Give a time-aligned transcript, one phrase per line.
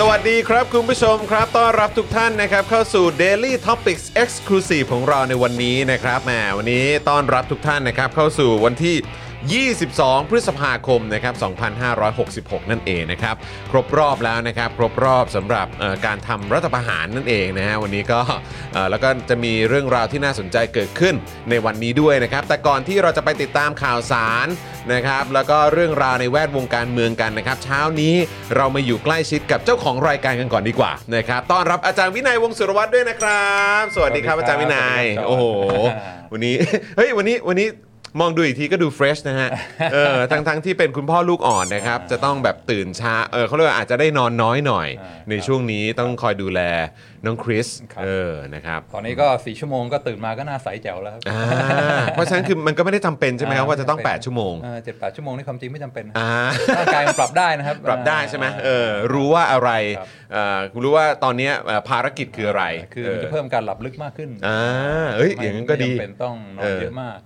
[0.00, 8.96] สวัสดีครับคุณผู้ชมครับต้อนรับทุกท่านนะครับเข้าสู่ Daily Topics Exclusive ของเราในวันนี้นะครับแหมวันนี้ต้อนรับทุกท่านนะครับเข้าสู่วันที่
[9.54, 11.34] 22 พฤษภาคมนะครับ
[12.02, 13.34] 2566 นั่นเองนะครับ
[13.70, 18.20] ครบรอบแล้วนะครับ ครบรอบสำหรับเอ่อการทำรัฐประหารนั่นเองนะฮะวันนี้ก็
[18.72, 21.14] เอ่อแล้วก็จะมีเรื่องราวที่น่าสนใจเกิดขึ้น
[21.50, 24.46] ในวันนี้ด้วยนะครับ แต่ก่อนที่เราจะไปติดตามข่าวสาร
[24.92, 28.14] นะครับ แล้วก็เรื่องราวในแวดวงการเมืองกันนะครับ เช้านี้
[28.56, 35.44] เรามาอยู่ใกล้ชิดกับเจ้าของรายการกันก่อนดีกว่านะครับต้อนรับอาจารย์วินัยวงศ์สุรวัตรด้วยนะครับ สวัสดีครับอาจารย์วินัยโอ้โห
[36.32, 36.54] วันนี้
[36.96, 37.68] เฮ้ยวันนี้วันนี้
[38.20, 39.50] มองดูอีกทีก็ดู fresh นะฮะ
[39.92, 46.60] เออทั้งทั้งที่เป็นคุณพ่อลูกอ่อนนะครับ จะต้องแบบตื่นช้าเออเขาเรียกว่าอาจจะได้นอนน้อยหน่อยอ่าในช่วงนี้ต้องคอยดูแล
[47.24, 51.40] น้องคริสครับ เออนะครับตอนนี้ก็สี่ชั่วโมงก็ตื่นมาก็หน่าใสแจ๋วแล้วครับ อ่า
[52.12, 54.54] เพราะฉะนั้นคือมันก็ไม่ได้จำเป็นใช่ไหมครับว่าจะต้อง 8 ชั่วโมง
[54.84, 56.30] เจ็ดแปดชั่วโมงนี่ความจริงไม่จำเป็นอ่า
[56.78, 64.60] ร่างกายมันปรับได้นะครับ ปรับได้ใช่ไหมเออรู้ว่าอะไรครับ เอ่อรู้ว่าตอนเนี้ยเอ่อภารกิจคืออะไรคือมันจะเพิ่มการหลับลึกมากขึ้นอ่า
[65.16, 67.16] เอ้ยอย่างนั้นก็ดี ไม่จำเป็นต้องนอนเยอะมาก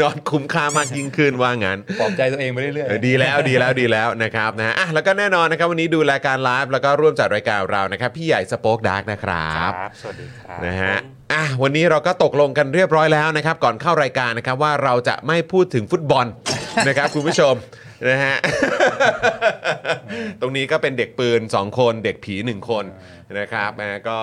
[0.00, 10.96] นอนคุ้มค่ามากยิ่งขึ้นว่างั้น ปลอบใจตัวเองไปเรื่อยเออดีแล้วดีแล้วดีแล้วนะครับนะอะแล้วก็แน่นอนนะครับวันนี้ดูรายการไลฟ์แล้วก็ร่วมจัดรายการเรานะครับ พี่ใหญ่ SpokeDark นะครับ สวัสดีครับนะฮะ
[11.32, 16.26] อะวันนี้เราก็ตกลงกันเรียบร้อยแล้วนะครับ ก่อนเข้ารายการนะครับว่าเราจะไม่พูดถึงฟุตบอล
[16.88, 17.54] นะครับคุณผู้ชม
[18.10, 18.36] นะฮะ
[20.40, 22.84] ตรงนี้ก็เป็นเด็กปืน 2 คน เด็กผี 1 คน
[23.38, 24.18] นะครับนะก็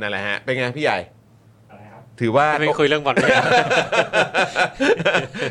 [0.00, 0.98] นั่นแหละฮะ เป็นไงพี่ใหญ่
[2.20, 3.40] ถือว่าไม่คุยเรื่องบอลไม่ได้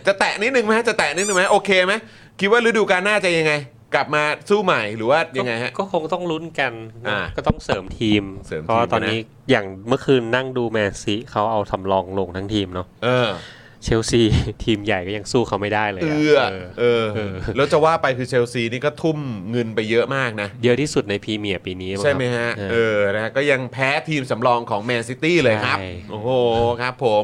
[0.07, 1.93] จะแตะนิดนึงไหมจะแตะนิดนึงไหมโอเคไหม
[2.39, 3.53] คิดว่าฤดูกาลหน้าจะยังไง
[3.93, 6.73] กลับมาสู้ใหม่หรือว่ายังไงฮะ ก็คงต้องลุ้นกัน
[7.07, 9.19] อ่าก็ต้องเสริมทีมเสริมทีมเพราะว่าตอนนะนี้
[9.49, 13.29] อย่างเมื่อคืนนั่งดูแมนซีเขาเอาทำรองลงทั้งทีมเนาะเออ
[13.83, 14.21] เชลซี
[14.63, 16.07] ทีมใหญ่ก็ยังสู้เขาไม่ได้เลยเอ
[16.37, 19.17] อะอเออเออเออแล้วจะว่าไปคือเชลซีนี่ก็ทุ่ม
[19.51, 26.29] เงินไปเยอะมากนะ เยอะที่สุดในพรีเมียร์ปีนี้งใช่ไหมฮะครับเออนะฮะก็ยังแพ้ทีมสำรองของแมนซิตี้เลยครับใช่โอ้โห
[26.81, 27.23] ครับผม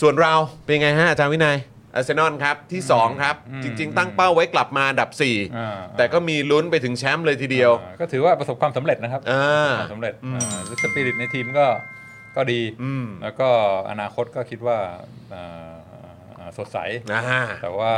[0.00, 0.34] ส่วนเรา
[0.64, 1.56] เป็นไงฮะอาจารย์วินัย
[1.94, 11.66] อาร์เซนอลครับ ที่ 2 ครับอืมจริง ๆ ตั้งเป้าไว้กลับมาอันดับๆอ่า4แต่ก็มีลุ้นไปถึงแชมป์เลยทีเดียวอ่าก็ถือว่าประสบความสำเร็จนะครับอ่าประสบความสำเร็จอืมสปิริตในทีมก็
[12.36, 13.48] ก็ดีอืมแล้วก็
[13.90, 14.78] อนาคตก็คิดว่า
[15.34, 15.74] อ่า
[16.38, 16.78] อ่าสดใส
[17.12, 17.92] นะฮะแต่ว่า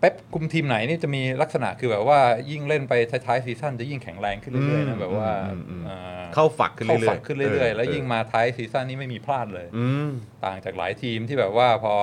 [0.00, 2.20] เป๊ปคุมทีมไหนนี่จะมีลักษณะคือแบบว่า
[2.50, 10.08] ยิ่งเล่นไปท้ายๆซีซั่นจะยิ่งแข็งแรงขึ้นเรื่อยๆอืนะมแบบว่าอืมอืมอ่าเข้าฝักขึ้นเข้าเรื่อยๆฝักขึ้นเรื่อยๆ แล้วเออยิ่งมาท้ายซีซั่นนี่ไม่มีพลาดเลยอืม
[10.44, 11.94] ต่างจากหลายทีมที่แบบว่าพอ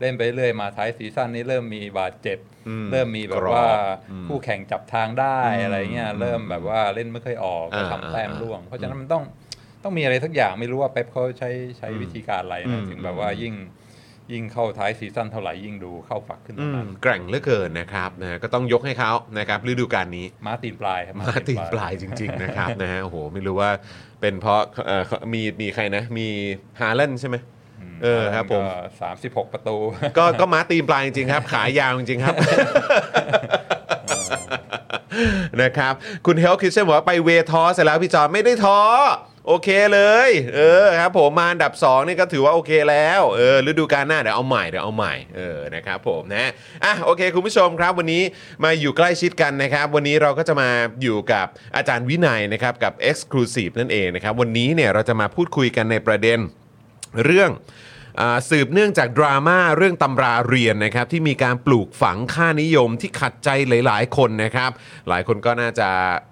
[0.00, 2.38] เล่นไปเรื่อยมาท้ายซีซั่นนี้เริ่มมีบาดเจ็บ
[2.68, 3.68] อืมเริ่มมีแบกบรอบว่า
[4.10, 9.22] อืมคู่แข่งจับทางได้อืมอะไรเงี้ยเริ่มแบบว่าเล่นไม่ค่อยออกก็อ่าทำแต้มอ่าร่วง เพราะฉะนั้นมันต้อง
[9.84, 13.54] ต้องมีอะไรสักอย่างไม่รู้ว่าเป๊ปเขาใช้ใช้อืมวิธีการอะไรอืนะมถึงแบบว่ายิ่ง
[14.32, 23.70] ยิ่งเข้าท้ายซีซั่นเท่าไหร่ยิ่งดูเข้าฝักขึ้นอืเท่ามนั้นแกร่งเหลือเกินนะครับนะก็ต้องยกให้เขานะครับฤดูกาลนี้มาตีนปลายครับมาตีนปลายจริง ๆ นะครับนะฮะโอ้โหไม่รู้ว่า
[24.20, 26.26] เป็นเพราะเอ่อมีมีใครนะ มี
[26.80, 27.36] ฮาเลนใช่ไหม
[28.02, 28.62] เออครับผม
[29.00, 29.76] สามสิบหกประตู
[30.18, 32.34] ก็ก็ม้าตีนปลายจริงๆครับ ขายาวจริงๆครับ
[35.62, 35.94] นะครับ
[36.26, 38.78] คุณเฮลคิดเช่นบอกว่าไปเวทอเสร็จแล้วพี่จอมไม่ได้ท้อ
[39.46, 46.50] โอเคเลย เออครับผมมาอันดับ2นี่ก็ถือว่าโอเคแล้วเออฤดูกาลหน้าเดี๋ยวเอาใหม่เดี๋ยวเอาใหม่เออนะครับผมนะ
[46.84, 48.22] อะโอเคคุณผู้ชมครับ วันนี้
[48.64, 50.70] มาอยู่ใกล้ชิดกันนะครับ วันนี้เราก็จะมา
[51.02, 51.46] อยู่กับ
[51.76, 56.38] อาจารย์วินัยนะครับกับ Exclusive นั่นเองนะครับ วันนี้เนี่ยเราจะมาพูดคุยกันในประเด็น
[57.24, 57.50] เรื่อง
[58.50, 64.70] สืบเนื่องจากดราม่าเรื่องตำราเรียนนะครับที่มีการปลูกฝังค่านิยมที่ขัดใจหลายๆ คนนะครับ
[65.08, 65.88] หลายคนก็น่าจะ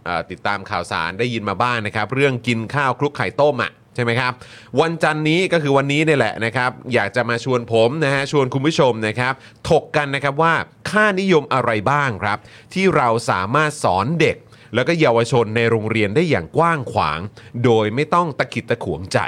[0.06, 4.32] อ่าติดตามข่าวสารได้ยินมาบ้างนะครับ เรื่องกินข้าวคลุกไข่ต้มอะใช่ไหมครับ
[4.80, 9.34] วันจันทร์นี้ก็คือวันนี้เนี่ยแหละนะครับ อยากจะมาชวนผมนะฮะชวนคุณผู้ชมนะครับ
[9.70, 10.54] ถกกันนะครับว่า
[10.90, 12.38] ค่านิยมอะไรบ้างครับ
[12.74, 14.36] ที่เราสามารถสอนเด็ก
[14.74, 17.20] แล้วก็เยาวชนในโรงเรียนได้อย่างกว้างขวาง
[17.64, 19.18] โดยไม่ต้องตะขิดตะขวงใจ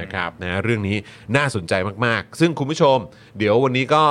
[0.00, 0.96] นะครับนะเรื่องนี้
[1.36, 1.74] น่าสนใจ
[2.06, 2.96] มากๆ ซึ่งคุณผู้ชม
[3.38, 4.04] เดี๋ยววันนี้ก็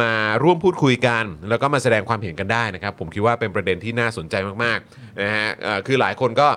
[0.00, 0.10] มา
[0.42, 4.34] ร่วมพูดคุยกัน แล้วก็มาแสดงความเห็นกันได้นะครับ ผมคิดว่าเป็นประเด็นที่น่าสนใจ
[4.64, 5.48] มากๆนะฮะ
[5.86, 6.48] คือหลายคนก็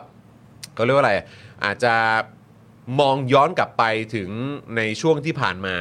[0.76, 1.14] เขาเรียกว่าอะไร
[1.66, 1.94] อาจจะ
[3.00, 3.84] มองย้อนกลับไป
[4.16, 4.30] ถึง
[4.78, 5.76] ในช่วงที่ผ่านมา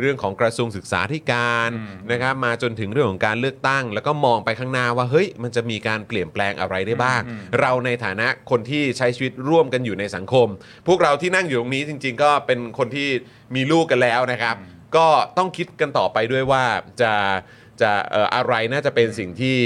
[0.00, 7.20] เรื่องของกระทรวงศึกษาธิการอืมนะครับมาจนถึงเรื่องของการเลือกตั้ง แล้วก็มองไปข้างหน้าว่าเฮ้ยมันจะมีการเปลี่ยนแปลงอะไรได้บ้าง
[7.60, 10.48] เราในฐานะคนที่ใช้ชีวิตร่วมกันอยู่ในสังคม
[10.88, 13.08] พวกเราที่นั่งอยู่ตรงนี้จริง ๆ ก็เป็นคนที่
[13.54, 14.56] มีลูกกันแล้วนะครับ
[14.96, 15.06] ก็
[15.38, 16.64] ต้องคิดกันต่อไปด้วยว่า
[17.02, 17.12] จะ
[17.80, 19.56] จะเอ่ออะไรน่าจะเป็นสิ่งที่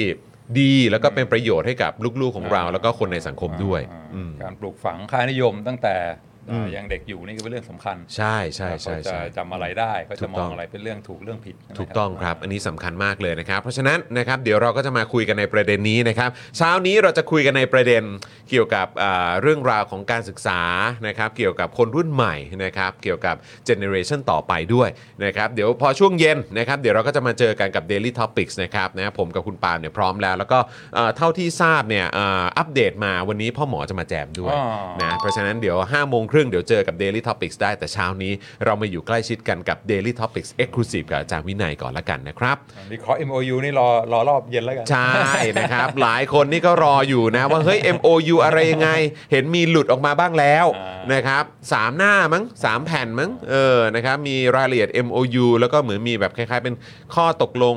[0.61, 6.30] ดีแล้วก็เป็นประโยชน์ให้กับลูกๆของเรา แล้วก็คนในสังคมด้วยอ่าอืมการปลูกฝังค่านิยมตั้งแต่อืม
[6.77, 18.03] ยังเด็กอยู่นี่ก็เป็นเรื่องสำคัญ ใช่ใช่ใช่เขาจะใช่จำอะไรได้เขาถูจะกมต้อองงอะไรเป็นเรื่องถูกเรื่องผิดใช่ไหมถูกต้องครับ อันนี้สำคัญมากเลยนะครับ เพราะฉะนั้นนะครับเดี๋ยวเราก็จะมาคุยกันในประเด็นนี้นะครับเช้านี้เราจะคุยกันในประเด็น
[18.51, 20.61] เกี่ยวกับอ่าเรื่องราวของการศึกษา
[21.07, 23.37] นะครับ เกี่ยวกับคนรุ่นใหม่นะครับเกี่ยวกับ
[23.67, 24.89] เจเนอเรชันต่อไปด้วย
[25.25, 30.59] นะครับเดี๋ยวพอช่วงเย็นนะครับเดี๋ยวเราก็จะมาเจอกันกับ Daily Topics นะครับนะผมกับคุณปาล์มเนี่ยพร้อมแล้ว แล้วก็
[30.95, 34.65] เอ่อเท่าที่ทราบเนี่ยอ่าอัปเดตมาวันนี้พ่อหมอจะมาแจมด้วยอ๋อ
[35.03, 38.33] นะเพราะฉะนั้นเดี๋ยว5โมงครึ่งเดี๋ยวเจอกับ Daily Topics ได้แต่เช้านี้
[38.65, 42.57] เรามาอยู่ใกล้ชิดกันกับ Daily Topics Exclusive กับอาจารย์วินัยก่อนละกันนะครับ
[42.93, 45.21] วิเคราะห์ MOU นี่รอรอรอบเย็นแล้วกัน ใช่
[45.59, 48.91] นะครับ หลายคนนี่ก็รออยู่นะ ว่าเฮ้ย MOU อะไรยังไง
[49.33, 56.75] เห็นมีหลุดออกมาบ้างแล้วอ่านนะครับสามหน้ามั้งสามแผ่นมั้งเออนะครับมีรายละเอียด MOU แล้วก็เหมือนมีแบบคล้ายๆ เป็น
[57.15, 57.77] ข้อตกลง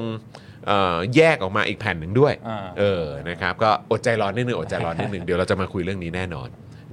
[0.68, 6.50] เอ่อแยกออกมาอีกแผ่นหนึ่งด้วย อ่า เออนะครับก็อดใจร้อนนิดนึงอดใจร้อนนิดนึงเดี๋ยวเราจะมาคุยเรื่องนี้แน่นอน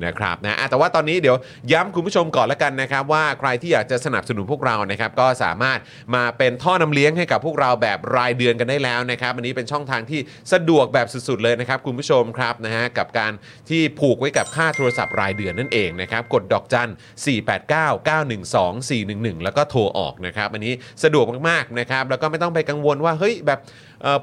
[0.06, 1.37] นะครับนะแต่ว่าตอนนี้เดี๋ยว
[1.73, 5.79] ย้ำคุณผู้ชมก่อนละกันนะครับ ว่าใครที่อยากจะสนับสนุนพวกเรานะครับก็สามารถ
[6.14, 10.20] มาเป็นท่อนำเลี้ยงให้กับพวกเราแบบรายเดือนกันได้แล้วนะครับอันนี้เป็นช่องทางที่
[10.52, 13.32] สะดวกแบบสุดๆเลยนะครับคุณผู้ชมครับนะฮะกับการ
[13.69, 20.75] ที่ผูกไว้กับค่าโทรศัพท์รายเดือนนั่นเองนะครับกดดอกจัน 489 912 411 แล้วก็โทรออกนะครับอันนี้
[21.05, 23.61] สะดวกมากๆนะครับแล้วก็ไม่ต้องไปกังวลว่าเฮ้ยแบบ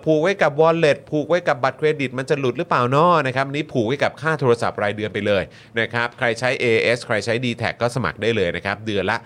[0.06, 5.44] ผูกไว้กับ wallet ผูกไว้กับบัตรเครดิต มันจะหลุดหรือเปล่าเนาะนะครับอันนี้ผูกไว้กับค่าโทรศัพท์รายเดือนไปเลย
[5.80, 9.18] นะครับใครใช้ AS ใครใช้ d t แทก็สมัครได้เลยนะครับเดือนละ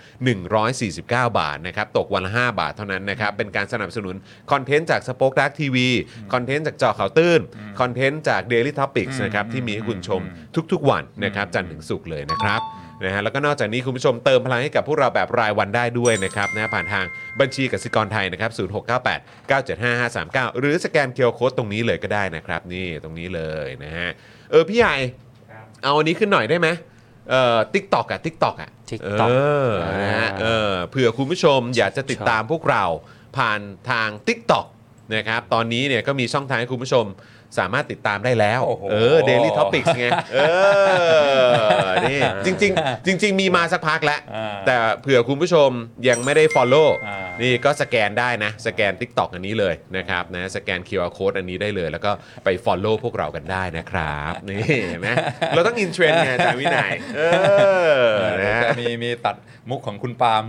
[0.80, 4.14] 149 บาทนะครับตกวันละ 5 บาทเท่านั้นนะครับเป็นการสนับสนุน
[4.52, 5.76] content จาก Spoke Dark TV
[6.32, 7.40] content จากเจาะข่าวตื้น
[7.80, 10.22] คอนเทนต์จาก Daily Topics นะครับที่มีให้คุณชม
[10.72, 12.62] ทุกๆวันนะครับจันทร์ถึงศุกร์เลยนะครับ
[13.04, 17.04] นะฮะแล้วก็นอกจากนี้คุณผู้ชมเติมพลังให้กับพวกเราแบบรายวันได้ด้วยนะครับนะผ่านทาง
[17.40, 20.00] บัญชีกสิกรไทยนะครับ0698 975
[20.52, 24.08] 539 หรือสแกน QR code ตรงนี้เลยก็ได้นะครับ นี่ตรงนี้เลยนะฮะ
[24.50, 24.94] เออพี่ใหญ่
[25.82, 26.68] เอาอันนี้ขึ้นหน่อยได้ไหม
[27.30, 29.34] เอ่อ TikTok อะ TikTok อะ TikTok เอ
[29.66, 29.70] อ
[30.02, 32.84] นะฮะเออเผื่อคุณผู้ชมอยากจะติดตามพวกเรา
[33.36, 33.60] ผ่าน
[33.90, 34.66] ทาง TikTok
[35.14, 37.04] นะครับตอนนี้เนี่ยก็มีช่องทางให้คุณผู้ชม
[37.58, 40.38] สามารถติดตามได้แล้วโอ้โหเออ Daily Topics ไงเอ
[41.84, 45.70] อนี่จริง ๆ จริง ๆ มีมาสักพักแล้วอ่าแต่เผื่อคุณผู้ชม
[46.08, 52.10] ยังไม่ได้ Follow อ่านี่ก็สแกนได้นะ สแกน TikTok อันนี้เลยนะครับนะสแกน QR Code อันนี้ได้เลย แล้วก็
[52.44, 55.08] ไป Follow พวกเรากันได้นะครับ นี่เห็นไหม
[55.54, 59.36] เราต้องอินเทรนด์ไงอาจารย์วินัยเออเออนะจะมีมีตัด
[59.70, 60.44] มุกของคุณปาล์ม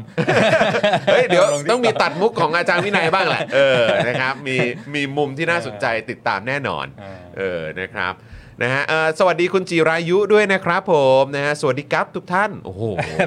[1.07, 4.57] เฮ้ยเดี๋ยวลง TikTok ต้องมีตัดมุกของอาจารย์วินัยบ้างแหละเออนะครับมี
[4.95, 6.92] มีมุมที่น่าสนใจติดตามแน่นอนอ่า
[7.37, 8.13] เออนะครับ
[8.61, 12.83] นะฮะเอ่อสวัสดีคุณจิรายุด้วยนะครับผมนะฮะสวัสดีครับทุกท่านโอ้โห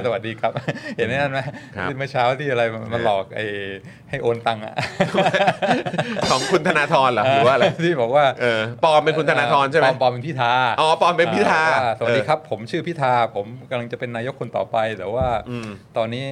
[0.06, 0.52] สวัสดีครับ
[0.96, 1.38] เห็นไหมนั่นไหม
[1.76, 3.44] ครับเมื่อเช้าที่อะไรมันมันหลอกไอ้
[4.10, 4.74] ให้โอนตังค์อะ
[6.30, 16.24] ของคุณธนาธรเหรอหรือว่าอะไรที่บอกว่าเออปลอมเป็นคุณธนาธรใช่ไหมปลอปลอมเป็นพิธาอ๋อปลอมเป็นพิธาอ่สวัสดีเออครับ ผมชื่อพิธาผมกำลังจะเป็นนายกคนต่อไปแต่ว่า อืม ตอนนี้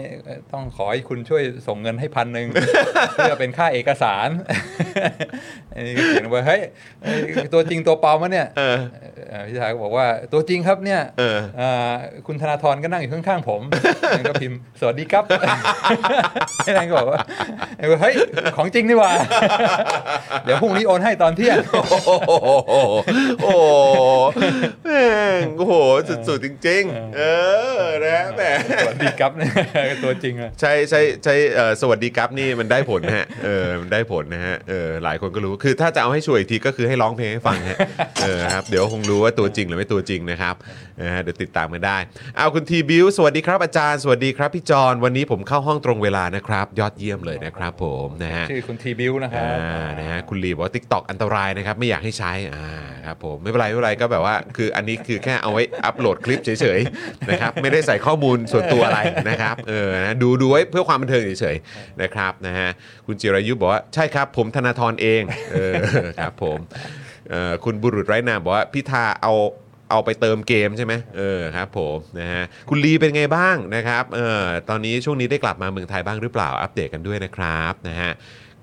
[0.53, 2.49] ต้องขอให้คุณช่วยส่งเงินให้พันหนึ่ง
[3.15, 4.29] เพื่อเป็นค่าเอกสาร
[5.75, 6.63] อันนี้ก็เขียนไว้เฮ้ย
[7.03, 7.21] เอ้ย
[7.53, 8.77] ตัวจริงตัวปลอมวะเนี่ยเออเอ่อ
[9.47, 11.93] พี่ชายก็บอกว่าตัวจริงครับเนี่ยเออเอ่อ
[12.26, 13.61] คุณธนาธรก็นั่งอยู่ข้างๆผม
[14.11, 15.25] แล้วก็พิมพ์สวัสดีครับ
[16.64, 17.21] ไอ้นั่นก็บอกว่า
[18.00, 18.14] เฮ้ย
[18.57, 19.11] ของจริงนี่หว่า
[20.45, 22.11] เดี๋ยวพรุ่งนี้โอนให้ตอนเที่ยง โอ้โห
[23.43, 23.62] โอ้โห
[24.85, 25.05] แม่
[25.41, 25.75] งโอ้โห
[26.29, 27.23] สุดๆจริง ๆ เอ
[27.79, 28.43] อนะแหม
[28.85, 29.53] สวัสดีครับเนี่ย
[30.05, 37.79] ตัวจริงอะใช่ใช่ใช่เอ่อสวัสดีครับนี่มันได้ผลนะฮะเออมันได้ผลนะฮะเออหลายคนก็รู้คือถ้าจะเอาให้ช่วยอีกทีก็คือให้ร้องเพลงให้ฟังฮะ
[38.23, 40.54] เออครับเดี๋ยวคงรู้ว่าตัวจริงหรือไม่ตัวจริงนะครับ
[41.02, 41.99] นะฮะเดี๋ยวติดตามกันได้
[42.37, 52.69] เอาคุณทีบิวสวัสดีครับอาจารย์สวัสดีครับพี่จอนวันนี้ผมเข้าห้องตรงเวลานะครับ ยอดเยี่ยมเลยนะครับผมนะฮะชื่อคุณทีบิวนะครับอ่านะฮะคุณลีบอกว่า TikTok อันตรายนะครับไม่อยากให้ใช้อ่า
[53.07, 62.69] ครับผมไม่เป็นไรไม่เป็นไรก็แบบว่า คืออันนี้คือแค่เอาไว้อัปโหลดคลิปเฉยๆนะครับไม่ได้ใส่ข้อมูลส่วนตัวอะไรนะครับเออนะดูดูไว้เพื่อความบันเทิงเฉยๆนะครับนะฮะ
[63.07, 65.75] คุณจิรายุบอกว่าใช่ครับ ผมธนาธรเองเออ
[66.19, 66.61] ครับผม
[67.31, 69.33] เอ่อคุณบุรุษไร้นามบอกว่าพิธาเอา
[69.90, 78.11] เอาไปเติมเกมใช่ไหมเออครับผมนะฮะคุณลีเป็นไงบ้างนะครับเออตอนนี้ช่วงนี้ได้กลับมาเมืองไทยบ้างหรือเปล่าอัปเดตกันด้วยนะครับนะฮะ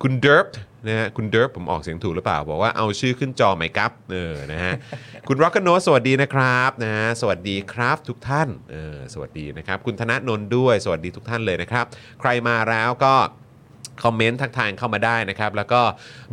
[0.02, 0.48] คุณเดิร์ฟ
[0.88, 4.74] นะฮะคุณเดิร์ฟผมออกเสียงถูกหรือเปล่า บอกว่าเอาชื่อขึ้นจอไหมครับเออนะฮะ
[5.28, 11.86] คุณร็อกโนสวัสดีนะครับนะฮะสวัสดีครับทุกท่านเออสวัสดีนะครับ คุณธนนนท์ด้วย สวัสดีทุกท่านเลยนะครับ
[12.22, 13.14] ใครมาแล้วก็
[14.04, 15.82] คอมเมนต์ทักทายเข้ามาได้นะครับ แล้วก็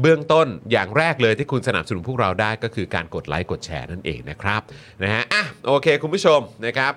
[0.01, 4.61] เบื้องต้นอย่างแรกเลยที่คุณสนับสนุนพวกเราได้ก็คือการกดไลค์กดแชร์นั่นเองนะครับ
[5.03, 6.93] นะฮะอะโอเค คุณผู้ชมนะครับ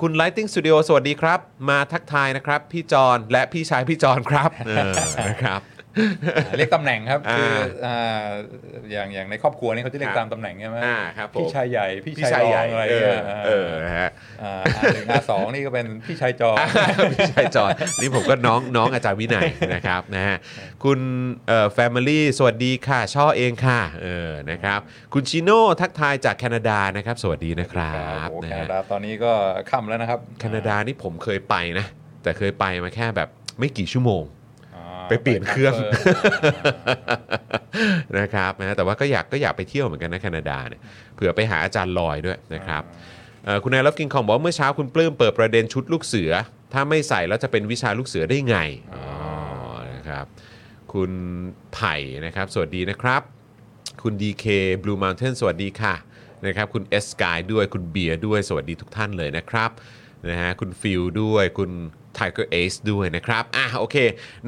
[0.00, 1.40] คุณ Lighting Studio สวัสดีครับ
[1.70, 4.50] มาทักทายนะครับ พี่จอนและพี่ชายพี่จอนครับ
[5.28, 5.60] นะครับ
[6.56, 7.54] เรียกตำแหน่งครับอ่าคือ
[7.86, 8.26] อ่า
[8.92, 14.10] อย่างอย่างในครอบครัวนี่เขาจะเรียคกรับตามตำแหน่งใช่ไหมอ่าครับผมพี่ชายใหญ่พี่พี่ชายชายรใหอญ่งอะไรเอเงี้อยเออนะฮะ
[14.42, 16.50] อ่าอาหนึ่งอาสองนี่ก็เป็นพี่ชายจอ
[17.12, 17.70] พี่ชายจอน
[18.00, 20.36] นี่ผมก็น้องน้องอาจารย์วินัยนะครับนะฮะ
[20.84, 20.98] คุณ
[21.48, 24.80] เอ่อแฟมิลี่สวัสดีค่ะช่อเองค่ะเออนะครับ
[25.14, 27.92] คุณชิโน่ทักทายจากแคนาดานะครับ สวัสดีนะครั
[28.26, 29.32] บโอ้โหนะแคฮะนาดาตอนนี้ก็
[29.70, 31.86] ค่ำแล้วนะครับแคนาดานี่ผมเคยไปนะ
[32.22, 34.41] แต่เคยไปมาแค่แบบไม่กี่ชั่วโมงอ่า
[35.08, 35.94] ไปเปลี่ยนเครื่องไป
[38.18, 40.80] นะครับนะแต่ว่าก็อยากก็อยากไปเที่ยวเหมือนกันนะแคนาดาเนี่ย
[41.14, 42.82] เผื่อไปหาอาจารย์ลอยด้วยนะครับ
[43.44, 46.30] เอ่อคุณนายรับกินของบอกว่าเมื่อเช้าคุณปลื้มเปิดประเด็นชุดลูกเสือ
[46.72, 48.58] ถ้าไม่ใส่แล้วจะเป็นวิชาลูกเสือได้ไง
[48.94, 49.04] อ๋อ
[49.94, 50.26] นะครับ
[50.92, 51.10] คุณ
[51.74, 51.94] ไผ่
[52.26, 53.22] นะครับ สวัสดีนะครับ
[54.02, 54.44] คุณ DK
[54.82, 55.94] Blue Mountain สวัสดีค่ะ
[56.46, 59.70] นะครับคุณ S Sky ด้วยคุณเบียร์ด้วยสวัสดีทุกท่านเลยนะครับ
[60.30, 61.70] นะฮะคุณฟิลด้วยคุณ
[62.18, 63.96] Tiger Ace ด้วยนะครับอะโอเค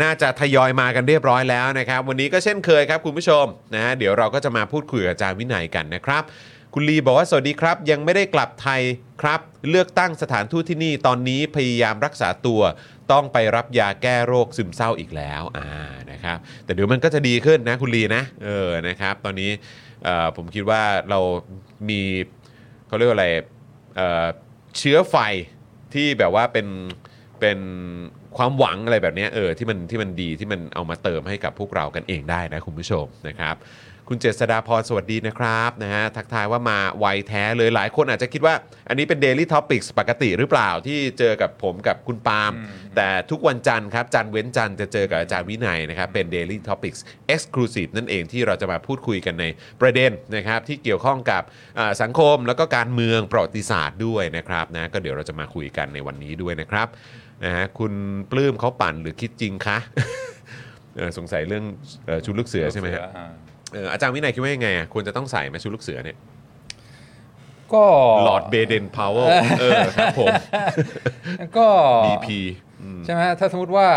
[0.03, 3.45] น่าจะทยอยมากันเรียบร้อยแล้วนะครับ วันนี้ก็เช่นเคยครับคุณผู้ชม
[3.75, 6.23] นะเดี๋ยวเราก็จะมาพูดคุยกับอาจารย์วินัยกันนะครับ
[6.75, 8.83] คุณลีบอกว่าสวัสดีครับ ยังไม่ได้กลับไทย
[9.23, 9.41] ครับ
[9.71, 12.61] เลือกตั้งสถานทูตที่นี่ตอนนี้พยายามรักษาตัว
[13.13, 15.71] ต้องไปรับยาแก้โรคซึมเศร้าอีกแล้วอ่า
[16.11, 19.51] นะครับ แต่เดี๋ยวมันก็จะดีขึ้นนะคุณลีนะเออนะครับ ตอนนี้
[20.37, 21.21] ผมคิดว่าเรา
[21.89, 22.01] มี
[22.87, 23.29] เขาเรียกว่าอะไร
[23.97, 25.17] เเชื้อไฟ
[25.95, 26.67] ที่แบบว่าเป็น
[27.41, 27.59] เป็น
[28.37, 33.57] ความหวังอะไรแบบเนี้ยเออที่มันที่มันดีที่มันเอามาเติมให้กับพวกเรากันเองได้นะคุณผู้ชมนะครับ
[34.09, 38.55] คุณเจษดาพรสวัสดีนะครับนะฮะทักทายว่ามาไวแท้เลยหลายคนอาจจะคิดว่า
[38.89, 42.53] อันนี้เป็น Daily Topics ปกติหรือเปล่าที่เจอกับผมกับคุณปาล์ม
[42.97, 47.01] แต่ทุกวันจันทร์ครับจันทร์เว้นจันทร์จะเจอกับอาจารย์วินัยนะครับเป็น Daily Topics
[47.35, 49.45] Exclusive นั่นเองที่เราจะมาพูดคุยกันใน
[49.81, 51.43] ประเด็นนะครับที่เกี่ยวข้องกับ
[51.79, 56.89] อ่าสังคมแล้วก็การเมืองประวัติศาสตร์ด้วยนะครับนะก็เดี๋ยวเราจะมาคุยกันในวันนี้ด้วยนะครับ
[57.45, 57.93] นะฮะคุณ
[58.31, 59.79] ปลื้มเขาปั่นหรือคิดจริงคะ
[60.97, 61.65] เออสงสัยเรื่อง
[62.07, 63.33] เอ่อชุดลูกเสือใช่ไหมฮะอ่า
[63.73, 66.19] เอออาจารย์วินัยคิดว่ายังไงอะควรจะต้องใส่ไหมาชุดลูกเสือเนี่ย
[67.75, 67.85] ก็
[68.25, 70.29] หลอดเบเดนพาวเวอร์เออครับผม
[71.57, 71.67] ก็
[72.07, 72.29] BP
[72.83, 73.89] อืม ใช่ไหมถ้าสมมติว่า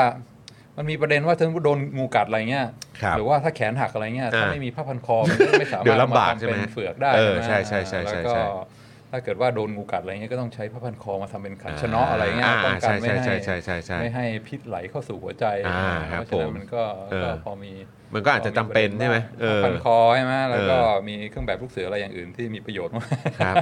[0.77, 2.65] มันมีประเด็นว่าถ้าสมมติโดนงูกัดอะไรเงี้ย
[3.01, 17.73] ครับหรือว่าถ้าแขนหักอะไรเงี้ยถ้าอ่าไม่มีผ้าพันคอมันก็ไม่สามารถเดี๋ยวลำบากเอมใช่ไหมเป็นเฟือกได้เออไหมใช่ใช่ใช่ใช่แล้วก็ใช่ถ้าเกิดว่าโดนงูกัดอะไรเงี้ยก็ต้องใช้ผ้าพันคอมาทำเป็นขันชะเนาะอะไรเงี้ยอ่าป้องกันใช่ไม่ใช่ให้ใช่ใช่ใช่ใช่ไม่ให้พิษไหลเข้าสู่หัวใจอ่าครับเพราะฉะนั้นผมมันก็เออก็พอมี
[18.13, 23.09] มันก็อาจจะจำเป็นใช่ไหมเออพันคอใช่ไหมแล้วก็เออมีเครื่องแบบลูกเสืออะไรอย่างอื่นที่มีประโยชน์มาก
[23.41, 23.55] ครับ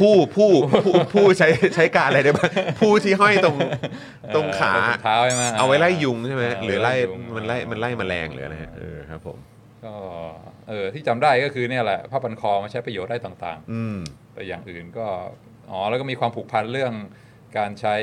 [0.00, 2.50] ผู้ผู้ผู้ผู้ใช้ใช้การอะไรได้บ้าง
[2.80, 3.56] ผู้ที่ห้อยตรง
[4.34, 9.38] ตรงขาเออตรงเท้าใช่ไหมเอาไว้ไล่ยุงใช่ไหมเออหรือไล่ไล่ยุงมันไล่มันไล่แมลงหรืออะไรฮะเออครับผม
[9.84, 9.94] ก็
[10.68, 15.06] เออที่จำได้ก็คือเนี่ยแหละผ้าพันคอมันใช้ประโยชน์ได้ต่างอืมๆแต่อย่างอื่นก็
[15.70, 16.92] อ๋อแล้วก็มีความผูกพันเรื่อง
[17.58, 17.96] การใช้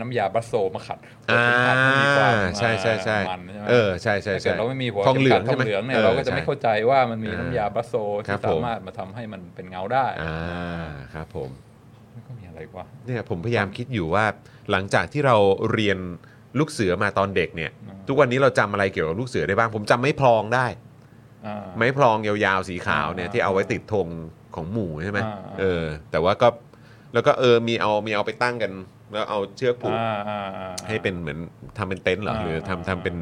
[0.00, 0.98] น้ำยาบัสโซมาขัด
[1.30, 7.94] อ่าขัดให้มีความใช่ใช่ใช่มันใช่ไหมเออใช่ใช่ถ้าใช่เกิดเราไม่มีหัวทองเหลืองจำกัดทใช่อไหมงเหลืองเนี่ยออเราก็จะไม่ใช่เข้าใจว่ามันมีอ่าน้ำยาบัสโซ
[8.28, 11.50] ครัที่บผมสามารถมาทำให้มันเป็นเงาได้อ่าครับผม
[12.12, 14.24] แล้วก็มีอะไรกว่าเนี่ยผมพยายามคิดอยู่ว่า
[14.70, 15.36] หลังจากที่เรา
[15.72, 15.98] เรียน
[16.58, 20.93] ลูกเสือมาตอนเด็กเนี่ยอืมทุกวันนี้เราจำอะไรเกี่ยวกับลูกเสือได้บ้าง ผมจำไม่พลองได้อ่า
[21.76, 24.08] ไม้พลองยาวๆสีขาวเนี่ยอ่าที่เอาไว้ติดธง
[24.54, 26.48] ของหมู่ใช่ไหมอ่าเออ แต่ว่าก็
[27.14, 28.72] แล้วก็เออมีเอามีเอาไปตั้งกัน
[29.12, 31.38] แล้วเอาเชือกผูกอ่าอ่าอ่าให้เป็นเหมือน
[31.78, 33.16] ทำเป็นเต็นท์เหรออ่าหรือทำทำเป็น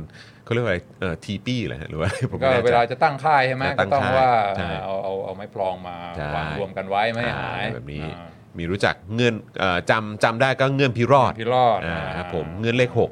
[0.45, 13.11] เขาเรียกว่าอะไรเออทีปี้เหรอฮะหรือว่าอะไรผมก็ไม่แน่เวใจลาจะตั้งค่ายใช่ไหมตั้ก็งต้องค่ายว่าใช่เอาเอาเอาไม้พลองมาใช่วางรวมกันไว้ไม่ให้หายอ่แบบนี้อ่ามีรู้จักเงื่อนเอ่อจำจำได้ก็เงื่อนพิรอดพี่รอดอ่าครับผมเงื่อนเลขหก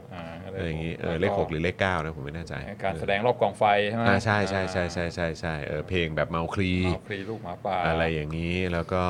[0.61, 9.03] อ่าอะไรอย่างงี้เออเลขหกหรือเลขเก้านะผมไม่แน่ใจ การแสดงรอบกองไฟใช่ไหมอ่าใช่ใช่ใช่ใช่ใช่ใช่เออเพลงแบบเมาคลีหมาคลีลูกหมาป่าอะไรอย่างนี้แล้วก็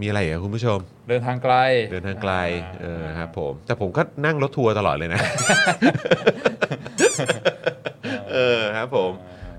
[0.00, 1.54] มีอะไรอีกอะคุณผู้ชม เดินทางไกล
[1.92, 2.34] เดินทางไกล
[2.82, 5.20] เออครับผมแต่ผมก็นั่งรถทัวร์ตลอดเลยนะ
[8.32, 9.10] เออครับผม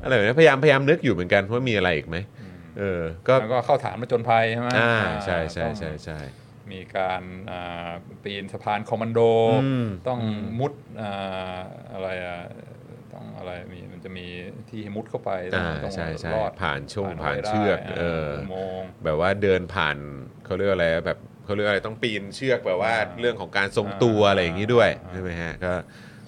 [0.04, 2.18] อะไรแบบนี้พยายามพยายามนึกอยู่เหมือนกันว่ามีอะไรอีกไหม
[2.80, 6.20] เออก็แล้วก็เข้าฐานมาจนภัยใช่ไหมอ่าอ่าใช่ใช่ต้องใช่ใช่
[6.74, 7.22] มีการ
[7.52, 7.90] อ่า
[8.24, 10.20] ปีนสะพานคอมมานโดอืมต้อง
[10.60, 11.60] มุดอ่า
[11.94, 12.40] อะไรอะ
[13.14, 14.26] ต้องอะไรมีมันจะมี
[14.70, 19.98] ที่ให้มุดเข้าไปต้องอ่าต้องใช่ใช่รอดผ่านช่วงผ่าผ่านไว้ได้เชือกอ่าเอออุโมงค์แบบว่าเดินผ่าน
[20.46, 25.72] เขาเรียกว่าอะไรแบบเขาเรียกว่าอะไรต้องปีนเชือกแบบว่าอ่าเรื่องของการทรงตัวอ่าอะไรอย่างนี้ด้วยอ่าใช่ไหมฮะก็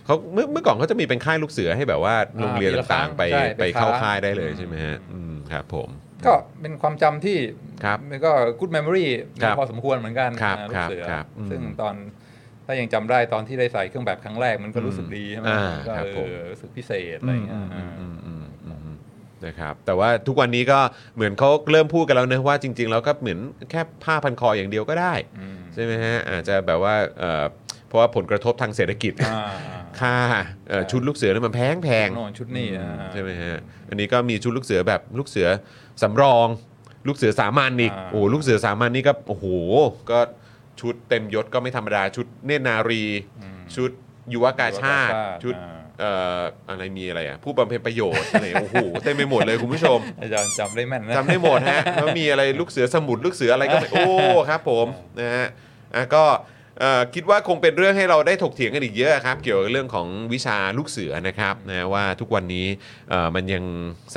[0.05, 5.89] เขาเมื่อเมื่อก่อนเขาจะมีเป็นค่ายลูกเสือให้แบบว่าโรงเรียนปีละครั้ต่างงๆไปใช่ไปไปเข้าค้าค่ายได้เลยใช่ไหมฮะอืมครับผม
[6.25, 7.37] ก็เป็นความจำที่
[7.83, 9.07] ครับมันก็ good memory
[9.43, 11.95] ครับพอสมควรเหมือนกันครับอ่าคลูรักบเสือครับอืมซึ่งตอน
[12.65, 18.97] ถ้ายังจำได้ตอนที่ได้ใส่เครื่องแบบครั้งแรกมันก็รู้สึกดีใช่ไหมอ่าก็ครับเอผมอรู้สึกพิเศษอะไรอย่างเงี้ยอืมอืมอืมอืมอืม
[19.45, 20.79] นะครับแต่ว่าทุกวันนี้ก็
[21.15, 23.39] เหมือนเขาเริ่มพูดกันแล้วเนะว่าจริง ๆ แล้วก็เหมือน
[23.71, 27.43] แค่ผ้าพันคออย่างเดียวก็ได้อืมใช่ไหมฮะอาจจะแบบว่าเอ่อ
[27.87, 30.15] เพราะว่าผลกระทบทางเศรษฐกิจอ่า ค่า
[30.69, 35.47] เอ่อชุดลูกเสือเนี่ยมันแพงแพงโน่นชุดนี่อ่า ใช่ไหมฮะอันนี้ก็มีชุดลูกเสือแบบลูกเสือ
[36.01, 36.47] สำรอง
[37.07, 39.45] ลูกเสือสามัญอีกอ่า โอ้โหลูกเสือสามัญนี่ก็โอ้โห
[40.11, 40.19] ก็
[40.81, 43.03] ชุดเต็มยศก็ไม่ธรรมดาชุดเนตรนารี
[43.39, 43.91] อืม ชุด
[44.33, 54.05] ยุวกาชาติยุวกาชาติชุดอ่า เอ่ออะไรมีอะไรอะผู้บำเพ็ญประโยชน์อะไรโอ้โหเต็มไปหมดเลยคุณผู้ชมอาจารย์จำได้แม่นนะ จำได้หมดฮะแล้วมีอะไรลูกเสือสมุทรลูกเสืออะไรก็ไม่โอ้
[54.49, 54.87] ครับผม
[55.19, 55.47] นะฮะ
[55.95, 56.23] อะก็
[56.79, 62.67] เอ่อคิดว่าคงเป็นเรื่องให้เราได้ถกเถียงกันอีกเยอะครับ เกี่ยวกับเรื่องของวิชาลูกเสือนะครับนะว่าทุกวันนี้
[63.09, 63.63] เอ่อมันยัง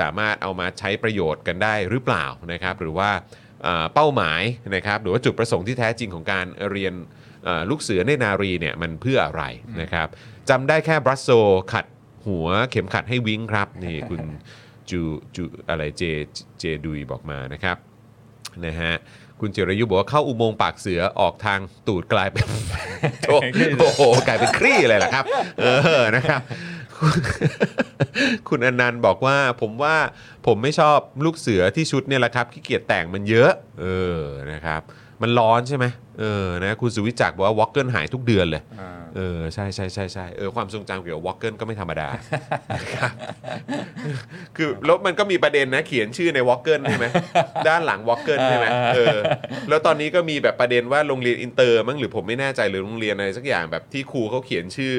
[0.01, 3.11] สามารถเอามาใช้ประโยชน์กันได้หรือเปล่านะครับ หรือว่า
[3.63, 4.43] เอ่อเป้าหมาย
[4.75, 6.95] นะครับหรือว่าจุดประสงค์ที่แท้จริงของการเรียน
[7.45, 9.45] เอ่อลูกเสือในนารีเนี่ยมันเพื่ออะไร
[9.83, 10.09] นะครับ
[10.51, 11.29] จำได้แค่บรัสโซ
[11.73, 11.87] ขัด
[12.27, 14.21] หัวเข็มขัดให้วิ้งครับนี่คุณ
[14.91, 15.01] จู
[15.35, 16.03] จูอะไรเจ
[16.59, 17.77] เจดุยบอกมานะครับ
[18.67, 18.95] นะฮะ
[19.45, 22.45] คุณจิรายุบอกว่าเข้าอุโมงค์ปากเสือออกทางตูดกลายเป็น
[23.29, 23.37] โอ้
[23.81, 25.25] โอ้โหกลายเป็นครี่เลยล่ะครับ
[25.63, 25.67] เอ
[26.01, 26.41] อนะครับ
[26.99, 27.19] คุณ
[28.49, 29.97] คุณอนันต์บอกว่าผมว่า
[30.47, 33.87] ผมไม่ชอบลูกเสือที่ชุดเนี่ยแหละครับขี้เกียจแต่งมันเยอะ เอ
[34.19, 34.83] อนะครับ
[35.23, 35.87] มันร้อนใช่ไหม
[36.21, 42.09] เออนะคุณสุวิจักรบอกว่าวอลเกิลหายทุกเดือนเลยอ่าเออใช่ใช่ใช่ใช่เออความทรงจำเกี่ยวกับวอลเกิลก็ไม่ธรรมดา
[42.81, 43.13] นะครับ
[44.57, 47.07] คือแล้วมันก็มีประเด็นนะเขียนชื่อในวอลเกิลใช่ไหม
[47.69, 49.19] ด้านหลังวอลเกิลใช่ไหมเออ
[49.69, 54.97] แล้วตอนนี้ก็มีแบบประเด็นว่าโรงเรียนอินเตอร์มั้งหรือผมไม่แน่ใจหรือโรงเรียนอะไรสักอย่างแบบที่ครูเขาเขียนชื่อ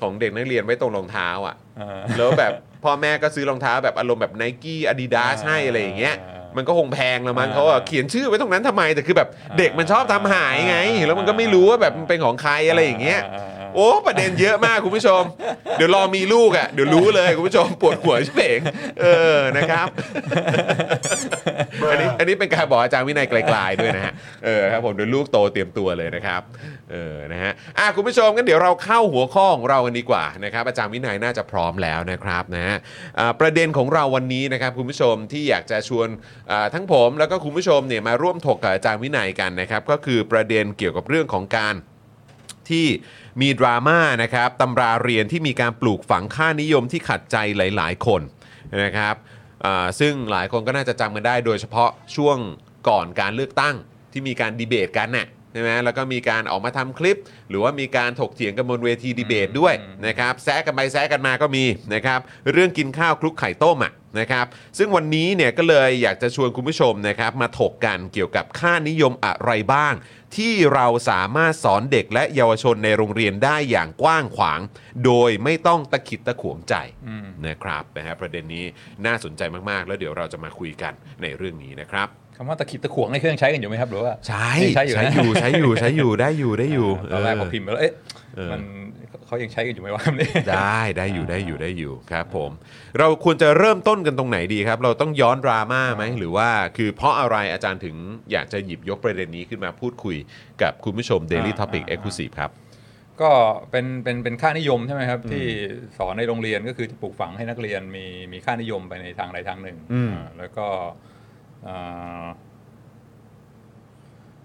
[0.00, 2.52] ของเด็กนักเรียนไว้ตรงรองเท้าอะอ่าแล้วแบบ
[2.84, 15.22] พ่อแม่ก็ซื้อรองเท้าแบบอารมณ์แบบไนกี้อาดิดาสให้อะไรอย่างเงี้ยอ่า มันก็คงแพงแล้วมั้งอ่าเขาอะเขียนชื่อไว้ตรงนั้นทำไมแต่คือแบบเด็กมันชอบทำหายไงอ่าแล้วมันก็ไม่รู้ว่าแบบมันเป็นของใครอะไรอย่างเงี้ยอ่า โอ้ประเด็นเยอะมากคุณผู้ชม
[15.76, 18.60] เดี๋ยวรอมีลูกอะเดี๋ยวรู้เลยคุณผู้ชมปวดหัวชิบเอง
[19.00, 19.86] เออนะครับ
[21.90, 24.12] อันนี้อันนี้เป็นการบอกอาจารย์วินัยไกลๆด้วยนะฮะ
[24.44, 26.42] เออครับผมเดี๋ยวลูกโตเตรียมตัวเลยนะครับ
[26.92, 32.76] เออนะฮะอะคุณผู้ชมงั้นเดี๋ยวเราเข้าหัวข้อของเรากันดีกว่านะครับอาจารย์วินัยน่าจะพร้อมแล้วนะครับนะฮะ
[33.40, 36.08] ประเด็นของเราวันนี้นะครับคุณผู้ชมที่อยากจะชวน
[36.74, 41.74] ทั้งผมแล้วก็คุณผู้ชมเนี่ยมาร่วมถกกับอาจารย์วินัยกันนะครับก็คือประเด็นเกี่ยวกับเรื่องของการ
[42.70, 42.86] ที่
[43.40, 48.20] มีดราม่านะครับตำราเรียนที่มีการปลูกฝังค่านิยมที่ขัดใจหลาย ๆ คน
[48.84, 49.14] นะครับ
[49.64, 52.38] อ่าซึ่งหลายคนก็น่าจะจำกันได้โดยเฉพาะช่วง
[52.88, 53.74] ก่อนการเลือกตั้ง
[54.12, 57.16] ที่มีการดีเบตกันน่ะใช่ไหมแล้วก็มีการออกมาทำคลิป
[57.48, 59.74] หรือว่ามีการถกเถียงกันบนเวทีดีเบตด้วย
[60.06, 62.20] นะครับแซะกันไปแซะกันมาก็มีนะครับ
[62.52, 64.46] เรื่องกินข้าวคลุกไข่ต้มอะนะครับ
[64.78, 69.94] ซึ่งวันนี้เนี่ยก็เลยอยากจะชวนคุณผู้ชมนะครับมาถกกันเกี่ยวกับค่านิยมอะไรบ้าง
[70.36, 74.60] ที่เราสามารถสอนเด็กและเยาวชนในโรงเรียนได้อย่างกว้างขวาง
[75.04, 76.74] โดยไม่ต้องตะขิดตะขวงใจ
[77.08, 78.64] อืมนะครับนะฮะประเด็นนี้
[79.06, 88.15] น่าสนใจมากๆ แล้วเดี๋ยวเราจะมาคุยกันในเรื่องนี้นะครับคำว่าตะขิดตะขวงในเครื่องใช้กันอยู่ไหมครับหรือว่าใช้ยังใช้อยู่นะใช้อยู่ใช้อยู่ใช้อยู่ได้อยู่ได้อยู่ตอนแรกเพอพิมพ์ไปแล้วเอ๊ะเออ
[88.52, 88.62] มัน
[89.26, 92.50] เขายังใช้กันอยู่ไหมวะเนี่ยได้ได้อยู่ได้อยู่ได้อยู่ครับผม
[92.98, 97.96] เราควรจะเริ่มต้นกันตรงไหนดีครับ เราต้องย้อนดราม่าไหมหรือว่าคือเพราะอะไรอาจารย์ถึง
[98.32, 100.16] อยากจะหยิบยกประเด็นนี้ขึ้นมาพูดคุย
[100.62, 102.52] กับคุณผู้ชม Daily อ่า Topic อ่า Exclusive ครับ
[103.22, 103.32] ก็
[103.70, 105.44] เป็นเป็นเป็นค่านิยมใช่ไหมครับ ที่
[105.98, 110.66] สอนในโรงเรียนก็คือจะปลูกฝังให้นักเรียนมีมีค่านิยมไปในทางใดทางหนึ่งอืมอ่าแล้วก็
[111.66, 112.24] อ่า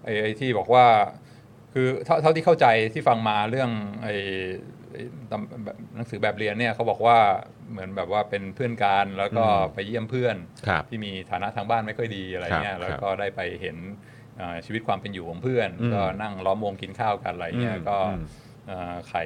[0.04, 0.86] ไอ้ไอ้ที่บอกว่า
[1.73, 3.71] คือเท่าเท่าที่เข้าใจที่ฟังมาเรื่อง
[4.03, 4.15] ไอ้
[4.91, 7.17] ไอ้ตำแบบหนังสือแบบเรียนเนี่ยเขาบอกว่า
[7.71, 10.36] เหมือนแบบว่าเป็นเพื่อนกันแล้วก็อืมไปเยี่ยมเพื่อน
[10.67, 13.77] ครับที่มีฐานะทางบ้านไม่ค่อยดีอะไรเงี้ครัยบแล้วก็ได้ไปเห็น
[14.39, 18.23] อ่าชีวิตความเป็นอยู่ของเพื่อนอืมก็นั่งล้อมวงกินข้าวกันอะไรเงี้ยอืมก็อืม
[18.69, 19.23] อ่าไข่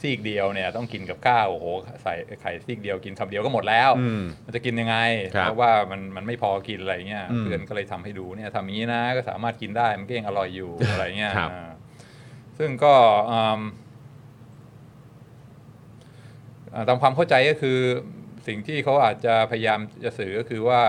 [0.00, 1.66] ซีกเดียวเนี่ยต้องกินกับข้าวโอ้โห
[2.02, 4.96] ใส่ไข่ซีกเดียวกินคำเดียวก็หมดแล้วอืมมันจะกินยังไง
[5.34, 11.70] ครับเพราะว่ามันมันไม่พอกินอะไรเงี้ยอืมเพื่อนก็เลยทำให้ดูเนี่ยทำอย่างนี้นะก็สามารถกินได้มันก็ยังอร่อยอยู่อะไรเงี้ยครับอ่า
[12.58, 12.94] ซึ่งก็
[13.30, 13.60] อืม
[16.74, 17.78] อ่าตามความเข้าใจก็คือ
[18.46, 20.80] สิ่งที่เขาอาจจะพยายามจะสื่อก็คือว่า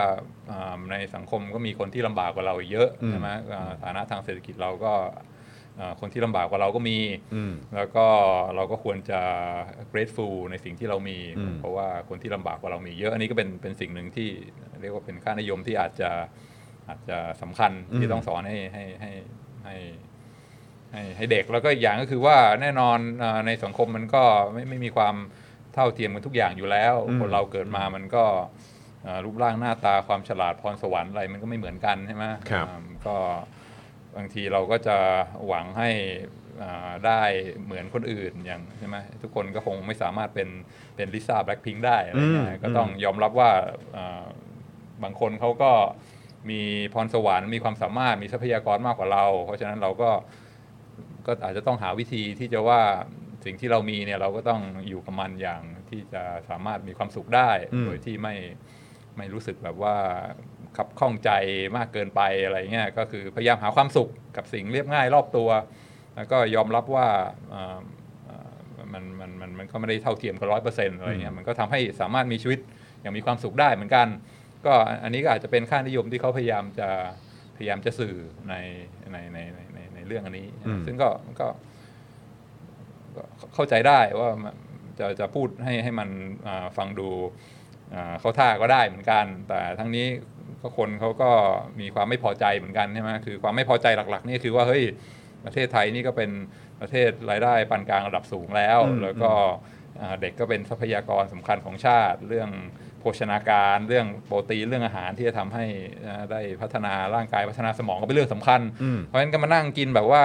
[0.52, 4.94] อ่าในสังคมก็มีคนที่ลำบากกว่าเราอีกเยอะอืมใช่ไหมอ่าฐานะทางเศรษฐกิจเราก็
[5.80, 6.98] อ่าคนที่ลำบากกว่าเราก็มี
[7.36, 8.08] อืมแล้วก็
[8.56, 9.22] เราก็ควรจะ
[9.92, 14.30] grateful ในสิ่งที่เรามีอืมเพราะว่าคนที่ลำบากกว่าเรามีเยอะ อันนี้ก็เป็นเป็นสิ่งหนึ่งที่
[14.82, 16.12] เรียกว่าเป็นค่านิยมที่อาจจะ
[16.90, 19.12] อาจจะสำคัญที่ต้องสอนให้ให้ให้
[19.66, 19.76] ให้
[20.92, 24.24] ให้ให้เด็กแล้วก็อีกอย่างก็คือว่าแน่นอนอาในสังคมมันก็
[24.54, 25.16] ไม่ไม่มีความ
[25.74, 28.26] เท่าเทียมกันทุกอย่างอยู่แล้วอืมคนเราเกิดมามันก็
[29.06, 33.18] อ่ารูปร่างหน้าตาความฉลาดพรสวรรค์อะไรมันก็ไม่เหมือนกันใช่ไหมครับอ่าก็
[34.16, 34.98] บางทีเราก็จะ
[35.48, 35.90] หวังให้
[36.62, 37.22] อ่าได้
[37.66, 40.50] เหมือนคนอื่นอย่างใช่ไหมทุกคนก็คงไม่สามารถเป็น
[40.96, 43.52] เป็นลิซ่าแบล็คพิงได้อะไรเงี้อืยมก็ต้องยอมรับว่า
[43.98, 44.26] อ่า
[45.04, 45.72] บางคนเขาก็
[46.50, 46.62] มี
[46.94, 50.10] พรสวรรค์มีความสามารถมีทรัพยากรมากกว่าเรา เพราะฉะนั้นเราก็
[51.28, 52.82] ก็อาจจะต้องหาวิธีที่จะว่า
[53.46, 58.36] สิ่งที่เรามีเนี่ยเราก็ต้องอยู่กับมันอย่างที่จะสามารถมีความสุขได้อืมโดยที่ไม่
[59.18, 59.96] ไม่รู้สึกแบบว่า
[60.78, 61.32] ขับข้องใจ
[61.78, 65.50] มากเกินไปอะไรเงี้ยก็คือพยายามหาความสุขกับสิ่งเรียบง่ายรอบตัว
[66.16, 67.08] แล้วก็ยอมรับว่า
[67.54, 67.80] อ่า
[68.30, 68.50] อ่า
[68.94, 72.60] มันมันมันมันก็ไม่ได้เท่าเทียมกันร้อยเปอร์เซ็นต์อะไรเงี้ยมันก็ทำให้สามารถมีชีวิต
[73.02, 74.08] อย่างมีความสุขได้เหมือนกัน
[74.66, 76.90] ก็อันนี้ก็อาจจะเป็นค่านิยมที่เขาพยายามจะ
[77.58, 78.16] พยายามจะสื่อ
[78.50, 78.56] ใน
[79.12, 79.67] ในในในในใน
[80.08, 81.48] เรื่องอันนี้อืมซึ่งก็ก็
[83.16, 84.56] ก็เข้าใจได้ว่ามัน
[85.00, 86.10] จะจะพูดให้ให้มัน
[86.48, 87.10] อ่าฟังดู
[87.94, 90.08] อ่าเขาท่าก็ได้เหมือนกัน แต่ทั้งนี้
[90.62, 91.32] ก็คนเขาก็
[91.80, 94.84] มีความไม่พอใจเหมือนกันใช่ไหมคือความไม่พอใจหลัก ๆ นี่คือว่าเฮ้ย
[95.46, 96.32] ประเทศไทยนี่ก็เป็น
[96.82, 99.32] ประเทศรายได้ปานกลางระดับสูงแล้วอืมแล้วก็
[100.02, 102.50] อ่าเด็กก็เป็นทรัพยากรสำคัญของชาติเรื่อง
[102.87, 102.87] โภ
[103.20, 105.66] ชนาการเรื่องโปรตีนเรื่องอาหารที่จะทำให้
[106.06, 110.24] อ่าได้พัฒนาร่างกายพัฒนาสมองก็เป็นเรื่องสำคัญอืมเพราะฉะนั้นก็มานั่งกินแบบว่า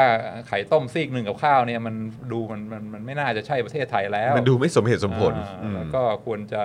[0.49, 1.95] ไข่ต้มซีกหนึ่งกับข้าวเนี่ยมัน
[2.33, 6.65] ดูมันมันมันไม่น่าจะใช่ประเทศไทยแล้ว มันดูไม่สมเหตุสมผลอ่าอืมแล้วก็ควรจะ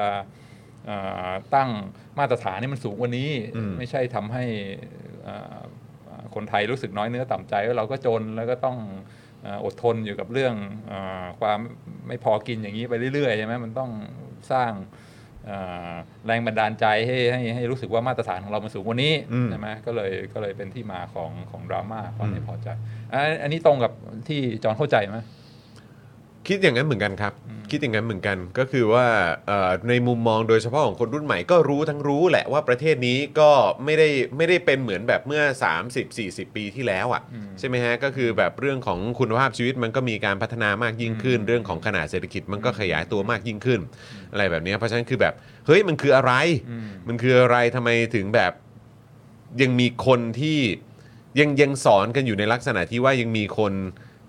[0.89, 1.69] อ่าตั้ง
[2.19, 4.43] มาตรฐานให้มันสูงกว่านี้อืมไม่ใช่ทำให้
[5.27, 5.57] อ่า
[6.35, 8.77] คนไทยรู้สึกน้อยเนื้อต่ำใจว่าเราก็จนแล้วก็ต้อง
[9.45, 10.53] อ่าอดทนอยู่กับเรื่อง
[10.91, 11.59] อาความ
[12.07, 13.91] ไม่พอกินอย่างนี้ไปเรื่อยๆใช่ไหมมันต้อง
[14.51, 15.06] สร้างอ่า
[16.25, 22.67] แรงบันดาลใจให้ให้ให้รู้สึกว่ามาตรฐานของเรามันสูงกว่านี้อืมใช่ไหมก็เลยก็เลยเป็นที่มาของของดราม่าความไม่พอใจ
[23.13, 23.91] อันอันนี้ตรงกับ
[24.27, 25.19] ที่จอห์นเข้าใจไหม
[26.47, 27.33] คิดอย่างนั้นเหมือนกันครับ
[27.71, 29.05] คิดอย่างนั้นเหมือนกันก็คือว่า
[29.47, 33.51] เอ่อในมุมมองโดยเฉพาะของคนรุ่นใหม่ก็รู้ทั้งรู้แหละว่าประเทศนี้ก็
[33.85, 34.07] ไม่ได้
[34.37, 35.43] ไม่ได้เป็นเหมือนแบบเมื่อ
[35.99, 43.79] 30-40 ปีที่แล้วอะอืมใช่ไหมฮะก็คือแบบเรื่องของคุณภาพชีวิตมันก็มีการพัฒนามากยิ่งขึ้น เรื่องของขนาดเศรษฐกิจมันก็ขยายตัวมากยิ่งขึ้น
[44.31, 45.33] อะไรแบบเนี้ยเพราะฉะนั้นคือแบบ
[45.67, 46.33] เฮ้ยมันคืออะไร
[46.69, 48.51] อืมมันคืออะไรทำไมถึงแบบ
[49.61, 50.59] ยังมีคนที่
[51.39, 53.73] ยังยังสอนกันอยู่ในลักษณะที่ว่ายังมีคน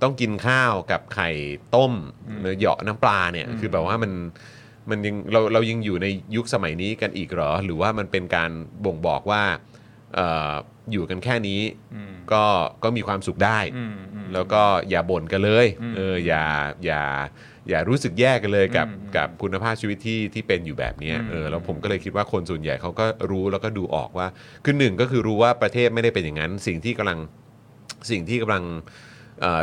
[0.02, 1.30] ต้องกินข้าวกับไข่
[1.74, 1.92] ต้ม
[2.40, 4.12] หรือเหยาะน้ำปลาเนี่ยอืมคือแบบว่ามัน
[4.90, 6.06] มันยังเราเรายังอยู่ใน
[6.36, 8.50] ยุคสมัยนี้กันอีกเหรอ หรือว่ามันเป็นการ
[8.84, 9.42] บ่งบอกว่า
[10.14, 10.52] เออ
[10.92, 11.60] อยู่กันแค่นี้
[11.94, 12.44] อืมก็
[12.84, 16.44] ก็มีความสุขได้อืมอืมแล้วก็อย่าบ่นกันเลยอืมเอออย่า
[16.84, 17.02] อย่า
[17.68, 24.28] อย่ารู้สึกแย่กันเลยกับอืมกับคุณภาพชีวิตที่ที่เป็นอยู่แบบเนี้ยอืมเออแล้วผมก็เลยคิดว่าคนส่วนใหญ่เขาก็รู้แล้วก็ดูออกว่า
[24.64, 27.18] คือหนึ่งก็คือรู้ว่าประเทศไม่ได้เป็นอย่างนั้น สิ่งที่กำลัง
[28.10, 29.07] สิ่งที่กำลังเอ่อ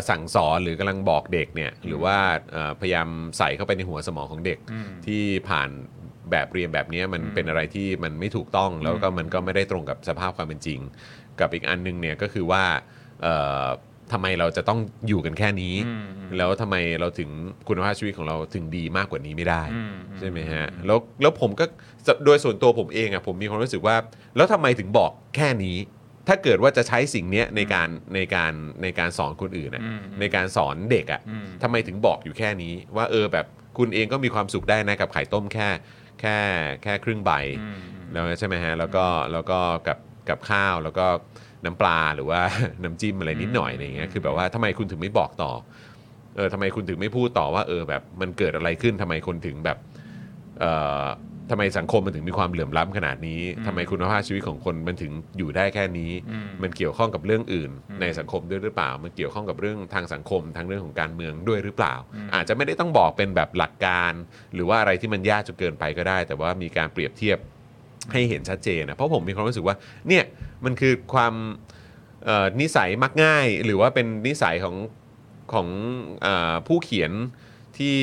[0.10, 2.18] สั่งสอนหรือกำลังบอกเด็กเนี่ยหรือว่า
[2.52, 3.08] เอ่อพยายาม
[3.38, 5.70] ใส่เข้าไปในหัวสมองของเด็กอืมที่ผ่าน
[6.32, 10.80] แบบเรียนแบบเนี้ยมันอืมเป็นอะไรที่มันไม่ถูกต้องแล้วก็มันก็ไม่ได้ตรงกับสภาพความเป็นจริง
[11.40, 12.64] กับอีกอันหนึงเนี่ยก็คือว่า
[13.22, 13.66] เอ่อ
[14.12, 16.08] ทำไมเราจะต้องอยู่กันแค่นี้อืม
[16.38, 17.30] แล้วทำไมเราถึง
[17.68, 21.66] คุณภาพชีวิตของเราถึงดีมากกว่านี้ไม่ได้อืมใช่ไหมฮะแล้วแล้วผมก็
[22.26, 23.96] โดยส่วนตัวผมเองอะผมมีความรู้สึกว่า
[24.36, 25.78] แล้วทำไมถึงบอกแค่นี้
[26.28, 33.46] ถ้าเกิดว่าจะใช้สิ่งเนี้ยในการในการในการสอนคนอื่นอะอืมในการสอนเด็กอะอืมทำไมถึงบอกอยู่แค่นี้ ว่าเออแบบ
[33.78, 35.70] คุณเองก็มีความสุขได้นะกับไข่ต้มแค่
[36.22, 36.38] แค่
[36.84, 37.78] แค่ครึ่งใบอืม
[38.12, 39.98] แล้วใช่ไหมฮะแล้วก็แล้วก็กับ
[40.30, 41.06] กับข้าวแล้วก็
[41.66, 42.40] น้ำปลาหรือว่า
[42.84, 45.52] น้ำจิ้มอะไรนิดหน่อยอะไรอย่างเงี้ยคือแบบว่าทำไมคุณถึงไม่บอกต่อ
[46.36, 49.95] เออทำไมคุณถึงไม่พูดต่อว่าเออแบบมันเกิดอะไรขึ้นทำไมคนถึงแบบเอ่อ
[51.52, 64.14] ทำไมสังคมมันถึงมีความเหลื่อมล้ำขนาดนี้ทำไมคุณภาพชีวิตของคนมันถึงอยู่ได้แค่นี้อืมมันเกี่ยวข้องกับเรื่องอื่นอืมในสังคมด้วยหรือเปล่า มันเกี่ยวข้องกับเรื่องทางสังคมทางเรื่องของการเมืองด้วยหรือเปล่าอืมอาจจะไม่ได้ต้องบอกเป็นแบบหลักการ
[64.54, 67.38] หรือว่าอะไรที่มันยากจนเกินไปก็ได้ แต่ว่ามีการเปรียบเทียบ
[68.12, 69.76] ให้เห็นชัดเจนนะเพราะผมมีความรู้สึกว่า
[70.08, 70.24] เนี่ย
[70.66, 71.34] มันคือความ
[72.26, 74.76] เอ่อนิสัยมักง่าย หรือว่าเป็นนิสัยของ
[75.54, 75.68] ของ
[76.22, 77.12] เออผู้เขียน
[77.78, 77.98] ที่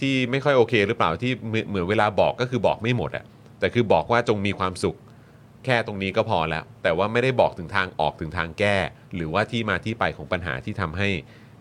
[0.00, 3.24] ที่ไม่ค่อยโอเคหรือเปล่าที่เหมือนเหมือนเวลาบอกก็คือบอกไม่หมดอะ
[3.58, 4.96] แต่คือบอกว่าจงมีความสุข
[5.64, 8.76] แค่ตรงนี้ก็พอแล้ว แต่ว่าไม่ได้บอกถึงทางออกถึงทางแก้
[9.14, 11.08] หรือว่าที่มาที่ไปของปัญหาที่ทำให้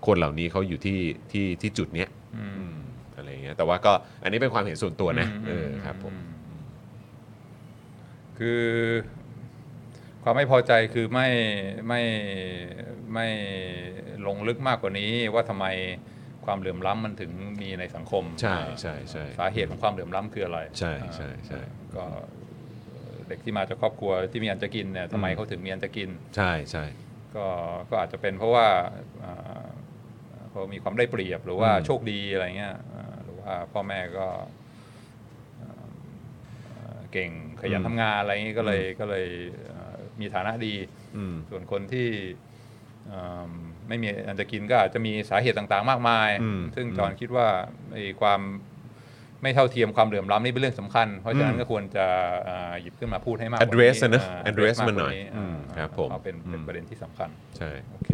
[0.06, 1.00] คนเหล่านี้เขาอยู่ที่
[1.32, 2.78] ที่ที่จุดเนี้ยอืม อืม
[3.16, 6.14] อะไรอย่างเงี้ยแต่ว่าก็อันนี้เป็นความเห็นส่วนตัวนะอืมเออครับผม
[6.48, 6.56] อื
[8.38, 8.64] คือ
[10.24, 11.28] ความไม่พอใจคือไม่
[11.88, 12.02] ไม่
[13.14, 13.28] ไม่
[14.28, 15.66] ลงลึกมากกว่านี้ว่าทำไม
[16.48, 17.32] ความเหลื่อมล้ำมันถึง
[17.62, 21.62] มีในสังคม ใช่ใช่ใช่สาเหตุของความเหลื่อมล้ำคืออะไร ใช่ใช่ใช่
[21.96, 22.06] ก็
[23.28, 26.86] เด็กที่มาจากครอบครัวที่มีอันจะกินเนี่ยทำไมอืมเขาถึงมีอันจะกิน ใช่ใช่
[27.36, 27.46] ก็
[27.90, 28.68] ก็อาจจะเป็นเพราะว่า
[29.24, 29.66] อ่า
[30.50, 34.28] เขามีความได้เปรียบหรือว่าอืมโชคดีอะไรเงี้ยอ่าหรือว่าพ่อแม่ก็
[35.62, 35.88] อ่า
[36.78, 37.32] อ่าเก่ง
[37.62, 39.28] ขยันทำงานอะไรเงี้ยก็เลยก็เลย
[39.72, 40.76] อ่ามีฐานะดี
[41.16, 42.10] อืมส่วนคนที่
[43.12, 43.52] อ่า
[43.88, 47.48] ไม่มีอันจะกินก็อาจจะมีสาเหตุต่างๆ มากมายอืมซึ่งอืมจอห์นคิดว่า
[47.94, 48.42] ไอ้ความ
[49.42, 52.06] ไม่เท่าเทียมความเหลื่อมล้ำนี่เป็นเรื่องสำคัญ เพราะฉะนั้อืนมก็ควรจะ
[52.50, 58.10] อ่าหยิบขึ้นมาพูดให้มากกว่า address อะนะา address กมันหน่อยกว่าอืมอ่าครับผมเอาเป็นเป็นอืมประเด็นที่สำคัญ ใช่โอเค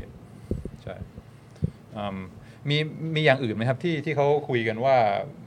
[0.83, 0.95] ใช่
[1.97, 2.17] อืม
[2.69, 2.77] มี
[3.15, 4.95] มีอย่างอื่นไหมครับที่ที่เขาคุยกันว่า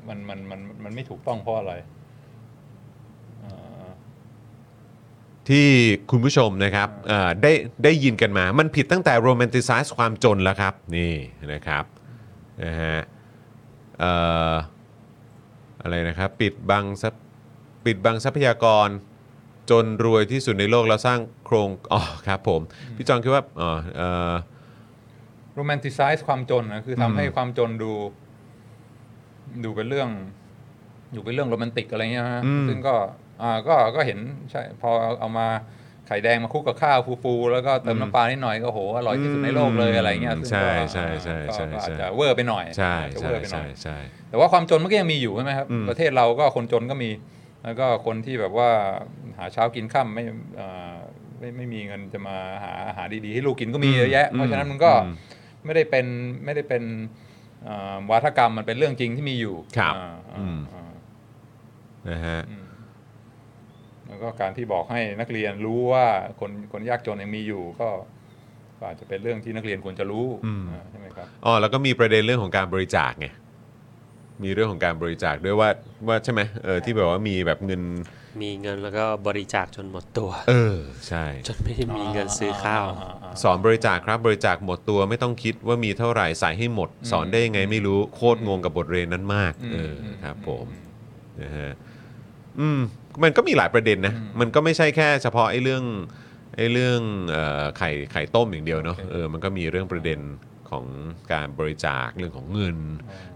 [0.09, 1.75] มันมันมันมันไม่ถูกต้องเพราะอะไร
[3.45, 3.91] อ่า
[5.49, 5.67] ที่
[6.11, 7.53] คุณผู้ชมนะครับเอ่อได้
[7.85, 11.15] ได้ยินกันมา มันผิดตั้งแต่ romanticize ความจนแล้วครับ นี่
[11.53, 11.85] นะครับ
[12.65, 12.99] นะฮะ
[14.01, 14.13] เอ่
[14.51, 14.53] อ
[15.83, 17.15] อะไรนะครับ ปิดบังทรัพ
[17.85, 18.89] ปิดบังทรัพยากร
[19.71, 22.61] จนรวยที่สุดในโลกแล้วสร้างโครงอ๋อครับผม
[22.97, 24.33] พี่จองคิดว่าอ๋อเอ่อ
[25.55, 27.93] romanticize ความจนนะคือทำให้ความจนดู
[29.65, 30.09] ดูเป็นเรื่อง
[31.13, 32.95] อยู่เป็นเรื่องโรแมนติกอะไรเงี้ยฮะอืมซึ่งก็
[33.43, 34.19] อ่าก็ก็เห็น
[34.51, 35.49] ใช่พอเอามา
[36.07, 43.97] ไข่แดงมาคลุกกับข้าวฟูๆแล้วก็เติมน้ำปลานิดหน่อยก็โหอร่อยที่สุดในโลกเลยอะไรเงี้ยซึ่งใช่ก็ใช่ใช่ก็ใช่ก็อาจใช่จะเวอร์ไปหน่อยใช่อาจจะใช่เวอร์ไปหน่ใช่อยใช่
[44.29, 47.11] แต่ว่าความจนมันก็ยังมีอยู่ใช่ไหมครับอืมประเทศเราก็คนจนก็มี
[47.65, 48.71] แล้วก็คนที่แบบว่า
[49.39, 50.25] หาเช้ากินค่ำไม่
[50.57, 50.95] เอ่อ
[51.39, 55.15] ไม่ไม่มีเงินจะมาหาอาหารดีๆให้ลูกกินก็มีเยอะแยะ เพราะฉะนั้นมันก็อืม
[55.65, 56.07] ไม่ได้เป็น
[56.45, 56.83] ไม่ได้เป็น
[57.65, 60.93] เอ่อวาทกรรมมันเป็นเรื่องจริงที่มีอยู่ครับอ่าอืมอ่า
[62.09, 62.66] นะฮะอืม
[64.09, 66.07] แล้วก็การที่บอกให้นักเรียนรู้ว่า
[66.41, 67.89] คนคนยากจนยังมีอยู่ก็
[68.79, 73.27] ก็อาจจะเป็นเรื่องที่นักเรียนควรจะรู้อืมอ่าใช่ไหมครับอ๋อแล้วก็มีประเด็นเรื่องของการบริจาคไง
[74.45, 75.69] มีเรื่องของการบริจาคด้วยว่า
[76.09, 77.83] ว่าใช่ไหมเออที่แบบว่ามีแบบเงิน
[78.43, 82.87] มีเงินแล้วก็บริจาคจนหมดตัว เออใช่ จนไม่ได้มีเงินซื้อข้าว
[83.43, 90.67] สอนบริจาคครับบริจาคหมดตัวไม่ต้องคิดว่ามีเท่าไหร่ใส่ให้หมด สอนได้ยังไงไม่รู้โคตรงงกับบทเรียนนั้นมากอืมเอออืมครับอืมผม
[91.43, 91.73] นะฮะ
[92.61, 92.81] อืม
[93.23, 95.85] มันก็มีหลายประเด็นนะ มันก็ไม่ใช่แค่เฉพาะไอ้เรื่อง
[96.57, 97.01] ไอ้เรื่อง
[97.31, 100.21] เอ่อไข่ไข่ต้มอย่างเดียวเนาะเออมันก็มีเรื่องประเด็น
[100.71, 100.87] ของ
[101.33, 102.79] การบริจาคเรื่องของเงิน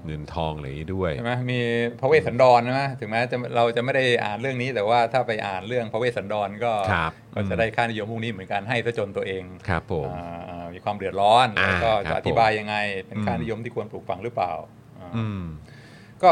[0.06, 1.58] เงินทองอะไรอย่างนี้ด้วยใช่ไหมมี
[2.00, 14.52] พระเวสสันดรใช่ไหมถึงแม้จะเราจะไม่ได้อ่านเรื่องนี้แต่ว่าถ้าไปอ่านเรื่องพระเวสสันดรก็ครับก็จะได้ค่านิยมพวกนี้เหมือนกันให้ซะจนตัวเองครับผมอ่าอ่ามีความเดือดร้อนอ่าแล้วก็ครัจะบอธิบายยังไงเป็นอืมค่านิยมที่ควรปลูกฝังหรือเปล่า
[14.98, 15.42] อ่าอืม
[16.22, 16.30] ก็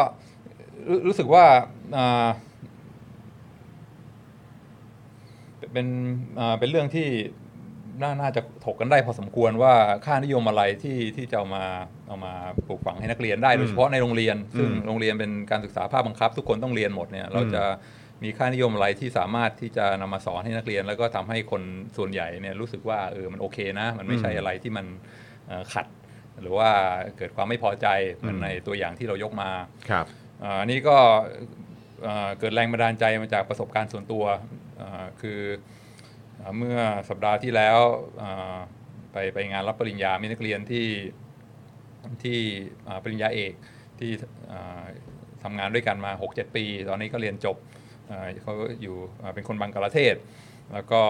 [0.89, 1.45] รู้รู้สึกว่า
[1.99, 2.27] อ่า
[5.79, 5.95] เป็น
[6.41, 7.09] อ่าเป็นเรื่องที่
[8.03, 9.75] น่าน่าจะถกกันได้พอสมควรว่า
[10.07, 11.64] ค่านิยมอะไรที่ที่จะเอามา
[12.09, 12.33] เอามา
[12.67, 17.62] ปลูกฝังให้นักเรียนได้โดยเฉพาะในโรงเรียน ซึ่งอืมโรงเรียนเป็นการศึกษาภาคบังคับ ทุกคนต้องเรียนหมดเนี่ยเราจะ
[18.25, 21.62] มีค่านิยมอะไรที่สามารถที่จะนำมาสอนให้นักเรียน แล้วก็ทำให้คน
[21.97, 24.87] ส่วนใหญ่เนี่ยรู้สึกว่าเออมันโอเคนะ มันไม่ใช่อะไรที่มัน
[25.47, 25.87] เอ่อขัด
[26.43, 26.71] หรือว่า
[27.17, 27.87] เกิดความไม่พอใจ
[28.17, 29.51] เหมือนในตัวอย่างที่เรายกมา
[29.91, 30.07] ครับ
[30.43, 30.97] อ่าอันนี้ก็
[32.03, 34.41] เอ่อเกิดแรงบันดาลใจมาจากประสบการณ์ส่วนตัวอ่า
[35.21, 35.41] คือ
[36.41, 37.79] อ่าเมื่อสัปดาห์ที่แล้ว
[38.23, 38.57] อ่า
[39.12, 40.88] ไปไปงานรับปริญญามีนักเรียนที่
[42.25, 42.38] ที่
[42.88, 43.53] อ่าปริญญาเอก
[43.99, 44.11] ที่
[44.53, 44.85] อ่า
[45.43, 47.57] ทำงานด้วยกันมา 6-7 ปี ตอนนี้ก็เรียนจบ
[48.11, 50.14] อ่าเขาอยู่อ่าเป็นคนบังกลาเทศ
[50.73, 51.03] แล้วก็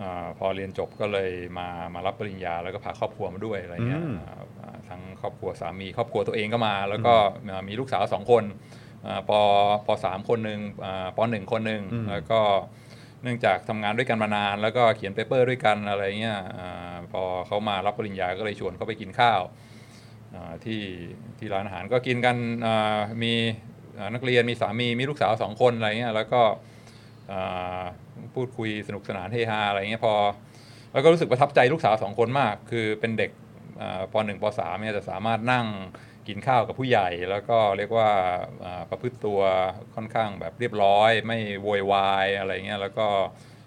[0.00, 7.14] อาพอเรียนจบก็เลยมามารับปริญญา แล้วก็พาครอบครัวมาด้วยอะไรเงี้ยอืมอ่าอ่าทั้งครอบครัวสามีครอบครัวตัวเองก็มา แล้วก็
[7.50, 8.44] อ่ามีลูกสาวสองคน
[9.06, 9.30] อ่าป
[9.86, 12.40] ปสามคนหนึ่งอ่าปหนึ่งคนหนึ่งแล้วก็
[13.22, 16.60] เนื่องจากทำงานด้วยกันมานาน แล้วก็เขียนเปเปอร์ด้วยกันอะไรเงี้ยอ
[17.12, 19.40] พอเขามารับปริญญาก็เลยชวนเขาไปกินข้าว
[20.64, 20.82] ที่
[21.38, 22.36] ที่ร้านอาหารก็กินกัน
[23.22, 23.32] มี
[24.14, 26.42] นักเรียนมีสามีมีลูกสาวสองคนอะไรเงี้ยแล้วก็
[28.34, 30.14] พูดคุยสนุกสนานเฮฮาอะไรเงี้ยพอ
[30.92, 33.30] แล้วก็รู้สึกประทับใจลูกสาวสองคนมาก คือเป็นเด็ก
[33.82, 35.66] อ่าปหนึ่งปสามเนี่ยจะสามารถนั่ง
[36.28, 38.10] กินข้าวกับผู้ใหญ่แล้วก็เรียกว่า
[38.64, 39.40] อ่าประพฤติตัว
[39.94, 43.06] ค่อนข้างแบบเรียบร้อย ไม่โวยวายอะไรเงี้ยแล้วก็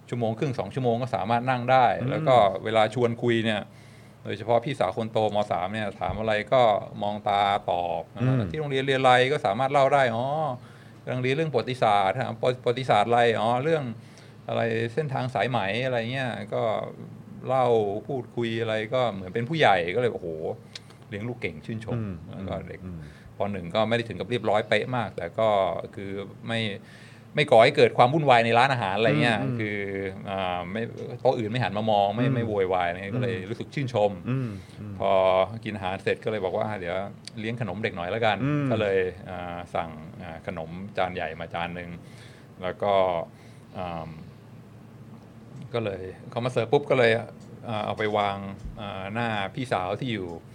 [0.09, 3.61] ชั่วโมงครึ่งสองชั่วโมงก็สามารถนั่งได้ แล้วก็เวลาชวนคุยเนี่ย
[4.23, 6.61] โดยเฉพาะพี่สาวคนโตมสามเนี่ยถามอะไรก็
[7.03, 7.41] มองตา
[7.71, 10.25] ตอบอืมที่โรงเรียนเรียนอะไรก็สามารถเล่าได้อ๋อ
[11.03, 13.83] กำลังเรียนเรื่องประวัติศาสตร์ถามประวัติศาสตร์อะไรอ๋อเรื่อง
[14.47, 14.61] อะไร
[14.93, 16.63] เส้นทางสายไหมอะไรเงี้ยก็
[17.47, 17.65] เล่า
[18.07, 20.27] พูดคุยอะไรก็เหมือนเป็นผู้ใหญ่ก็เลยโอ้โห
[21.09, 22.99] เลี้ยงลูกเก่งชื่นชมอืมแล้วก็เด็กอืม
[23.37, 25.47] ปหนึ่งก็ไม่ได้ถึงกับเรียบร้อยเป๊ะมาก แต่ก็
[25.95, 26.11] คือ
[26.47, 26.59] ไม่
[27.35, 29.77] ไม่ก่อให้เกิดความวุ่นวายในร้านอาหารอะไรเงี้ยอืมคือ
[30.29, 30.81] อ่าไม่
[31.19, 35.11] โต๊ะอื่นไม่หันมามองไม่อืมไม่โวยวายอะไรเงี้ยก็เลยรู้สึกชื่นชมอืมอืมพอ
[35.63, 36.95] กินอาหารเสร็จก็เลยบอกว่าเดี๋ยว
[37.39, 38.97] เลี้ยงขนมเด็กหน่อยแล้วกันอืมก็เลย
[39.29, 39.89] อ่าสั่ง
[40.21, 41.89] อ่าขนมจานใหญ่มาจานหนึ่ง
[42.63, 42.93] แล้วก็
[43.77, 44.09] อ่า
[45.73, 47.11] ก็เลยเขามาเสิร์ฟปุ๊บก็เลย
[47.69, 48.37] อ่าเอาไปวาง
[48.79, 50.54] อ่าหน้าพี่สาวที่อยู่อ่า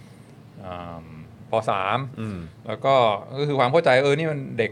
[1.51, 2.95] ปสามอืมแล้วก็
[3.37, 4.71] ก็คือความเข้าใจเออนี่มันเด็ก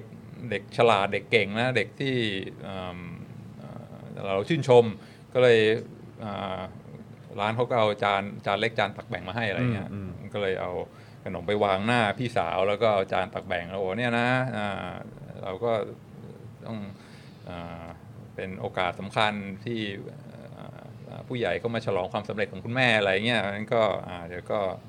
[0.49, 2.15] เด็กฉลาดเด็กเก่งนะเด็กที่
[2.67, 2.99] อืม
[3.57, 3.69] เอ่
[4.21, 4.85] อเราชื่นชม
[5.33, 5.59] ก็เลย
[6.23, 6.59] อ่า
[7.39, 10.71] ร้านเขาก็เอาจานจานเล็กจานตักแบ่งมาให้อะไรเงี้ยอืมก็เลยเอา
[11.23, 14.91] ขนมไปวางหน้าพี่สาวแล้วก็เอาจานตักแบ่งแล้วโอ้เนี่ยนะอ่า
[15.43, 15.71] เราก็
[16.65, 16.77] ต้อง
[17.49, 17.85] อา
[18.35, 19.33] เป็นโอกาสสำคัญ
[19.65, 19.79] ที่
[20.57, 24.88] อ่าอ่าผู้ใหญ่ก็มาฉลองความสำเร็จของคุณแม่อะไรเงี้ยนั้นก็อ่าเดี๋ยวก็อ่าอ่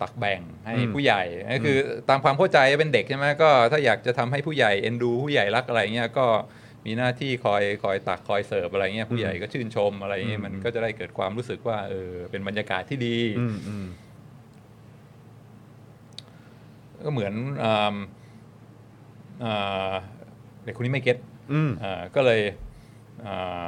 [0.00, 1.22] ตักแบ่งให้อืมผู้ใหญ่
[1.54, 1.76] ก็คือ
[2.08, 6.26] ตามความเข้าใจเป็นเด็กใช่ไหมก็ถ้าอยากจะทำให้ผู้ใหญ่เอ็นดู ผู้ใหญ่รักอะไรเงี้ยก็
[6.86, 13.86] มีหน้าที่คอยคอยตักคอยเสิร์ฟอะไรเงี้ยผู้ใหญ่ก็ชื่นชมอะไรเงี้ยมันก็จะได้เกิดความรู้สึกว่าเออเป็นบรรยากาศที่ดีอืมอืม
[17.04, 17.96] ก็เหมือนอ่า
[19.44, 19.92] อ่า
[20.64, 21.16] เด็กคนนี้ไม่เก็ต
[21.52, 22.40] อืมอ่าก็เลย
[23.26, 23.64] อ่า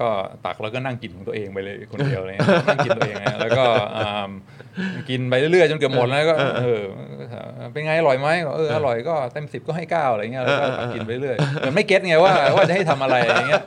[0.00, 0.08] ก็
[0.46, 3.64] ตักแล้วก็นั่งกินของตัวเองไปเลยคนเดียวอะไรเลยนั่งกินตัวเองนะแล้วก็
[3.96, 4.30] อ่า
[5.08, 6.82] กินไปเรื่อยๆจนเกือบหมดแล้วก็เออ
[7.72, 13.64] เป็นไงอร่อยไหมก็เอออร่อยก็เต็มสิบก็ให้เก้าอะไรเงี้ยแล้วก็ตักกินไปเรื่อยเหมือนไม่เก็ตไงว่าว่าจะให้ทำอะไรอะไรเงี้ย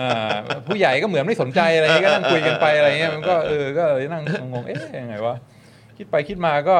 [0.00, 0.34] อ่า
[0.68, 5.34] ผู้ใหญ่ก็เหมือนไม่สนใจอะไรเงี้ยก็นั่งคุยกันไปอะไรเงี้ยมันก็เออก็เลยนั่งงงๆเอ๊ะยังไงวะ
[5.96, 6.76] คิดไปคิดมาก็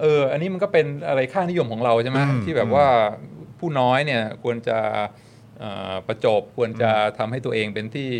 [0.00, 2.86] เออ อันนี้มันก็เป็นอะไรค่านิยมของเราใช่ไหมอืมที่แบบว่า
[3.58, 5.06] ผู้น้อยเนี่ยควรจะเอ่อ
[6.08, 8.10] ประจบควรจะทำให้ตัวเองเป็นที่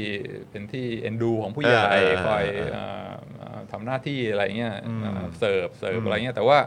[0.50, 6.58] เป็นที่เอ็นดูของผู้ใหญ่เออเออคอยเออเอ่อเอ่อทำหน้าที่อะไรเงี้ยอืมเอ่อเสิร์ฟเสิร์ฟอืมอะไรเงี้ยแต่ว่า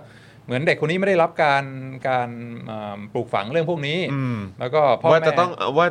[0.46, 1.64] เหมือนเด็กคนนี้ไม่ได้รับการ
[2.10, 2.30] การ
[2.68, 5.88] เอ่อปลูกฝังเรื่องพวกนี้อืมแล้วก็พ่อว่าแม่จะต้องว่า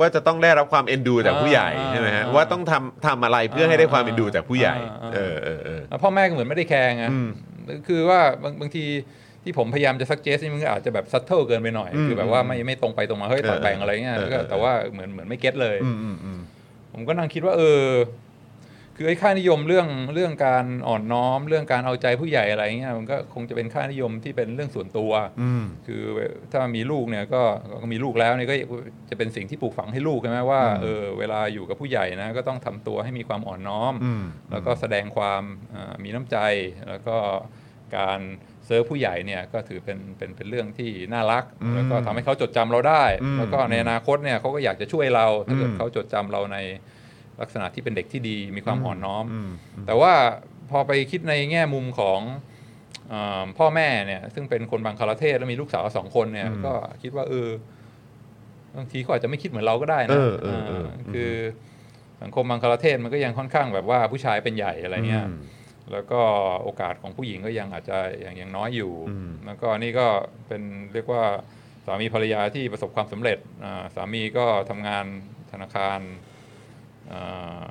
[0.00, 7.28] ว่าจะต้องได้รับความเอ็นดูจากผู้ใหญ่อ่าใช่ไหมฮะอ่าว่าต้องทำทำอะไรเพื่อให้ได้ความเอ็นดูจากผู้ใหญ่อ่าเออเออเออแล้วพ่อแม่ก็เหมือนไม่ได้แคร์ไงอืม
[7.88, 8.84] คือว่าบางบางที
[9.44, 16.40] ที่ผมพยายามจะ suggest นี่มันก็อาจจะแบบ subtle เกินไปหน่อยอืมคือแบบว่าไม่ไม่ตรงไปตรงมาเฮ้ยเออตัดแบ่งอะไรเงี้ยเออแล้วก็เออแต่ว่าเหมือนเหมือนไม่ get เลยอืมอืมอืม
[16.92, 17.84] ผมก็นั่งคิดว่า เออ
[18.96, 26.02] คือไอ้ค่านิยมเรื่องเรื่องการอ่อนน้อม เรื่องการเอาใจผู้ใหญ่อะไรเงี้ยมันก็คงจะเป็นค่านิยมที่เป็นเรื่องส่วนตัวอืมคือ
[26.52, 27.42] ถ้ามีลูกเนี่ยก็
[27.82, 28.54] ก็มีลูกแล้วเนี่ยก็
[29.10, 35.42] จะเป็นสิ่งที่ปลูกฝังให้ลูกใช่ไหมว่าอืมเออเวลาอยู่กับผู้ใหญ่นะก็ต้องทำตัวให้มีความอ่อนน้อมอืมแล้วก็แสดงความ
[35.74, 36.38] อ่ามีน้ำใจ
[36.88, 37.16] แล้วก็
[37.96, 38.20] การ
[38.66, 46.58] เซิร์ฟผู้ใหญ่เนี่ยก็ถือเป็นเป็นเป็นเรื่องที่น่ารักอืมแล้วก็ทำให้เขาจดจำเราได้อืมแล้วก็ในอนาคตเนี่ยเขาก็อยากจะช่วยเราถ้าเกิดอืมเขาจดจำเราใน
[47.40, 49.50] ลักษณะที่เป็นเด็กที่ดีมีความอ่อนน้อมอืม
[49.86, 50.12] แต่ว่า
[50.70, 52.20] พอไปคิดในแง่มุมของ
[53.12, 56.72] อาพ่อแม่เนี่ยซึ่งเป็นคนบางคาราเทศแล้วมีลูกสาวสองคนเนี่ยอืมก็
[57.02, 57.48] คิดว่าเออ
[58.76, 61.30] บางทีเขาอาจจะไม่คิดเหมือนเราก็ได้เอนะอเออเออาคือ
[62.22, 65.36] สังคมบางคาราเทศมันก็ยังค่อนข้างแบบว่าผู้ชายเป็นใหญ่อะไรเงี้ยอืม
[65.92, 66.20] แล้วก็
[66.62, 70.06] โอกาสของผู้หญิงก็ยังอาจจะยังยังน้อยอยู่อืมแล้วก็นี่ก็
[70.48, 70.62] เป็น
[70.94, 71.24] เรียกว่า
[71.86, 75.04] สามีภรรยาที่ประสบความสำเร็จอ่าสามีก็ทำงาน
[75.52, 76.00] ธนาคาร
[77.12, 77.64] อ่า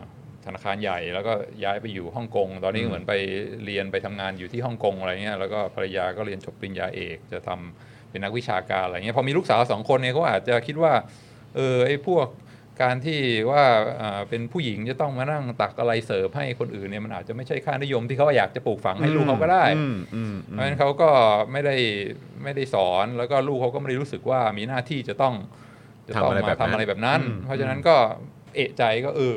[0.46, 3.14] ธนาคารใหญ่แล้วก็ย้ายไปอยู่ฮ่องกง ตอนนี้อืมเหมือนไป
[3.66, 10.94] เรียนไปทำงานอยู่ที่ฮ่องกงอะไรเงี้ยแล้วก็ภรรยาก็เรียนจบปริญญาเอกจะทำเป็นนักวิชาการอะไรเงี้ยพอมีลูกสาวสองคนเนี่ยเขาอาจจะคิดว่า
[11.56, 12.28] เออไอ้พวก
[12.82, 13.20] การที่
[13.52, 13.64] ว่า
[14.02, 21.10] อ่าเป็นผู้หญิงจะต้องมานั่งตักอะไรเสิร์ฟให้คนอื่นเนี่ยมันอาจจะไม่ใช่ค่านิยมที่เขาอยากจะปลูกฝังให้ลูกเขาก็ได้อืมอืมเพอืราะฉะมนั้นเขาก็
[21.52, 21.76] ไม่ได้
[22.44, 25.34] ไม่ได้สอนแล้วก็ลูกเขาก็ไม่ได้รู้สึกว่ามีหน้าที่จะต้อง
[26.08, 27.96] จะต้องทำอะไรแบมาบนั้นทำอะไรแบบนั้นอืมเพราะฉะนั้นก็
[28.56, 29.36] เอะใจก็เออ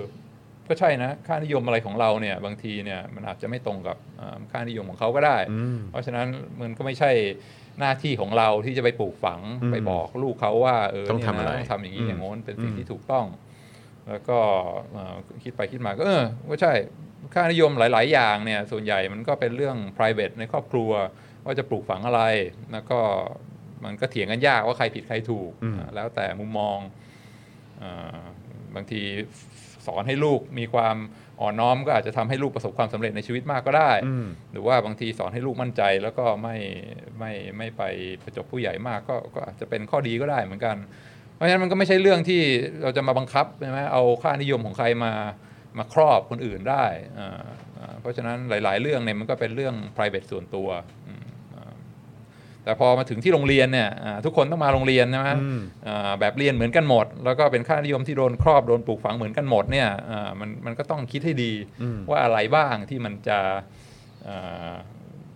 [0.69, 6.27] ก็ใช่นะค่านิยมอะไรของเราเนี่ยบางทีเนี่ยมันอาจจะไม่ตรงกับอ่าค่านิยมของเขาก็ได้อืมเพราะฉะนั้น
[6.61, 7.11] มันก็ไม่ใช่
[7.81, 13.27] หน้าที่ของเราที่จะไปปลูกฝังอืมไปบอกลูกเขาว่าเออต้องเนี่ยทำอะไรนะต้องทำอย่างนี้อืมอย่างโน้นเป็นสิ่งอืมที่ถูกต้อง
[14.09, 14.39] แล้วก็
[14.93, 16.73] เอ่อคิดไปคิดมาก็เออก็ใช่
[17.35, 20.91] ค่านิยมหลาย ๆ อย่างเนี่ยส่วนใหญ่มันก็เป็นเรื่อง private ในครอบครัว
[21.45, 22.23] ว่าจะปลูกฝังอะไร
[22.73, 22.99] แล้วก็
[23.85, 26.79] มันก็เถียงกันยากว่าใครผิดใครถูกอืมอ่าแล้วแต่มุมมอง
[27.83, 28.21] อ่า
[28.75, 29.03] บางที
[29.87, 30.97] สอนให้ลูกมีความ
[31.41, 36.57] อ่อนน้อมก็อาจจะทำให้ลูกประสบความสำเร็จในชีวิตมากก็ได้อืมหรือว่าบางทีสอนให้ลูกมั่นใจ แล้วก็ไม่
[37.19, 37.83] ไม่ไม่ไป
[38.23, 40.77] ประจบผู้ใหญ่มากก็ก็อาจจะเป็นข้อดีก็ได้เหมือนกัน
[41.35, 42.41] เพราะฉะนั้นมันก็ไม่ใช่เรื่องที่
[42.83, 45.13] เราจะมาบังคับใช่ไหมเอาค่านิยมของใครมา
[45.79, 46.85] มาครอบคนอื่นได้
[47.19, 47.45] อ่า
[47.79, 50.69] อ่าเพราะฉะนั้นหลาย ๆ เรื่องเนี่ยมันก็เป็นเรื่อง private ส่วนตัว
[51.07, 51.26] อืมอ่า
[52.67, 61.53] แต่พอมาถึงที่โรงเรียนเนี่ยอ่าทุกคนต้องมาโรงเรียนใช่ไหมอืมอ่าแบบเรียนเหมือนกันหมด แล้วก็เป็นค่านิยมที่โดนครอบโดนปลูกฝังเหมือนกันหมดเนี่ยอ่ามันมันก็ต้องคิดให้ดี
[61.83, 63.39] อืมว่าอะไรบ้างที่มันจะ
[64.29, 64.75] อ่า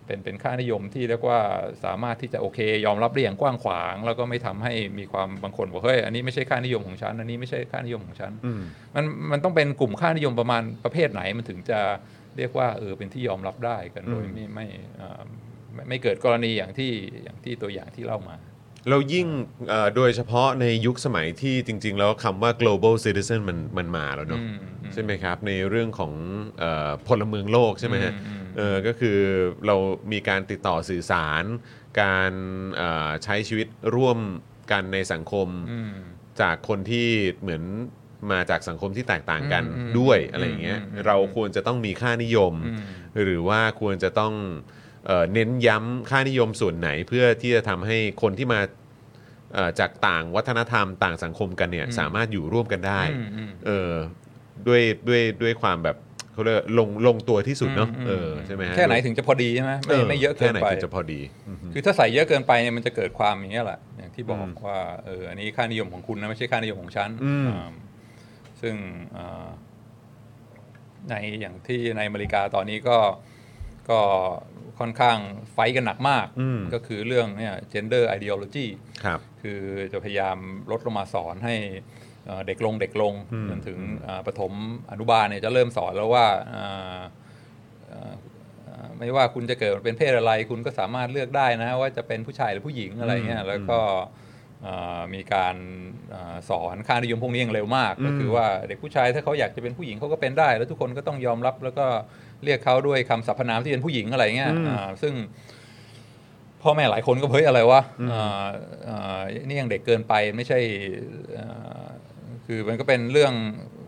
[0.05, 1.39] เป็นเป็นค่านิยมที่เรียกว่า
[1.83, 8.61] สามารถที่จะโอเค ยอมรับได้อย่างกว้างขวาง แล้วก็ไม่ทำให้มีความบางคนบอกเฮ้ยอันนี้ไม่ใช่ค่านิยมของฉันอันนี้ไม่ใช่ค่านิยมของฉันอืม
[8.95, 11.79] มันมันต้องเป็นกลุ่มค่านิยมประมาณประเภทไหนมันถึงจะ
[12.37, 14.67] เรียกว่าเออเป็นที่ยอมรับได้กันโดยอืมไม่ไม่
[15.01, 15.23] อ่า
[15.73, 16.91] ไม่ไม่เกิดกรณีอย่างที่
[17.23, 18.35] อย่างที่ตัวอย่างที่เล่ามา
[18.89, 19.27] เรายิ่ง
[19.69, 26.13] เอ่อโดยเฉพาะในยุคสมัยที่จริง ๆ แล้วคำว่า global citizen มันมันมาแล้วเนอะอืมอืม ใช่ไหมครับ ในเรื่องของ
[26.59, 29.17] เออพลเมืองโลกใช่ไหมฮะอืมอืม เออก็คือ
[29.67, 29.75] เรา
[30.11, 31.43] มีการติดต่อสื่อสาร
[32.01, 32.33] การ
[32.75, 34.19] เอ่อใช้ชีวิตร่วม
[34.71, 35.91] กันในสังคม อืม
[36.41, 37.07] จากคนที่
[37.41, 37.63] เหมือน
[38.31, 42.81] มาจากสังคมที่แตกต่างกันอืมด้วยอืมอะไรอย่างเงี้ยอืมอืม เราควรจะต้องมีค่านิยม อืม
[43.23, 44.33] หรือว่าควรจะต้อง
[45.05, 48.59] เอ่อเน้นย้ำค่านิยมส่วนไหนเพื่อที่จะทำให้คนที่มา
[49.53, 53.91] เอ่อจากต่างวัฒนธรรมต่างสังคมกันเนี่ยอืมสามารถอยู่ร่วมกันได้อืมอืมเออ
[54.67, 55.97] ด้วยด้วยด้วยความแบบ
[56.33, 67.71] เขาเรียกลงลงตัวที่สุดเนาะอืมเออใช่ไหมฮะแค่ไหนถึงจะพอดีใช่ไหมไม่ไม่เยอะเกินแค่ไหนไปถึงจะพอดีอือฮึคือถ้าใส่เยอะเกินไปเนี่ยมันจะเกิดความอย่างนี้ยแหละอย่างที่บออืกมว่าเอออันนี้ค่านิยมของคุณนะไม่ใช่ค่านิยมของฉันอืมอ่า
[68.61, 68.75] ซึ่ง
[69.17, 69.47] อ่า
[71.09, 72.97] ในอย่างที่ในอเมริกาตอนนี้ก็
[73.91, 73.99] ก็
[74.79, 75.17] ค่อนข้าง
[75.53, 78.67] ไฟท์กันหนักมากอืมก็คือเรื่องเนี่ย gender ideology
[79.03, 79.61] ครับคือ
[79.93, 80.37] จะพยายาม
[80.71, 81.55] ลดลงมาสอนให้
[82.25, 84.51] เอ่อเด็กลงเด็กลงอืมจนถึงอ่าประถม
[84.91, 87.01] อนุบาลเนี่ยจะเริ่มสอนแล้วว่าอ่า
[87.91, 88.13] อ่า
[88.67, 93.79] อ่าไม่ว่าคุณจะเกิดเป็นเพศอะไร คุณก็สามารถเลือกได้นะ ว่าจะเป็นผู้ชายหรือผู้หญิงอะไรเงี้ยแล้วก็
[94.67, 95.55] อ่ามีการ
[96.13, 101.85] อาสอนค่านิยมพวกนี้อย่างเร็วมาก ก็คือว่าเด็กผู้ชายถ้าเขาอยากจะเป็นผู้หญิงเขาก็เป็นได้ แล้วทุกคนก็ต้องยอมรับแล้วก็
[102.45, 105.13] เรียกเขาด้วยคำสรรพนามที่เป็นผู้หญิงอะไรเงี้ยอ่าซึ่ง
[106.61, 107.81] พ่อแม่หลายคนก็เฮ้ยอะไรวะ
[108.11, 108.47] อ่า
[108.87, 110.59] อ่านี่ยังเด็กเกินไปไม่ใช่
[111.37, 111.85] อ่า
[112.45, 113.33] คือมันก็เป็นเรื่อง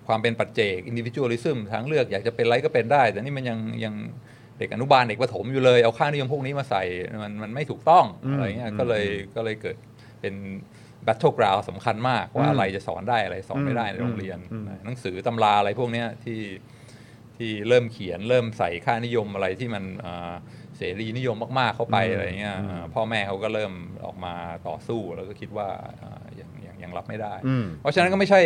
[0.08, 3.96] ความเป็นปัจเจก individualism ทางเลือกอยากจะเป็นอะไรก็เป็นได้ แต่นี่มันยังยัง
[4.60, 6.84] เด็กอนุบาลเด็กประถมอยู่เลย เอาค่านิยมพวกนี้มาใส่
[7.24, 9.78] มันมันไม่ถูกต้องอะไรเงี้ยก็เลยก็เลยเกิด
[10.22, 10.34] เป็น
[11.08, 14.38] battle ground สำคัญมากว่าอะไรจะสอนได้อะไรสอนไม่ได้ในโรงเรียน
[14.86, 16.40] หนังสือตำราอะไรพวกเนี้ยที่
[17.38, 20.34] ที่เริ่มเขียนเริ่มใส่ค่านิยมอะไรที่มันอ่า
[20.78, 23.74] เสรีนิยมมากๆเข้าไปอะไรเงี้ยอ่าพ่อแม่เขาก็เริ่ม
[24.06, 24.34] ออกมา
[24.68, 25.68] ต่อสู้แล้วก็คิดว่า
[26.02, 28.42] อ่ายังยังยังรับไม่ได้อืมเพราะฉะนั้นก็ไม่ใช่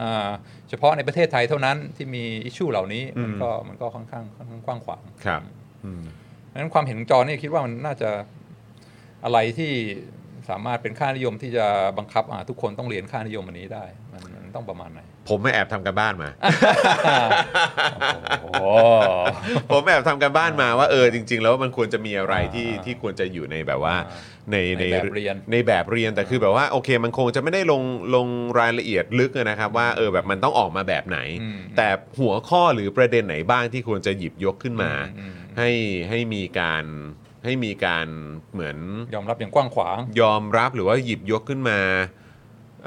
[0.00, 0.30] อ่า
[0.68, 5.42] เฉพาะในประเทศไทยเท่านั้นที่มีอิชชูเหล่านี้มันอืมก็มันก็ค่อนข้างค่อนข้างกว้างขวางครับ
[5.84, 6.02] อืม
[6.46, 8.10] เพราะฉะนั้นความเห็นของจอนี่คิดว่ามันน่าจะ
[9.24, 9.72] อะไรที่
[10.50, 11.66] สามารถเป็นค่านิยมที่จะ
[11.98, 16.30] บังคับอ่าทุกคนต้องเรียนค่านิยมอันนี้ได้ มันมันต้องประมาณไหนผมไม่แอบทำกันบ้านมา
[18.42, 18.50] โอ้
[19.70, 23.96] ผมแอบทำกันบ้านมาว่าเออจริง ๆ แล้วมันควรจะมีอะไรที่อ่าที่ควรจะอยู่ในแบบว่า
[24.50, 27.82] ในในแบบเรียนในแบบเรียนแต่คือแบบว่าโอเคมันคงจะไม่ได้ลง
[28.14, 28.26] ลง
[28.60, 31.88] รายละเอียดลึกนะครับว่าเออแบบมันต้องออกมาแบบไหนอืมแต่
[32.20, 35.70] หัวข้อหรือประเด็นไหนบ้างที่ควรจะหยิบยกขึ้นมาอืมให้
[36.08, 36.84] ให้มีการ
[37.44, 38.06] ให้มีการ
[38.52, 38.76] เหมือน
[39.14, 41.80] ยอมรับอย่างกว้างขวาง ยอมรับหรือว่าหยิบยกขึ้นมา
[42.19, 42.19] เ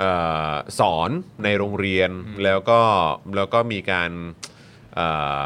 [0.01, 0.03] อ
[0.51, 1.09] อสอน
[1.43, 2.09] ในโรงเรียน
[2.43, 2.79] แล้วก็
[3.35, 4.11] แล้วก็มีการ
[4.95, 5.07] เอ่
[5.39, 5.41] อ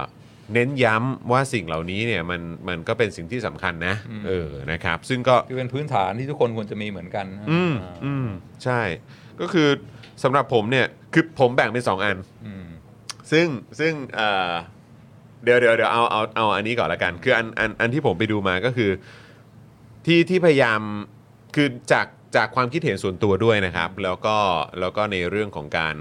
[0.53, 3.95] เน้นย้ำว่าสิ่งเหล่านี้เนี่ยมันมันก็เป็นสิ่งที่สำคัญนะ
[4.27, 8.27] เออนะครับ ซึ่งก็คือเป็นพื้นฐานที่ทุกคนควรจะมีเหมือนกันนะอืมอ่าอืม
[8.63, 8.81] ใช่
[9.41, 9.69] ก็คือ
[10.23, 12.65] สำหรับผมเนี่ยคือผมแบ่งเป็นสองอันอืม
[13.31, 13.47] ซึ่ง
[13.79, 14.51] ซึ่งเอ่อ
[15.43, 18.91] เดี๋ยวเดี๋ยวเดี๋ยวเอาเอาเอาอันนี้ก่อนละกัน คืออันอันอันที่ผมไปดูมาก็คือ
[20.05, 20.81] ที่ที่พยายาม
[21.55, 24.37] คือจาก จากความคิดเห็นส่วนตัวด้วยนะครับ แล้วก็
[24.79, 25.95] แล้วก็ในเรื่องของการ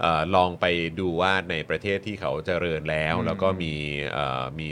[0.00, 0.64] เออลองไป
[1.00, 3.72] ดูว่าในประเทศที่เขาเจริญแล้วอืมแล้วก็มี
[4.12, 4.70] เอ่อมี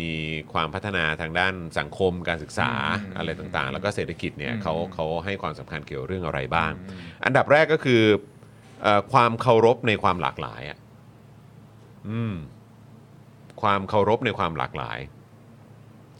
[0.00, 0.12] มี
[0.52, 2.70] ความพัฒนาทางด้านสังคมการศึกษา
[3.04, 8.02] อืมอะไรต่างๆ แล้วก็เศรษฐกิจเนี่ยอืมเขาเขาให้ความสำคัญเกี่ยวเรื่องอะไรบ้างอืมอันดับแรกก็คือ
[8.82, 10.78] เออความเคารพในความหลากหลายอะ
[12.08, 12.34] อืม
[13.62, 14.98] ความเคารพในความหลากหลาย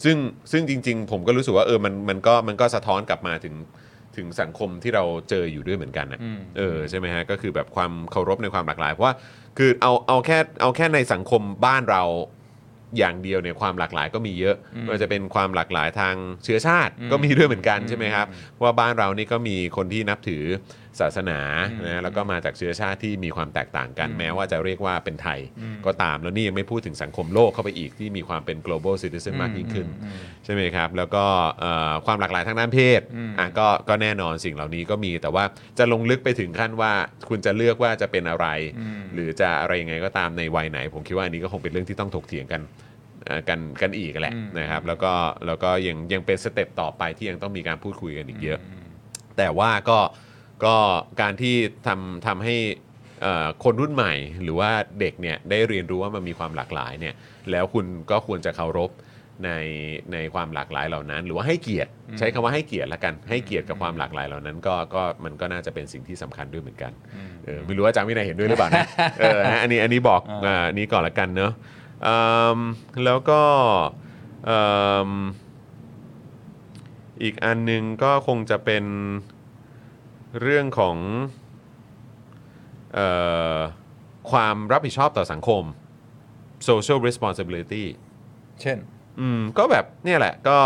[0.05, 0.17] ซึ่ง
[0.53, 3.55] ซึ่งจริง ๆ ผมก็รู้สึกว่าเออมันมันก็มันก็สะท้อนกลับมาถึง
[4.17, 9.15] ถึงสังคมที่เราเจออยู่ด้วยเหมือนกันนะอืมเออใช่ไหมฮะก็คือแบบความเคารพในความหลากหลายเพราะว่า
[9.59, 12.05] คือเอาเอาแค่เอาแค่ในสังคมบ้านเรา
[12.99, 20.45] อย่างเดียวเนี่ยความหลากหลายก็มีเยอะอืมไม่ว่าจะเป็นความหลากหลายทางเชื้อชาติอืมก็มีด้วยเหมือนกันอืมใช่ไหมครับอืมเพราะว่าบ้านเรานี่ก็มีคนที่นับถือ
[21.01, 21.41] ศาสนา
[21.71, 31.25] อืมนะแล้วก็มาจากเชื้อชาติที่มีความแตกต่างกันอืมแม้ว่าจะเรียกว่าเป็นไทยอืมก็ตามแล้วนี่ยังไม่พูดถึงสังคมโลกเข้าไปอีกที่มีความเป็น global citizen มากยิ่งขึ้นอืมใช่ไหมครับ แล้วก็
[31.61, 35.45] เอ่อความหลากหลายทางด้านเพศอืมอะก็ก็แน่นอนสิ่งเหล่านี้ก็มีแต่ว่า
[35.79, 36.93] จะลงลึกไปถึงขั้นว่า
[37.29, 38.47] คุณจะเลือกว่าจะเป็นอะไร
[38.79, 42.63] อืมหรือจะอะไรยังไงก็ตามในวัยไหน ผมคิดว่าอันนี้ก็คงเป็นเรื่องที่ต้องถกเถียงกัน
[43.27, 45.13] เอ่อกันกันอีกแหละอืมนะครับแล้วก็
[45.47, 48.59] แล้วก็ยังยังเป็นสเต็ปต่อไปที่ยังต้องมีการพูดคุยกันอีกเยอะ
[49.39, 49.99] แต่ว่าก็
[50.65, 50.77] ก็
[51.21, 51.55] การที่
[51.87, 52.57] ทำทำให้
[53.23, 57.15] เอ่อคนรุ่นใหม่ หรือว่าเด็กเนี่ยได้เรียนรู้ว่ามันมีความหลากหลายเนี่ย
[57.51, 58.91] แล้วคุณก็ควรจะเคารพ
[59.45, 59.51] ใน
[60.13, 66.93] ในความหลากหลายเหล่านั้น หรือว่าให้เกียรติใช้คำว่าให้เกียรติละกัน ให้เกียรติกับความหลากหลายเหล่านั้น ก็ก็มันก็น่าจะเป็นสิ่งที่สำคัญด้วยเหมือนกัน
[67.45, 68.87] เออไม่รู้ว่าอาจารย์วินัยเห็นด้วยหรือเปล่านะ
[69.21, 71.53] เออนะอันนี้อันนี้บอกอ่าอ่าอันนี้ก่อนละกันเนอะ
[72.07, 72.17] อื
[72.57, 72.59] ม
[73.05, 73.41] แล้วก็
[74.49, 74.59] อื
[75.09, 75.11] ม
[77.23, 78.85] อีกอันหนึงก็คงจะเป็น
[80.41, 80.97] เรื่องของ
[82.95, 83.01] เอ
[83.57, 83.59] อ
[84.31, 85.63] ความรับผิดชอบต่อสังคม
[86.69, 87.85] social responsibility
[88.61, 88.79] เช่น
[89.21, 90.59] อืมก็แบบเนี่ยแหละก็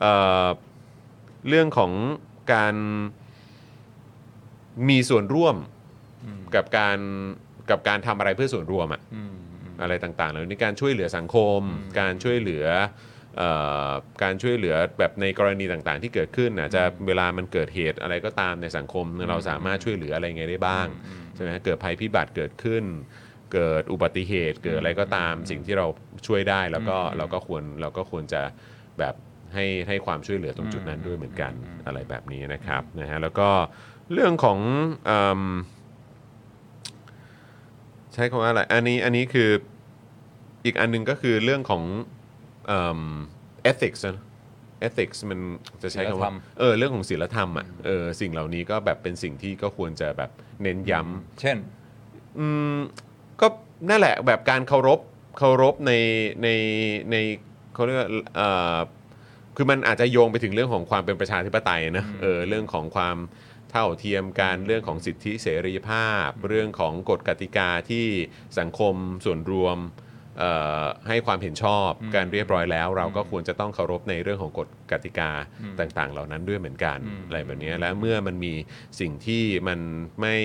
[0.00, 0.12] เอ่
[0.44, 0.46] อ
[1.48, 1.92] เรื่องของ
[2.52, 2.74] การ
[4.88, 5.56] มีส่วนร่วม
[6.24, 6.98] อืมกับการ
[7.70, 13.07] กับการทำอะไรเพื่อส่วนรวมอะอืมอืมอะไรต่างๆเหล่านี้การช่วยเหลือสังคมอืมการช่วยเหลือเอ่อ
[14.22, 22.84] การช่วยเหลือแบบในกรณีต่างๆ ที่เกิดขึ้นอาจจะเวลามันเกิดเหตุอะไรก็ตามในสังคมเราสามารถช่วยเหลืออะไรไงได้บ้างอืมใช่ไหมเกิดภัยพิบัติเกิดขึ้น
[23.54, 25.86] เกิดอุบัติเหตุเกิดอะไรก็ตามสิ่งที่เรา
[26.26, 28.42] ช่วยได้แล้วก็อืมเราก็ควรเราก็ควรจะ
[28.98, 29.14] แบบ
[29.54, 33.48] ให้ให้ความช่วยเหลือตรงจุดนั้นด้วยเหมือนกันอืมอะไรแบบนี้นะครับนะฮะแล้วก็
[34.12, 34.58] เรื่องของ
[35.06, 35.42] เอิ่ม
[38.14, 39.50] ใช้คำว่าอะไรอันนี้อันนี้คือ
[40.64, 41.82] อีกอันหนึงก็คือเรื่องของ
[42.68, 43.00] เอิ่ม
[43.70, 44.18] ethics นะ
[44.86, 45.38] ethics มัน
[45.82, 50.30] จะใช้คำศีลธรว่ารมเออเรื่องของศีลธรรมอะเออสิ่งเหล่านี้ก็แบบเป็นสิ่งที่ก็ควรจะแบบ
[50.62, 51.56] เน้นย้ำเช่น
[52.38, 52.76] อืม
[53.40, 53.46] ก็
[53.88, 55.00] นั่นแหละแบบการเคารพ
[55.38, 55.92] เคารพใน
[56.42, 56.48] ใน
[57.10, 57.16] ใน
[57.74, 58.76] เขาเรียกว่าเอ่อ
[59.56, 63.16] คือมันอาจจะโยงไปถึงเรื่องของความเป็นประชาธิปไตยนะเออเรื่องของความ
[63.70, 68.06] เท่าเทียมกันเรื่องของสิทธิเสรีภาพ เรื่องของกฎกติกาที่
[68.58, 68.94] สังคม
[69.24, 70.07] ส่วนรวมเอ่อ
[71.08, 75.30] ให้ความเห็นชอบกันเรียบร้อยแล้ว เราก็ควรจะต้องเคารพในเรื่องของกฎกติกา
[75.80, 78.52] ต่างๆ เหล่านั้นด้วยเหมือนกันอืมอะไรแบบนี้และเมื่อมันมี
[79.00, 79.80] สิ่งที่มัน
[80.20, 80.36] ไม่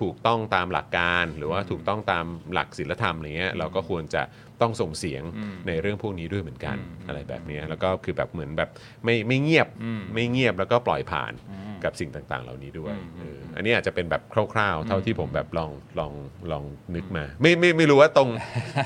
[0.00, 4.22] ถูกต้องตามหลักการ หรือว่าถูกต้องตามหลักศีลธรรมอะไรเงี้ยเราก็ควรจะ
[4.62, 8.70] ต้องส่งเสียงอืมในเรื่องพวกนี้ด้วยเหมือนกันอืมอะไรแบบนี้แล้วก็คือแบบเหมือนแบบ
[9.04, 16.12] ไม่ไม่เงียบอืมไม่เงียบแล้วก็ปล่อยผ่านอืมกับสิ่งต่างๆ เหล่านี้ด้วยอืมเอออันนี้อาจจะเป็นแบบคร่าวๆ เท่าที่อืมผมแบบลองลอง
[16.52, 18.28] ลองนึกมา ไม่ไม่ไม่รู้ว่าตรง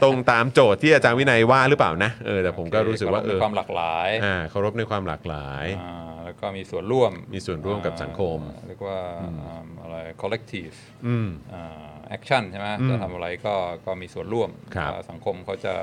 [0.02, 11.28] ตรงตามโจทย์ที่อาจารย์วินัยว่าหรือเปล่านะเออแต่ผมก็รู้สึกว่าเออมีความหลากหลายอ่าเคารพในความหลากหลายอ่าแล้วก็มีส่วนร่วมมีส่วนร่วมกับสังคมอ่าเรียกว่าอ่าอะไร collective อืม
[12.08, 13.54] action ใช่ไหมอืมจะทำอะไรก็
[13.86, 15.74] ก็มีส่วนร่วมครับว่าสังคมเขาจะ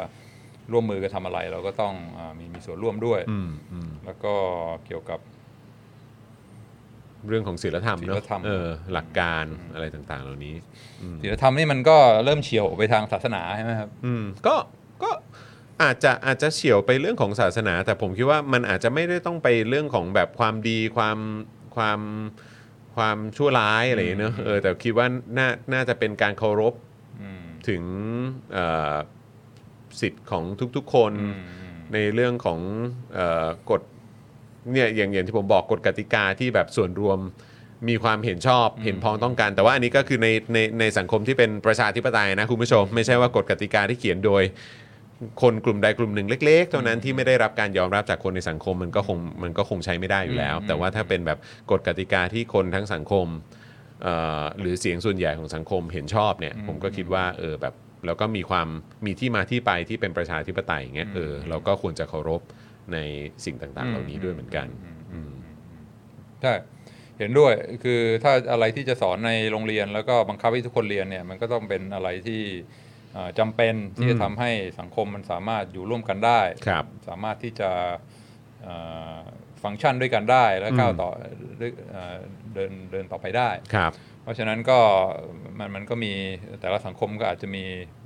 [0.72, 4.34] ร่วมมือกันทำอะไร เราก็ต้องอามีมีส่วนร่วมด้วย อืมอืมแล้วก็
[4.86, 5.20] เกี่ยวกับ
[7.28, 10.56] เรื่องของศีลธรรมเนศีลอะธรรม เออหลักการอะไรต่างๆ เหล่านี้
[11.22, 14.56] ศีลธรรมนี่มันก็เริ่มเฉี่ยวไปทางศาสนาใช่ไหมครับ อืมก็
[15.04, 15.12] ก็
[15.84, 21.18] อาจจะอาจจะเฉียวไปเรื่องของศาสนา แต่ผมคิดว่ามันอาจจะไม่ได้ต้องไปเรื่องของแบบความดีความ
[21.76, 22.00] ความ
[22.96, 26.74] ความชั่วร้ายอะไรอย่างเงี้ยเนอะเออแต่คิดว่าน่าน่าจะเป็นการเคารพ
[27.22, 27.84] อืมถึง
[28.54, 28.96] เอ่อ
[30.02, 30.44] สิทธิ์ของ
[30.76, 31.36] ทุกๆคนอืม
[31.94, 32.60] ในเรื่องของ
[33.14, 33.82] เออกฎ
[34.72, 37.20] เนี่ยอย่างอย่างที่ผมบอกกฎกติกาที่แบบส่วนรวม
[37.90, 44.44] มีความเห็นชอบเห็นพ้องต้องกันแต่ว่าอันนี้ก็คือในในในสังคมที่เป็นประชาธิปไตยนะคุณผู้ชม ไม่ใช่ว่ากฎกติกาที่เขียนโดย
[45.42, 51.40] คนกลุ่มใดกลุ่มหนึ่งเล็ก ๆ เท่านั้นที่ไม่ได้รับการยอมรับจากคนในสังคมมันก็คงมันก็คงใช้ไม่ได้อยู่แล้วอืมแต่ว่าถ้าเป็นแบบ
[51.72, 53.28] กฎกติกาที่คนทั้งสังคม
[54.04, 57.74] เอ่อหรือเสียงส่วนใหญ่ของสังคมเห็นชอบเนี่ยผมก็คิดว่าเออแบบ
[58.06, 58.68] แล้วก็มีความ
[59.06, 62.42] มีที่มาที่ไปที่เป็นประชาธิปไตยอย่างเงี้ยเออเราก็ควรจะเคารพ
[62.94, 62.98] ใน
[63.46, 64.68] สิ่งต่างๆ เหล่านี้ด้วยเหมือนกัน
[65.14, 65.32] อืม
[66.42, 66.54] ใช่
[67.20, 67.54] เห็นด้วย
[67.84, 72.83] คือถ้าอะไรที่จะสอนในโรงเรียนแล้วก็บังคับให้ทุกคนเรียนเนี่ยมันก็ต้องเป็นอะไรที่เอ่อ
[73.40, 77.70] จำเป็นที่จะทำให้สังคมมันสามารถอยู่ร่วมกันได้ครับสามารถที่จะ
[78.64, 78.76] เอ่
[79.16, 79.20] อ
[79.64, 81.10] ฟังก์ชันด้วยกันได้แล้วก้าวต่อ
[81.62, 82.16] ด้วยเอ่อ
[82.54, 83.92] เดินเดินต่อไปได้ครับ
[84.24, 84.80] เพราะฉะนั้นก็
[85.60, 86.14] มันมันก็มี
[86.62, 87.66] แต่ละสังคมก็อาจจะมี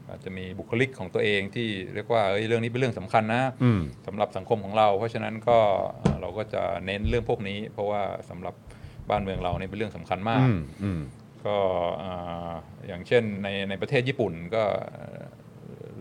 [0.10, 5.58] อาจจะมีบุคลิกของตัวเองที่เรียกว่าเอ้ยเรื่องนี้เป็นเรื่องสำคัญนะอืมสำหรับสังคมของเรา เพราะฉะนั้นก็
[6.00, 8.56] เอ่อเราก็จะเน้นเรื่องพวกนี้ เพราะว่าสำหรับ
[9.10, 11.02] บ้านเมืองเราเนี่ยเป็นเรื่องสำคัญมากอืมอืม
[11.48, 11.58] ก็
[12.00, 12.12] เอ่
[12.50, 12.52] อ
[12.88, 15.20] อย่างเช่นในในประเทศญี่ปุ่นก็เอ่อ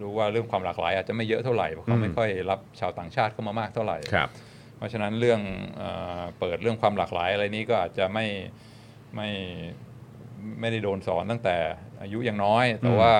[0.00, 4.28] รู้ว่าเรื่องความหลากหลายอาจจะไม่เยอะเท่าไหร่เพราะเขาอืมไม่ค่อยรับชาวต่างชาติเข้ามา มากเท่าไหร่ครับ
[4.76, 5.40] เพราะฉะนั้นเรื่อง
[5.78, 5.84] เอ
[6.20, 8.26] อเปิดเรื่องความหลากหลายอะไรนี้ก็อาจจะไม่
[9.16, 9.28] ไม่
[10.60, 11.56] ไม่ได้โดนสอนตั้งแต่
[12.02, 13.12] อายุยังน้อย แต่ว่า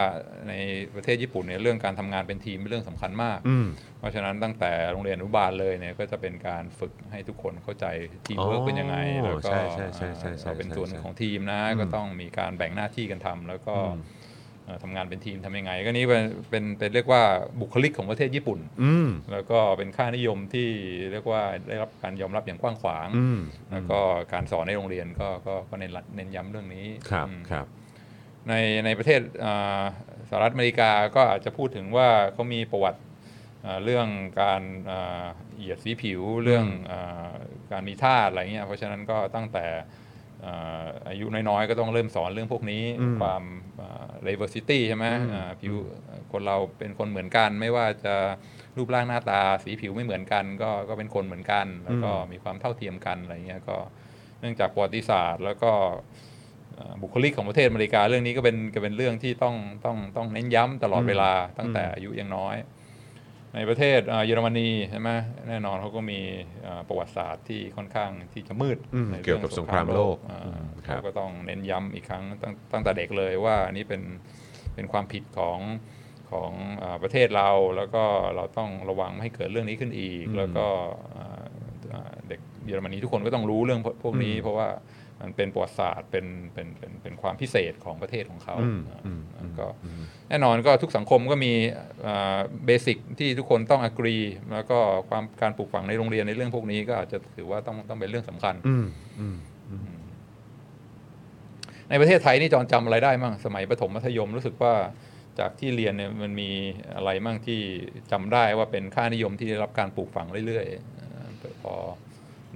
[0.48, 0.52] ใน
[0.94, 3.66] ประเทศญี่ปุ่นเนี่ยเรื่องการทำงานเป็นทีมเป็นเรื่องสำคัญมากอืม
[3.98, 7.86] เพราะฉะนั้นตั้งแต่โรงเรียนอนุบาลเลยเนี่ยก็จะเป็นการฝึกให้ทุกคนเข้าใจ
[8.26, 14.02] ทีมเวิร์กอ๋อเป็นยังไง แล้วก็ใช่ใช่ใช่ใช่ใช่เราเป็นส่วนหนึ่งใช่ของทีมนะอืมก็ต้องมีการแบ่งหน้าที่กันทำแล้วก็อืม
[14.64, 17.22] เอ่อทำงานเป็นทีมทำยังไง ก็นี่เป็นเป็นเป็นเรียกว่า
[17.60, 20.68] บุคลิกของประเทศญี่ปุ่นอืมแล้วก็เป็นค่านิยมที่
[21.12, 23.38] เรียกว่าได้รับการยอมรับอย่างกว้างขวางอืม
[23.72, 24.00] แล้วก็
[24.32, 27.66] การสอนในโรงเรียนก็ก็ก็เน้นเน้นย้ำเรื่องนี้ครับอืมครับ
[28.48, 29.84] ในในประเทศอ่า
[30.28, 33.00] สหรัฐอเมริกาก็อาจจะพูดถึงว่าเขามีประวัติ
[33.64, 34.08] อ่าเรื่อง
[34.40, 35.26] การอ่า
[35.56, 37.30] เหยียดสีผิวเรื่องอา
[37.70, 39.66] การมีทาสอะไรเงี้ยเพราะฉะนั้นก็ตั้งแต่
[40.44, 43.42] อ่าอายุน้อยๆ ก็ต้องเริ่มสอนเรื่องพวกนี้อืมความ
[43.80, 45.74] อ่า diversity ใช่ไหมอืมอ่าผิว
[46.32, 48.14] คนเราเป็นคนเหมือนกัน ไม่ว่าจะ
[48.76, 53.78] รูปร่างหน้าตาสีผิวไม่เหมือนกัน ก็ก็เป็นคนเหมือนกัน แล้วก็มีความเท่าเทียมกันอะไรเงี้ยก็
[54.40, 56.25] เนื่องจากประวัติศาสตร์ แล้วก็เอ่อ
[57.02, 62.56] บุคลิกของประเทศอเมริกาเรื่องนี้ก็เป็นก็เป็นเรื่องที่ต้องต้องต้องเน้นย้ำตลอดเวลาตั้งแต่อายุยังน้อย
[63.54, 65.10] ในประเทศเอ่อเยอรมนีใช่ไหม
[65.48, 66.20] แน่นอนเขาก็มี
[66.62, 74.02] เอ่อประวัติศาสตร์ที่ค่อนข้างที่จะมืดอืมในเกี่ยวกับสงครามโลกอ่าอืมครับเขาก็ต้องเน้นย้ำอีกครั้งตั้งตั้งแต่เด็กเลยว่าอันนี้เป็น
[74.74, 75.58] เป็นความผิดของ
[76.30, 78.04] ของเอ่อประเทศเราแล้วก็
[78.36, 80.66] เราต้องระวังไม่ให้เกิดเรื่องนี้ขึ้นอีก แล้วก็
[81.12, 81.42] เอ่อ
[81.90, 84.68] เอ่อเด็กเยอรมนีทุกคนก็ต้องรู้เรื่องพวกพวกนี้ เพราะว่า
[85.20, 89.66] มันเป็นประวัติศาสตร์เป็นเป็นเป็นเป็นความพิเศษของประเทศของเขาอืมอ่าอืมแล้วก็
[90.28, 91.52] แน่นอนก็ทุกสังคมก็มี
[92.66, 94.16] เบสิกที่ทุกคนต้องอกรี
[94.52, 98.86] แล้วก็ความการปลูกฝังในโรงเรียนในเรื่องพวกนี้ก็อาจจะถือว่าต้องต้องเป็นเรื่องสำคัญอืม
[99.20, 99.36] อืม
[101.90, 104.74] ในประเทศไทยนี่จอนจำอะไรได้มั่งสมัยประถมมัธยมรู้สึกว่า
[105.38, 106.50] จากที่เรียนเนี่ยมันมี
[106.96, 107.60] อะไรมั่งที่
[108.12, 111.08] จำได้ว่าเป็นค่านิยมที่ได้รับการปลูกฝังเรื่อยๆเอ่
[111.50, 111.74] อพอ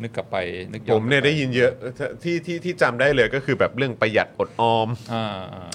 [0.03, 0.36] นึกกลับไป
[0.72, 1.72] นึกผย้อมเนี่ยกลับปได้ยินเยอะ
[2.22, 5.24] ที่ที่ที่จำได้เลยก็คือแบบเรื่องประหยัดอดออมอ่า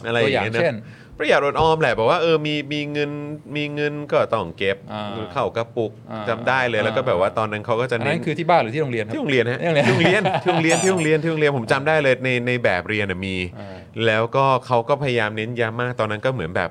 [0.06, 0.76] อะไรตัวออย่างย่างเงี้ยนะเช่น
[1.20, 3.12] ประหยัดอดออมแหละบอกว่าเออมีมีเงิน
[3.56, 16.70] มีเงินก็ต้องเก็บอ่าเข้ากระปุกอ่าจำได้เลยแล้วก็แบบว่าตอนนั้นเขาก็จะอันเน้นั้นนคือที่บ้านหรือที่โรงเรียนครับที่โรงเรียนฮะที่โรงเรียนที่โรงเรียนที่โรงเรียนที่โรงเรียนที่โรงเรียนผมจำได้เลยในในแบบเรียนน่ะมีอ่าแล้วก็เขาก็พยายามเน้นย้ำมากตอนนั้นก็เหมือนแบบ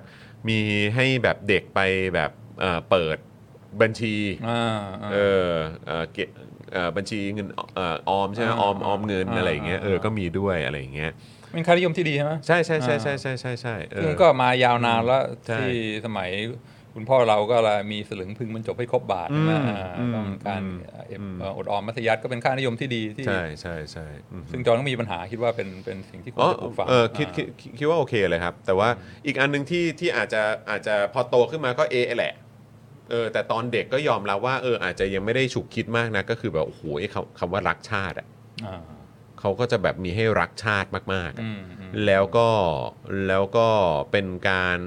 [0.48, 0.59] มี
[0.94, 1.80] ให้แบบเด็กไป
[2.14, 2.30] แบบ
[2.61, 3.16] เอ่อเปิด
[3.80, 4.14] บัญชี
[4.48, 4.61] อ่า
[5.02, 5.16] อ่าเอ
[5.48, 5.50] อ
[5.86, 6.24] เอ่อเก็
[6.75, 11.12] บเอ่อบัญชีเงินเอ่อออมใช่ไหมอ่าออมออมเงินอ่าอะไรอย่างเงี้ยเออก็มีด้วยอะไรอย่างเงี้ย
[11.53, 15.72] เป็นค่านิยมที่ดีใช่ไหมใช่ใช่ใช่ใช่ใช่ใช่ใช่เออซึ่งก็มายาวนานแล้วใช่ที่
[16.07, 16.31] สมัย
[16.95, 28.89] คุณพ่อเราก็ละมีสลึงพึงมันจบให้ครบบาทใช่ไหมอืมอ่าอืมต้องการอืมเอ่ออืมเอ่ออดออมมัธยัติก็เป็นค่านิยมที่ดีที่ใช่ใช่ใช่อืมซึ่งจอห์นก็มีปัญหาคิดว่าเป็นเป็นสิ่งที่ควรอ๋อจะปลูกฝังเออคิดคิดคิดคิดว่าโอเคเลยครับ แต่ว่า
[29.27, 32.35] อีกอันหนึงที่ที่อาจจะอาจจะพอโตขึ้นมาก็เอะแหละ
[33.11, 38.26] เออแต่ตอนเด็กก็ยอมรับว่าเอออาจจะยังไม่ได้ฉุกคิดมากนะก็คือแบบโอ้โหไอ้คำคำว่ารักชาติอะ
[38.66, 38.80] อ่า
[39.40, 42.48] เขาก็จะแบบมีให้รักชาติมากๆอะอืมอืมแล้วก็
[43.28, 43.68] แล้วก็
[44.12, 44.80] เป็นการ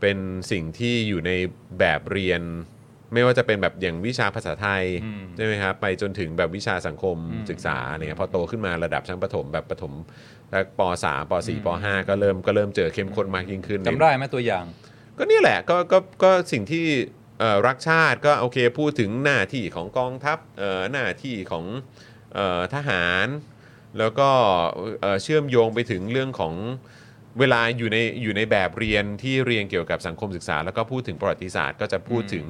[0.00, 0.18] เป็น
[0.50, 1.32] สิ่งที่อยู่ใน
[1.78, 2.42] แบบเรียน
[3.12, 9.92] ไม่ว่าจะเป็นแบบอย่างวิชาภาษาไทย อืม ใช่ไหมครับไปจนถึงแบบวิชาสังคมอืมศึกษาเนี่ยพอโตขึ้นมาระดับชั้นประถมแบบประถม
[10.50, 14.64] แล้วป .3 ป .4 ป .5 ก็เริ่มก็เริ่มเจอเข้มข้นมากยิ่งขึ้นจำได้ไหมตัวอย่าง
[15.18, 17.23] ก็เนี่ยแหละก็ก็ก็สิ่งที่เอ่อ
[17.66, 20.38] รักชาติก็โอเคพูดถึงหน้าที่ของกองทัพ
[20.92, 21.64] หน้าที่ของ
[22.36, 23.26] ออทหาร
[23.98, 24.28] แล้วก็
[25.00, 26.54] เอ่อเชื่อมโยงไปถึงเรื่องของ
[27.38, 32.44] เวลาอยู่ในอยู่ในแบบเรียนที่เรียนเกี่ยวกับสังคมศึกษา แล้วก็พูดถึงประวัติศาสตร์ ก็จะพูดถึง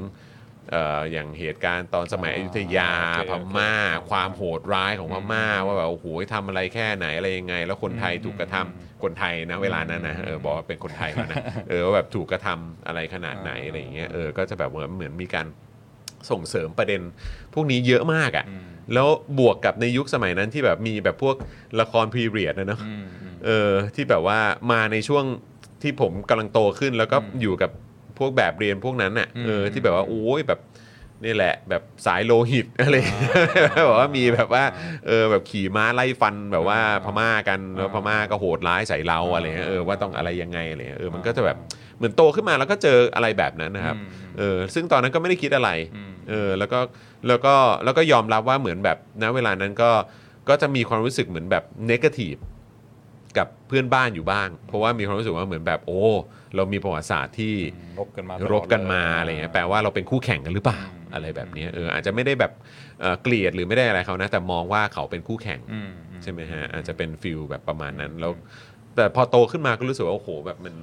[0.70, 3.72] เอ่ออย่างเหตุการณ์ตอนสมัยอยุธยาโอเคพโอเคม่า
[4.10, 11.36] ความโหดร้ายของพม่าว่าแบบโอ้โหทำอะไรแค่ไหนอะไรยังไง แล้วคนไทยถูกกระทำคนไทยนะเวลานั้นนะเออบอกว่าเป็นคนไทยแล้วนะ
[11.68, 15.46] เออว่าแบบถูกกระทำอะไรขนาดไหนอะไรอย่างเงี้ยเออก็จะแบบเหมือนเหมือนมีการ
[16.30, 17.00] ส่งเสริมประเด็น
[17.54, 19.08] พวกนี้เยอะมากอะอืมแล้ว
[19.38, 21.36] บวกกับในยุคสมัยนั้นที่แบบมีแบบพวก
[21.80, 24.38] ละครพีเรียดนะเนาะอืมอืมเออที่แบบว่า
[24.72, 25.24] มาในช่วง
[25.82, 27.70] ที่ผมกำลังโตขึ้นแล้วก็อืมอยู่กับ
[28.18, 30.60] พวกแบบเรียนพวกนั้นน่ะอืมเออที่แบบว่าโอ้ยแบบ
[31.24, 32.94] นี่แหละแบบสายโลหิตอะไร
[33.86, 34.64] แบบว่ามีแบบว่า
[35.06, 41.56] เออแบบขี่ม้าไล่ฟันแบบว่าพม่ากันแล้วพม่าก็โหดร้ายใส่เราอะไรเงี้ยเออว่าต้องอะไรยังไงอะไรเงี้ยเออมันก็จะแบบ
[41.96, 44.08] เหมือนโตขึ้นมาแล้วก็เจออะไรแบบนั้นนะครับอืม
[44.38, 46.80] เออซึ่งตอนนั้นก็ไม่ได้คิดอะไรอืมเออแล้วก็
[47.28, 47.54] แล้วก็
[47.84, 49.90] แล้วก็ยอมรับว่าเหมือนแบบณเวลานั้นก็
[50.48, 52.34] ก็จะมีความรู้สึกเหมือนแบบเนกาทีฟ
[53.38, 56.02] กับเพื่อนบ้านอยู่บ้าง เพราะว่ามีความรู้สึกว่าเหมือนแบบโอ้
[56.56, 57.54] เรามีประวัติศาสตร์ที่
[57.98, 62.52] รบกันมาตลอดรบกันมาเลยอะไรเงี้ยแปลว่าเราเป็นคู่แข่งกันหรือเปล่าอืมอะไรแบบเนี้ยเอออาจจะไม่ได้แบบ
[63.00, 68.32] เอ่อเกลียดหรือไม่ได้อะไรเขานะ แต่มองว่าเขาเป็นคู่แข่งอืมอืใช่ไหมฮะอาจจะเป็นฟิลแบบประมาณนั้นแล้ว
[68.96, 70.74] แต่พอโตขึ้นมาก็รู้สึกว่าโอ้โหแบบมัน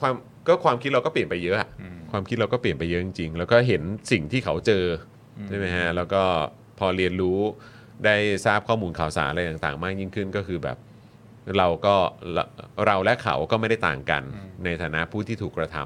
[0.00, 0.14] ความ
[0.46, 4.84] ก็ความคิดเราก็เปลี่ยนไปเยอะอะอืมความคิดเราก็เปลี่ยนไปเยอะจริงๆแล้วก็เห็นสิ่งที่เขาเจอ
[5.38, 6.22] อมใช่ไหมฮะแล้วก็
[6.78, 7.40] พอเรียนรู้
[8.04, 8.16] ได้
[8.46, 10.78] ทราบข้อมูลข่าวสารอะไรต่างๆ มากยิ่งขึ้นก็คือแบบ
[11.58, 11.94] เราก็
[12.34, 12.44] เรา
[12.86, 14.22] เราและเขาก็ไม่ได้ต่างกัน
[14.64, 15.76] ในฐานะผู้ที่ถูกกระท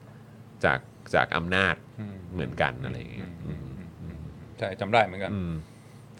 [0.00, 0.78] ำจาก
[1.14, 4.18] จากอำนาจอืมเหมือนกันอะไรอย่างเงี้ยอืมอืมอืม
[4.58, 5.52] ใช่จำได้เหมือนกันอืม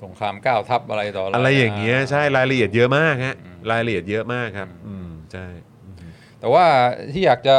[0.05, 5.47] สงครามเก้าทัพอะไรต่ออะไรอะไรอย่างเงี้ยใช่รายละเอียดเยอะมากฮะอืมรายละเอียดเยอะมากครับ อือืมมใช่
[6.41, 6.65] แต่ว่า
[7.13, 7.57] ที่อยากจะ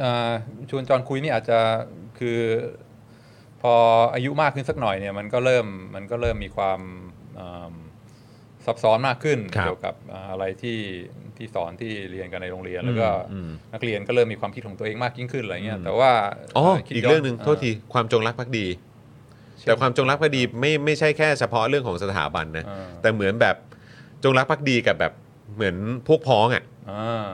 [0.00, 0.30] เอ่อ
[0.70, 1.58] ชวนจอนคุยนี่อาจจะ
[2.18, 2.38] คือ
[3.62, 3.74] พอ
[4.14, 7.05] อายุมากขึ้นสักหน่อยเนี่ย มันก็เริ่มมันก็เริ่มมีความเอิ่ม
[8.66, 10.78] ซับซ้อนมากขึ้นครับเกี่ยวกับอ่าอะไรที่
[11.36, 16.10] ที่สอนที่เรียนกันในโรงเรียนแล้วก็อืมนักเรียนก็เริ่มมีความคิดของตัวเองมากยิ่งขึ้นอะไรเงี้ยแต่ว่า
[16.56, 18.66] อ๋อคิดอีกย้เรื่องหนึ่งโทษทีความจงรักภักดี
[19.62, 23.56] แต่ความจงรักภักดีไม่ไม่ใช่แค่เฉพาะเรื่องของสถาบันนะอ่าแต่เหมือนแบบ
[24.24, 25.12] จงรักภักดีกับแบบ
[25.54, 25.76] เหมือน
[26.08, 27.30] พวกพ้องอะอ่า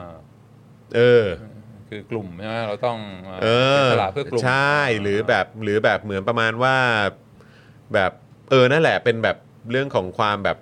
[0.95, 1.25] เออ
[1.89, 2.97] คือกลุ่มใช่ไหมเราต้อง
[3.43, 6.75] เอเสีอยสละเพื่อกลุ่มใช่หรือแบบหรือแบบเหมือนประมาณว่า
[7.93, 8.11] แบบ
[8.49, 9.37] เออนั่นแหละเป็นแบบ
[9.71, 10.57] เรื่องของความแบบ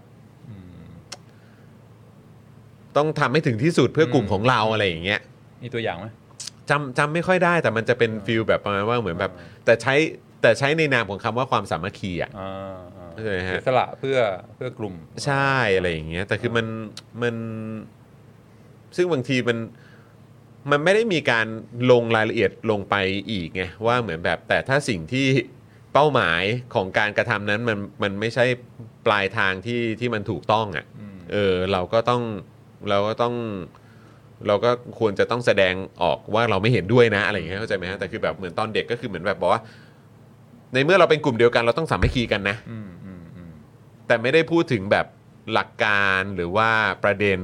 [0.50, 0.84] อืม
[2.98, 5.22] ต้องทำให้ถึงที่สุดเพื่อกลุ่มอืมของเราอะไรอย่างเงี้ย
[5.64, 6.06] มีตัวอย่างไหม
[6.70, 9.32] จำจำไม่ค่อยได้แต่มันจะเป็นฟิลแบบประมาณว่าเหมือนแบบ
[9.66, 9.96] แต่ใช้
[10.42, 12.52] แต่ใช้ในนามของคำว่าความสามัคคีอะ อ่า
[12.98, 14.18] อ่าเข้าใจไหมฮะ เสียสละเพื่อ
[14.56, 14.96] เพื่อกลุ่ม
[15.26, 16.66] ใช่อะไรอย่างเงี้ยแต่คือมัน
[17.22, 17.36] มัน
[18.96, 19.58] ซึ่งบางทีมัน
[20.72, 21.48] มันไม่ได้มีการ
[21.92, 22.96] ลงรายละเอียดลงไป
[23.32, 25.28] อีกไงว่าเหมือนแบบแต่ถ้าสิ่งที่
[25.94, 26.44] เป้าหมาย
[26.76, 28.46] ของการกระทำนั้นมันมันไม่ใช่
[29.06, 32.22] ปลายทางที่ที่มันถูกต้องอะอืมเออเราก็ต้อง
[32.90, 33.36] เราก็ต้อง
[34.48, 39.62] เราก็ควรจะต้องแสดงออกว่าเราไม่เห็นด้วยนะอะไรอย่างเงี้ยเข้าใจไหมฮะแต่คือแบบเหมือนตอนเด็กก็คือเหมือนแบบบอกว่า
[40.74, 43.52] ในเมื่อเราเป็นกลุ่มเดียวกันเราต้องสามัคคีกันนะอืมอืมอืม
[44.08, 45.06] แต่ไม่ได้พูดถึงแบบ
[45.54, 46.70] หลักการหรือว่า
[47.04, 47.40] ประเด็น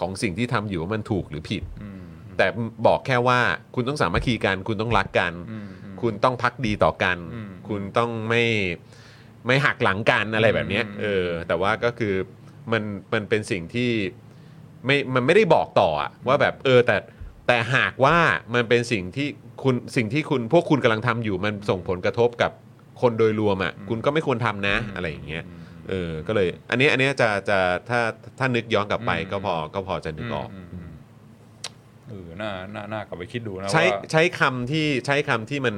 [0.00, 2.04] ของสิ่งที่ทำอยู่ว่ามันถูกหรือผิดอืม
[2.36, 2.46] แต่
[2.86, 3.38] บอกแค่ว่า
[3.74, 8.44] คุณต้องสามัคคีกัน คุณต้องรักกันอืมอืมคุณต้องพักดีต่อกันอืม คุณต้องไม่
[9.46, 12.14] ไม่หักหลังกันอะไรแบบเนี้ยอืมเออแต่ว่าก็คือ
[12.72, 13.90] มันมันเป็นสิ่งที่
[14.86, 16.96] ไม่มันไม่ได้บอกต่ออะว่าแบบเออแต่
[17.46, 18.16] แต่หากว่า
[18.54, 19.28] มันเป็นสิ่งที่
[19.62, 22.52] คุณสิ่งที่คุณพวกคุณกำลังทำอยู่มันส่งผลกระทบกับ
[23.02, 25.44] คนโดยรวมอะคุณก็ไม่ควรทำนะอะไรอย่างเงี้ย
[25.88, 27.58] เออก็เลย อันนี้อันนี้จะจะ
[27.88, 28.00] ถ้า
[28.38, 30.90] ถ้านึกย้อนกลับไปอืมก็พอก็พอจะนึกออกมมม
[32.08, 35.76] เออน่าน่าน่ากลับไปคิดดูนะใช้ว่า ใช้คำที่ใช้คำที่มัน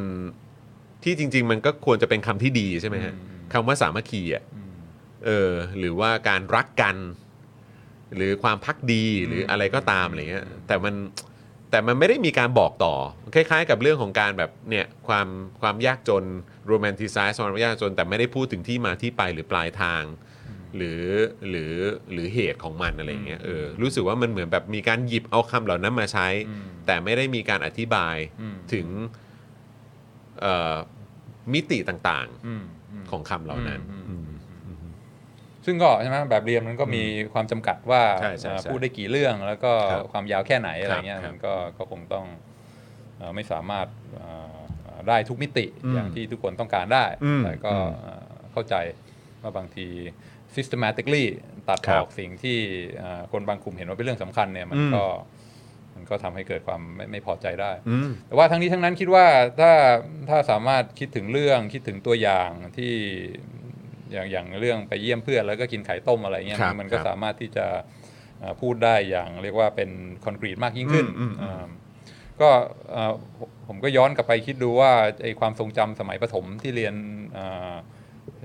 [1.04, 4.72] ที่จริง ๆ มันก็ควรจะเป็นคำที่ดีใช่ไหมฮะอืมคำว่าสามัคคีอะอืม
[5.26, 6.96] เออหรือว่าการรักกัน
[8.16, 10.94] หรือความพักดีหรืออะไรก็ตามอะไรเงี้ยแต่มัน
[11.70, 12.94] แต่มันไม่ได้มีการบอกต่อ
[13.34, 15.28] คล้ายๆ กับเรื่องของการแบบเนี่ยความ
[15.60, 16.24] ความยากจน
[16.66, 20.04] โรแมนติไซส์ความยากจน แต่ไม่ได้พูดถึงที่มาที่ไปหรือปลายทาง
[20.76, 21.02] หรือ
[21.48, 21.72] หรือ
[22.12, 29.31] หรือเหตุของมันอะไรเงี้ยเออรู้สึกว่ามันเหมือนแบบมีการหยิบเอาคำเหล่านั้นมาใช้อืมแต่ไม่ได้มีการอธิบายอืมถึงเอ่อ
[31.52, 34.24] มิติต่างอืมอืมๆของคำเหล่านั้นอืมอืม
[35.66, 42.26] ซึ่งก็ใช่ไหมแบบเรียนมันก็มีความจำกัดว่าใช่ใช่เอ่อใช่พูดได้กี่เรื่องแล้วก็ครับความยาวแค่ไหนอะไรเงี้ยครับมันก็ก็คงต้อง
[43.18, 48.74] เอ่อไม่สามารถเอ่อเอ่อได้ทุกมิติอืมอย่างที่ทุกคนต้องการได้อืมแต่ก็อืมเอ่อเข้าใจ
[49.42, 49.86] ว่าบางที
[50.56, 51.24] systematically
[51.68, 52.58] ตัดครัอบอกสิ่งที่
[52.98, 55.31] เอ่อคนบางกลุ่มเห็นว่าเป็นเรื่องสำคัญเนี่ยมันอืมก็มัน
[56.12, 59.26] ก็ทำให้เกิดความไม่ไม่พอใจได้อืมแต่ว่าทั้งนี้ทั้งนั้นคิดว่า
[59.60, 59.72] ถ้า
[60.28, 62.94] ถ้าสามารถคิดถึงเรื่องคิดถึงตัวอย่างที่
[64.12, 67.66] อย่างอย่างเรื่องไปเยี่ยมเพื่อนแล้วก็กินไข่ต้มอะไรเงี้ยครับมันก็ครับสามารถที่จะ
[68.40, 69.90] เอ่อพูดได้อย่างเรียกว่าเป็น
[70.24, 71.66] คอนกรีตมากยิ่งขึ้นอืมอืมอืมอ่า
[72.40, 72.50] ก็
[72.90, 74.90] เอ่อผมผมก็ย้อนกลับไปคิดดูว่า
[75.22, 76.94] ไอความทรงจำสมัยประถมที่เรียน
[77.36, 77.74] อ่า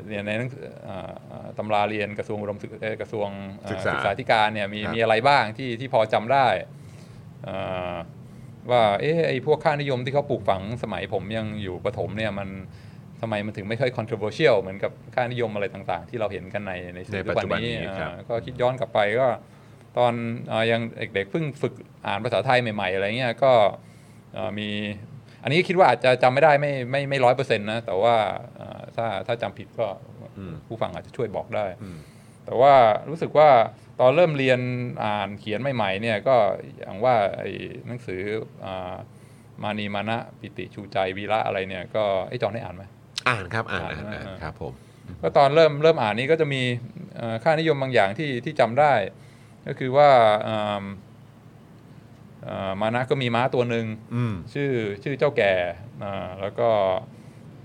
[0.09, 3.29] เรียนในหนังสืออ่าอ่าตำราเรียนกระทรวงอุดมศึกเอ่อกระทรวง
[3.63, 6.69] อ่าศึกษาศึกษาธิการเนี่ยมีครับมีอะไรบ้างที่ที่พอจำได้อ่า
[8.71, 12.49] ว่าเอ๊ะไอ้พวกค่านิยมที่เขาปลูกฝังสมัยผมยังอยู่ประถมเนี่ยมัน
[13.21, 19.27] ทำไมมันถึงไม่ค่อย controversial เหมือนกับค่านิยมอะไรต่างๆ ที่เราเห็นกันในในสื่อในทุปัจกวันจุบันนี้นี้ครับอ่าก็คิดย้อนกลับไปก็
[19.97, 20.13] ตอน
[20.51, 20.81] อายัง
[21.13, 21.73] เด็กๆเพิ่งฝึก
[22.05, 23.51] อ่านภาษาไทยใหม่ๆอะไรเงี้ยก็
[24.37, 24.69] อ่ามี
[25.43, 28.15] อันนี้คิดว่าอาจจะจำไม่ได้ไม่ไม่ไม่ร้อยเปอร์เซ็นต์นะแต่ว่า
[28.59, 29.87] อ่าถ้าถ้าจำผิดก็
[30.37, 31.97] อืมผู้ฟังอาจจะช่วยบอกได้อืม
[32.45, 32.73] แต่ว่า
[33.09, 33.49] รู้สึกว่า
[33.99, 34.59] ตอนเริ่มเรียน
[35.03, 36.35] อ่านเขียนใหม่ๆเนี่ยก็
[36.77, 37.51] อย่างว่าไอ้
[37.87, 38.21] หนังสือ
[38.65, 38.95] อา
[39.63, 42.83] มานีมานะปิติชูใจวีระอะไรเนี่ยก็ไอ้จอนได้อ่านไหม
[43.27, 44.73] อ่านครับอ่านอ่านอ่านอ่านอ่าครับผม
[45.21, 46.61] ก็ตอนเริ่มเริ่มอ่านนี้ก็จะมี
[47.15, 48.93] เอ่อค่านิยมบางอย่างที่ที่จำได้
[49.67, 50.09] ก็คือว่า
[50.47, 50.83] อ่า
[52.47, 53.85] อ่ามานะก็มีม้าตัวหนึ่ง
[54.15, 54.71] อืมชื่อ
[55.03, 55.53] ชื่อเจ้าแก่
[56.03, 56.69] อ่าแล้วก็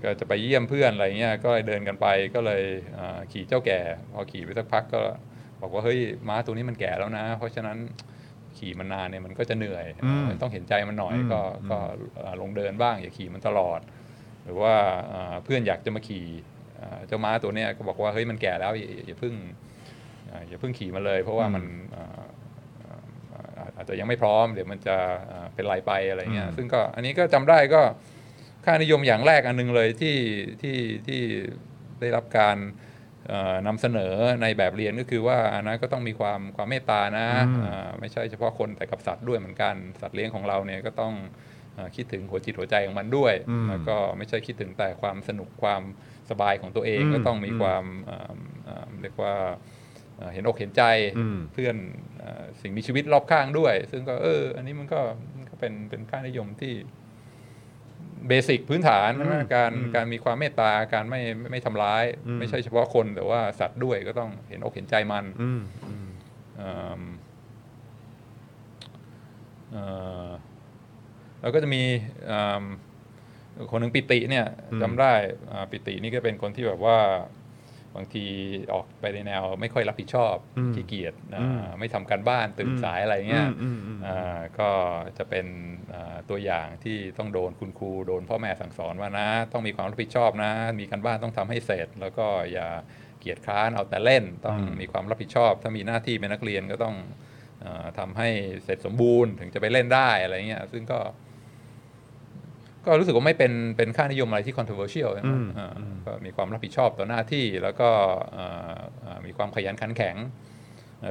[0.03, 2.63] ก็จะไปเยี่ยมเพื่อนอะไรเงี้ยก็เลยเดินกันไปก็เลย
[2.97, 3.79] อ่าขี่เจ้าแก่
[4.13, 5.01] พอขี่ไปสักพักก็
[5.63, 5.99] บอกว่าเฮ้ย
[6.29, 7.77] ม้าตัวนี้มันแก่แล้วนะ เพราะฉะนั้น
[8.57, 11.77] ขี่มันนานเนี่ยมันก็จะเหนื่อยอืมต้องเห็นใจมันหน่อยอืมก็อืมก็
[12.15, 13.79] เอ่อลงเดินบ้างอย่าขี่มันตลอด
[14.43, 14.73] หรือว่า
[15.09, 16.25] เอ่อเพื่อนอยากจะมาขี่
[16.77, 19.33] เอ่อเจ้าม้าตัวเนี้ยก็บอกว่าเฮ้ยมันแก่แล้วอย่าอย่าเพิ่ง
[20.27, 22.21] เอ่ออย่าเพิ่งขี่มันเลย เพราะว่ามันเอ่อ
[22.79, 24.95] เอ่ออาจจะยังไม่พร้อมเดี๋ยวมันจะ
[25.27, 27.81] เอ่อเป็นไรไปอะไรเงี้ยอืมซึ่งก็อันนี้ก็จำได้ก็
[28.65, 30.17] ค่านิยมอย่างแรกอันหนึงเลยที่
[30.61, 31.21] ที่ที่
[31.99, 32.92] ได้รับการเอ่อ
[33.67, 41.13] นำเสนอในแบบเรียนก็คือว่าอันนั้นก็ต้องมีความความเมตตานะอืมอ่าไม่ใช่เฉพาะคนแต่กับสัตว์ด้วยเหมือนกันสัตว์เลี้ยงของเราเนี่ยก็ต้อง
[41.75, 45.81] เอ่อคิดถึงหัวจิตหัวใจของมันด้วยอืมแล้วก็ไม่ใช่คิดถึงแต่ความสนุกความ
[46.29, 48.33] สบายของตัวเองอืมก็ต้องมีความเอ่อ
[48.65, 49.35] เอ่อเรียกว่า
[50.17, 50.83] เอ่อเห็นอกเห็นใจ
[51.17, 51.75] อืมเพื่อน
[52.19, 54.99] เอ่อสิ่งมีชีวิตรอบข้างด้วย ซึ่งก็เออ อันนี้มันก็
[55.35, 56.73] มันก็เป็นเป็นค่านิยมที่
[58.27, 66.07] เบสิกพื้นฐานใช่ไหมอืมการอืมการมีความเมตตาการไม่ไม่ไม่ทำร้ายอืมไม่ใช่เฉพาะคนแต่ว่าสัตว์ด้วยก็ต้องเห็นอกเห็นใจมันอืมอืม
[66.57, 67.01] เอิ่ม
[69.71, 69.83] เอ่
[70.27, 70.29] อ
[71.41, 71.83] แล้วก็จะมี
[72.27, 72.63] เอิ่ม
[73.71, 75.13] คนหนึ่งปิติเนี่ยอืมจำได้
[75.51, 76.97] อ่าปิตินี่ก็เป็นคนที่แบบว่า
[77.95, 78.25] บางที
[78.73, 80.35] ออกไปในแนวไม่ค่อยรับผิดชอบ
[80.75, 84.69] ขี้เกียจอ่าไม่ทำการบ้านตื่นสายอะไรเงี้ยอืมอืมอ่าก็
[85.17, 85.45] จะเป็น
[85.93, 92.67] อ่าตัวอย่างที่ต้องโดนคุณครูโดนพ่อแม่สั่งสอนว่านะ ต้องมีความรับผิดชอบนะ มีการบ้านต้องทำให้เสร็จ แล้วก็อย่า
[93.19, 96.95] เกียจคร้านเอาแต่เล่นต้องมีความรับผิดชอบ ถ้ามีหน้าที่เป็นนักเรียนก็ต้อง
[97.63, 98.29] อาทำให้
[98.63, 100.99] เสร็จสมบูรณ์ถึงจะไปเล่นได้อะไรเงี้ยซึ่งก็
[102.85, 105.71] ก็รู้สึกว่าไม่เป็นเป็นค่านิยมอะไรที่ controversial ใช่ไหมอืมอ่า
[106.05, 107.89] ก็มีความรับผิดชอบต่อหน้าที่ แล้วก็
[108.37, 110.15] อ่าอ่ามีความขยันขันแข็ง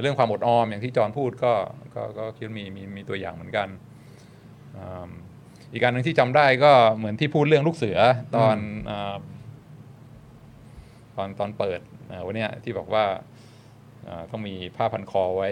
[0.03, 1.53] เรื่องความอดออมอย่างที่จอห์นพูดก็
[1.95, 3.69] ก็ก็คิดว่ามีมีมีตัวอย่างเหมือนกัน
[4.77, 5.11] อืม
[5.73, 7.99] อีกการหนึ่งที่จำได้ก็เหมือนที่พูดเรื่องลูกเสือ
[8.37, 8.57] ตอน
[8.91, 9.17] อา
[11.17, 13.05] ตอนตอนเปิดอ่าวันเนี้ยที่บอกว่า
[14.09, 15.51] อ่าต้องมีผ้าพันคอไว้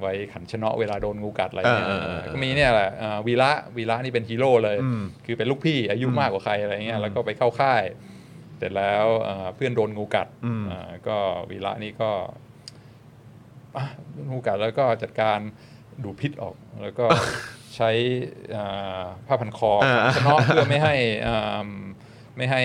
[0.00, 7.82] ไว้ขันชะเนาะเวลาโดนงูกัดอะไรเงี้ยอ่าอ่าอ่าก็มีเนี่ยแหละอ่าวีระวีระนี่เป็นฮีโร่เลยอืมคือเป็นลูกพี่อายุมากกว่าใครอะไรเงี้ยแล้วก็ไปเข้าค่าย
[8.58, 11.16] เสร็จแล้วอ่าเพื่อนโดนงูกัดอืมอ่าก็
[11.50, 12.10] วีระนี่ก็
[13.76, 13.84] อะ
[14.30, 15.38] งูกัดแล้วก็จัดการ
[16.04, 17.06] ดูดพิษออกแล้วก็
[17.76, 17.90] ใช้
[18.56, 20.94] อ่าผ้าพันคออ่าชะเนาะเพื่อไม่ให้
[21.26, 21.68] อ่า
[22.36, 22.62] ไม่ให้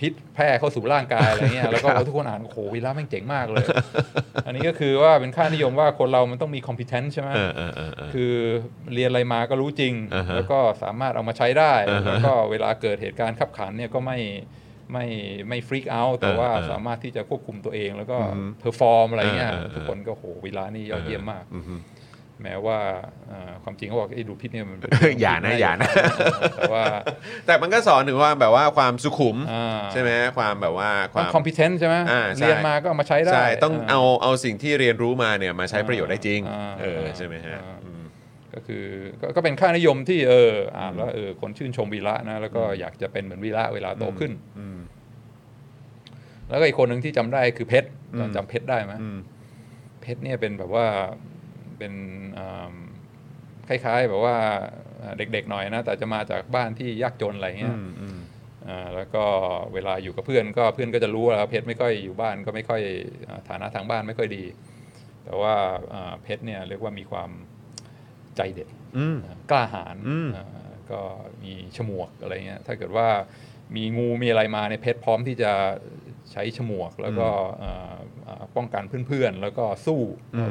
[0.00, 3.66] พิษแพร่เข้าสู่ร่างกายอะไรเงี้ยแล้วก็ทุกคนอ่านโอ้โหวีระแม่งเจ๋งมากเลย
[4.46, 8.34] อันนี้ก็คือว่าเป็นค่านิยมว่าคนเรามันต้องมี competence ใช่ไหมเออเออเออเออคือ
[8.94, 14.18] เรียนอะไรมาก็รู้จริงอ่าฮะแล้วก็สามารถเอามาใช้ได้อ่าฮะแล้วก็เวลาเกิดเหตุการณ์คับขันเนี่ยก็ไม่
[14.92, 15.06] ไม่
[15.48, 21.64] ไม่ freak out แต่ว่าอ่าสามารถที่จะควบคุมตัวเอง แล้วก็อือฮึ perform อะไรเงี้ยอ่าอ่าทุกคนก็โหวีระนี่ยอดเยี่ยมมากอืม
[22.42, 22.78] แม้ว่า
[23.30, 24.90] อ่าความจริงเขาบอกไอ้ดูดพิษเนี่ยมันเป็น
[25.22, 25.90] อย่านะอย่านะ
[26.56, 26.84] แต่ว่า
[27.46, 38.02] แต่มันก็สอนถึงว่าแบบว่าความสุขุมอ่าใช่ไหมความแบบว่าคต้อวางม competence ใช่ไหมอ่าใช่เรียนมาก็เอามาใช้ได้ใช่ต้องเอาเอาสิ่งที่เรียนรู้มาเนี่ยมาใช้ประโยชน์ได้จริงอ่าเออใช่ไหมฮะอ่าอืม
[38.54, 38.84] ก็คือ
[39.20, 44.78] ก็ก็เป็นค่านิยมที่เอออ่านแล้วเออคนชื่นชมวีระนะแล้วก็อยากจะเป็นเหมือนวีระเวลาโตขึ้นอืม
[46.48, 49.18] แล้วก็อีกคนหนึ่งที่จำได้คือเพชรอืมจำเพชรได้ไหมอืม
[50.02, 50.86] เพชรเนี่ยเป็นแบบว่า
[51.80, 51.94] เป็น
[52.38, 52.74] อ่า
[53.68, 54.36] คล้ายๆแบบว่า
[55.02, 58.18] อ่าเด็กๆหน่อยนะ แต่จะมาจากบ้านที่ยากจนอะไรเงี้ยอืมอืม
[58.68, 59.24] อ่าแล้วก็
[59.74, 62.82] เวลาอยู่กับเพื่อนก็เพื่อนก็จะรู้ว่าเพชรไม่ค่อยอยู่บ้านก็ไม่ค่อย
[63.28, 64.44] อ่าฐานะทางบ้านไม่ค่อยดี
[65.24, 65.54] แต่ว่า
[65.94, 67.30] อ่าเพชรเนี่ยเรียกว่ามีความ
[68.36, 68.68] ใจเด็ด
[68.98, 69.16] อืม
[69.50, 70.46] กล้าหาญอืมอ่า
[70.90, 71.00] ก็
[71.42, 73.08] มีฉมวกอะไรเงี้ยถ้าเกิดว่า
[73.76, 75.52] มีงูมีอะไรมาในยเพชรพร้อมที่จะ
[76.32, 77.28] ใช้ฉมวก แล้วก็
[77.62, 78.19] อ่าอ่า
[78.56, 80.00] ป้องกันเพื่อนๆ แล้วก็สู้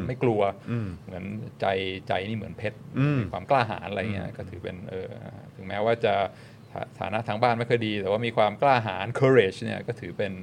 [0.08, 1.26] ไม่กลัวอืมเหมือน
[1.62, 1.66] ใจ
[2.08, 5.10] ใจนี่เหมือนเพชรอืมมีความกล้าหาญอะไรเงี้ยก็ถือเป็นเออ
[5.56, 6.14] ถึงแม้ว่าจะ
[6.72, 10.34] ฐาฐานะทางบ้านไม่ค่อยดี แต่ว่ามีความกล้าหาญ courage เนี่ยก็ถือเป็น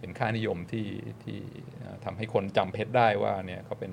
[0.00, 0.88] เป็นค่านิยมที่
[1.22, 1.38] ที่
[1.82, 3.92] อ่าทำให้คนจำเพชรได้ว่าเนี่ยเขาเป็น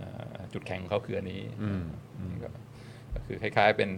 [0.00, 1.84] อ่าจุดแข็งของเขาคืออันนี้อืม
[2.42, 2.48] ก็
[3.14, 3.90] ก็คือคล้ายๆเป็น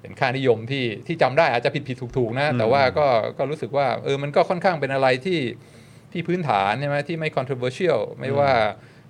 [0.00, 3.06] เป็นค่านิยมที่ที่จำได้อาจจะผิดผิดถูกถูกๆนะ แต่ว่าก็
[3.38, 5.38] ก็รู้สึกว่าเออมันก็ค่อนข้างเป็นอะไรที่
[6.14, 8.52] ที่พื้นฐานใช่ไหมที่ไม่ controversial ไม่ว่า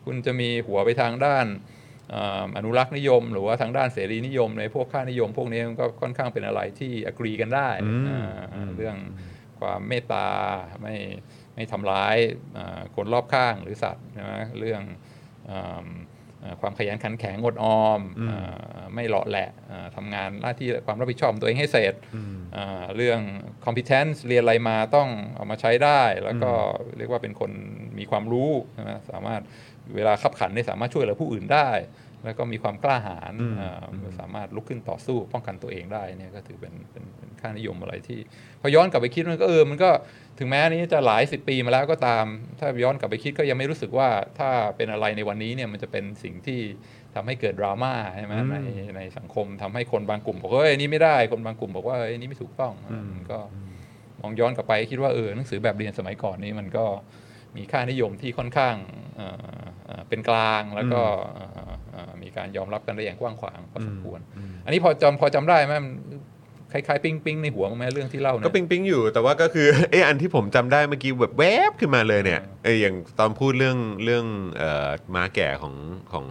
[0.05, 1.47] คุณจะมีหัวไปทางด้าน
[2.15, 8.23] อ่าอนุรักษ์นิยม หรือว่าทางด้านเสรีนิยม ในพวกค่านิยม พวกนี้มันก็ค่อนข้างเป็นอะไรที่ agree กันได้อืมอ่า
[8.55, 8.97] อืมเรื่อง
[9.61, 10.29] ความเมตตา
[10.83, 10.97] ไม่
[11.55, 12.17] ไม่ทำร้าย
[12.57, 14.83] อ่าคนรอบข้างหรือสัตว์ใช่ไหมเรื่อง
[15.51, 16.14] อ่าอ่า
[16.61, 23.21] ความขยันขันแข็งอดออมอืมอ่าไม่หล่อแหละอ่าทำงานหน้าที่ความรับผิดชอบของตัวเองให้เสร็จอืมอ่าเรื่อง
[23.65, 26.53] competence เรียนอะไรมาต้องเอามาใช้ได้ แล้วก็
[26.99, 27.51] เรียกว่าเป็นคน
[27.99, 29.43] มีความรู้ใช่ไหมสามารถ
[29.95, 31.69] เวลาขับขันเนี่ยสามารถช่วยเหลือผู้อื่นได้
[32.25, 38.21] แล้วก็มีความกล้าหาญอืมอ่าสามารถลุกขึ้นต่อสู้ป้องกันตัวเองได้เนี่ยก็ถือเป็นเป็นเป็นค่านิยมอะไรที่
[38.61, 39.91] พอย้อนกลับไปคิดมันก็เออมันก็
[40.39, 42.25] ถึงแม้อันนี้จะหลายสิบปีมาแล้วก็ตาม
[42.61, 44.09] ถ้าย้อนกลับไปคิดก็ยังไม่รู้สึกว่า
[44.39, 46.61] ถ้าเป็นอะไรในวันนี้เนี่ยมันจะเป็นสิ่งที่
[47.15, 48.57] ทำให้เกิดดราม่าใช่ไหมอืมใน
[48.97, 53.39] ในสังคมทำให้คนบางกลุ่มบอกว่าเฮ้ยอันนี่ไม่ได้คนบางกลุ่มบอกว่าเฮ้ยอันนี่ไม่ถูกต้องอืมก็
[54.21, 56.85] มองย้อนกลับไปคิดว่าเออหนังสือแบบเรียนสมัยก่อนนี้มันก็
[57.57, 58.77] มีค่านิยมที่ค่อนข้าง
[59.17, 59.29] เอ่
[59.63, 61.03] อเอ่อเป็นกลางแล้วก็
[61.35, 61.74] เอ่อเอ่อ
[62.23, 64.21] มีการยอมรับกันได้อย่างกว้างขวางพอสมควร
[64.65, 65.95] อันนี้พอจำพอจำได้ไหมมัน
[66.73, 74.25] คล้ายๆ ปิ้งปิ้งในหัวมั้ยไหมเรื่องที่เล่าเนี่ยก็ปิงปิงอยู่แต่ว่าก็คือเอออันที่ผมจำได้เมื่อกี้แบบแวบขึ้นมาเลยเนี่ยเอออย่างตอนพูดเรื่องเรื่อง
[74.59, 75.75] เอ่อม้าแก่ของ
[76.13, 76.27] ของ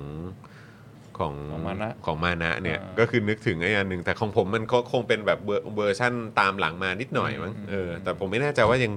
[1.17, 8.93] ของของมานะของมานะเนี่ยอ่าก็คือนึกถึงไอ้อันหนึ่งแต่ของผมมันก็คงเป็นแบบเวอร์เวอร์ชั่นตามหลังมานิดหน่อยมั้งอืมเออแต่ผมไม่แน่ใจว่ายัง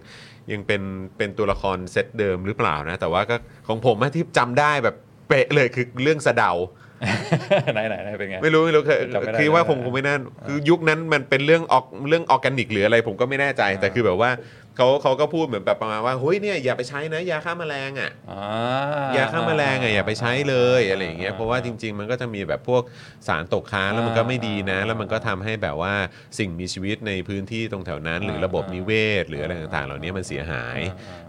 [0.52, 0.82] ยังเป็น
[1.16, 3.36] เป็นตัวละครเซตเดิมหรือเปล่านะ แต่ว่าก็
[3.68, 4.96] ของผมอะที่จำได้แบบ
[5.28, 6.52] เป๊ะเลยคือเรื่องสะเดา
[7.74, 14.30] ไหนไหนไหนเป็นไง ไม่รู้ไม่รู้คือจำไม่ได้คือว่าคงจำไม่ได้คงไม่น่าคือยุคนั้นมันเป็นเรื่องออกเรื่องออร์แกนิกหรืออะไรผมก็ไม่แน่ใจแต่คือแบบว่า
[14.76, 22.82] เขาเขาก็พูดเหมือนแบบประมาณว่าเฮ้ยเนี่ยอย่าไปใช้นะยาฆ่าแมลงอะอ่ายาฆ่าแมลงอะอย่าไปใช้เลยอะไรอย่างเงี้ยเพราะว่าจริง ๆ มันก็จะมีแบบพวก
[23.28, 25.94] สารตกค้างแล้วมันก็ไม่ดีนะ แล้วมันก็ทำให้แบบว่า
[26.38, 30.78] สิ่งมีชีวิตในพื้นที่ตรงแถวนั้น หรือระบบนิเวศ หรืออะไรต่างๆ เหล่านี้มันเสียหาย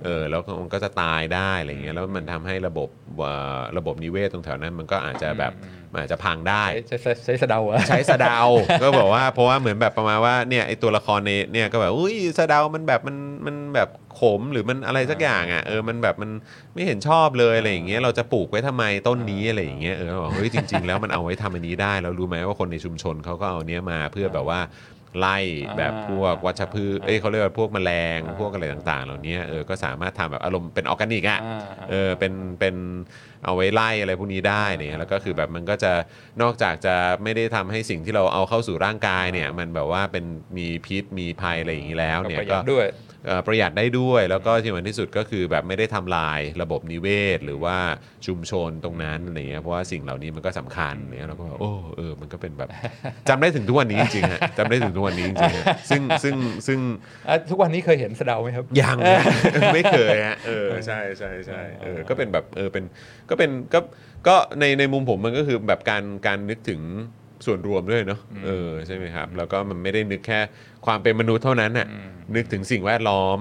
[0.04, 5.54] เออแล้วมันก็จะตายได้อะไรอย่างเงี้ยแล้วมันทำให้ระบบเอ่อระบบนิเวศตรงแถวนั้นมันก็อาจจะแบบ
[5.98, 8.40] มันอาจจะพังได้ ใช้ใช้ใช้สะเดาเหรอใช้สะเดา
[8.82, 13.90] ก็บอกว่าเพราะว่าเหมือนแบบประมาณว่าเนี่ยไอตัวละครในเนี่ยก็แบบอุ้ยสะเดามันแบบมันมันแบบ
[14.20, 16.32] ขมหรือมันอะไรสักอย่างอะเออมันแบบมัน
[16.74, 24.62] ไม่เห็นชอบเลยอะไรอย่างเงี้ยเราจะปลูกไว้ทำไมต้นนี้อะไรอย่างเงี้ยเออบอกเฮ้ยจริง ๆ แล้วมันเอาไว้ทำอันนี้ได้แล้วรู้ไหมว่าคนในชุมชนเขาก็เอาเนี้ยมาเพื่อแบบว่า
[25.20, 25.38] ไล่
[25.78, 32.76] แบบพวกวัชพืช เอ้ยเขาเรียกว่าพวกแมลง พวกอะไรต่างๆ เหล่านี้เออ ก็สามารถทำแบบอารมณ์เป็นออร์แกนิกอะอ่าเออ เป็น เป็น
[33.46, 35.94] เอาไว้ไล่อะไรพวกนี้ได้เนี่ยแล้วก็คือแบบมันก็จะ
[36.42, 40.26] นอกจากจะไม่ได้ทำให้สิ่งที่เราเอาเข้าสู่ร่างกายเนี่ยมันแบบว่าเป็น
[40.58, 42.86] มีพิษมีภัยอะไรอย่างนี้แล้วเนี่ยก็ด้วย
[43.48, 47.78] ประหยัดได้ด้วย แล้วก็ที่สำคัญที่สุดก็คือแบบไม่ได้ทำลายระบบนิเวศ หรือว่า
[48.28, 52.70] ชุมชนตรงนั้นอะไรเงี้ยเพราะว่าสิ่งเหล่านี้มันก็สำคัญเนี่ยเราก็แบบโอ้เออมันก็เป็นแบบ
[53.30, 56.36] จำได้ถึงทุกวันนี้จริงๆฮะจำได้ถึงทุกวันนี้จริงๆฮะซึ่งซึ่ง
[56.68, 56.80] ซึ่ง
[57.28, 58.98] อะทุกวันนี้เคยเห็นสะเดาไหมครับยัง
[59.74, 62.84] ไม่เคยฮะเออใช่ใช่ใช่เออก็เป็นแบบเออเป็น
[63.30, 63.80] ก็เป็นก็
[64.28, 66.82] ก็ในในมุมผมมันก็คือแบบการการนึกถึง
[67.46, 70.40] ส่วนรวมด้วยเนาะเออใช่ไหมครับ แล้วก็มันไม่ได้นึกแค่
[70.88, 71.88] ความเป็นมนุษย์เท่านั้นน่ะ
[72.36, 73.40] นึกถึงสิ่งแวดล้อม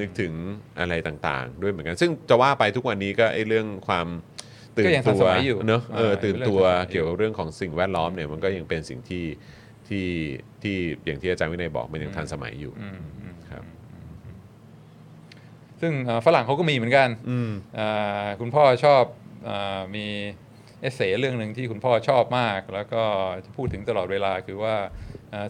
[0.00, 0.32] นึกถึง
[0.78, 4.06] อะไรต่างๆ ด้วยเหมือนกัน ซึ่งจะว่าไปทุกวันนี้ก็ไอ้เรื่องความ
[4.76, 9.24] ตื่นก็ยังทัตันวสมัยอยู่เนอะเอออ่าตื่นเป็นเรื่องตัวทันสมัยอยู่เกี่ยวกับเรื่องของสิ่งแวดล้อมเนี่ยมันก็ยังเป็นสิ่งที่
[9.88, 10.06] ที่
[10.62, 10.76] ที่
[11.06, 13.64] อย่างที่อาจารย์วินัยบอกมันยังทันสมัยอยู่อืมอืมครับ
[15.80, 19.04] ซึ่งเอ่อฝรั่งเขาก็มีเหมือนกันอืมอ่าคุณพ่อชอบ
[19.48, 20.06] อามี
[20.80, 23.02] เอเซเรื่องหนึ่งที่คุณพ่อชอบมาก แล้วก็
[23.44, 25.03] จะพูดถึงตลอดเวลาคือว่าอ่า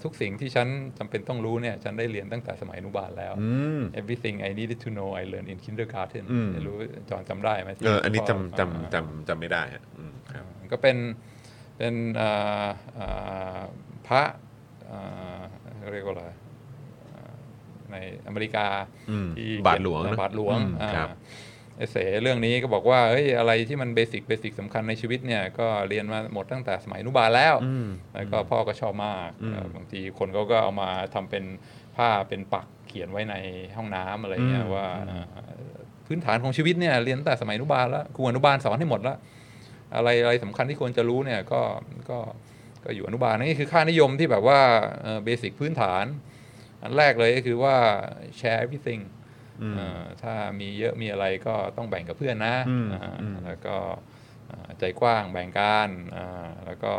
[0.05, 0.69] ทุกสิ่งที่ฉัน
[0.99, 6.77] จำเป็นต้องรู้เนี่ยฉันได้เรียนตั้งแต่สมัยอนุบาลแล้วอืม everything I needed to know I learned in kindergarten อืมไม่รู้
[7.11, 10.97] จอนจำได้ไหมที่เอออันนี้คุณพ่จำจำจำจำไม่ได้ฮะอืมครับก็เป็น
[11.79, 12.67] เป็นอ่า
[12.99, 13.61] อ่า
[14.07, 14.23] พระ
[14.91, 15.43] อ่า
[15.93, 16.25] เรียกว่าอะไร
[17.13, 17.35] อ่า
[17.93, 18.67] ในอเมริกา
[19.11, 21.09] อืมที่บาทหลวงเขียนนะบาทหลวงอืมอ่าครับ
[21.79, 31.45] เอเสเรื่องนี้ก็บอกว่าเฮ้ยอะไรที่มันเบสิกเบสิกสำคัญในชีวิตเนี่ยก็เรียนมาหมดตั้งแต่สมัยอนุบาลแล้วอืมแล้วก็พ่อก็ชอบมากอืมเอ่อบางทีคนเขาก็เอามาทำเป็น
[31.97, 33.35] ผ้าเป็นปักเขียนไว้ใน
[33.77, 35.27] ห้องน้ำอะไรเงี้ยอืมว่าเอ่อ
[36.07, 39.17] พื้นฐานของชีวิตเนี่ยเรียนตั้งแต่สมัยอนุบาลแล้วครูอนุบาลสอนให้หมดแล้ว
[39.97, 41.61] อะไรอะไรสำคัญที่ควรจะรู้เนี่ยก็
[42.11, 42.19] ก็
[42.85, 44.61] ก็อยู่อนุบาลนี่คือค่านิยมที่แบบว่า
[45.25, 46.05] เบสิกพื้นฐาน
[46.83, 47.77] อันแรกเลยก็คือว่า
[48.39, 49.14] share everything อืมเอ่อ
[50.23, 53.77] ถ้ามีเยอะมีอะไรก็ต้องแบ่งกับเพื่อนนะอืมอ่าอืมแล้วก็
[54.51, 56.93] อ่าใจกว้างแบ่งกันอ่าแล้วก็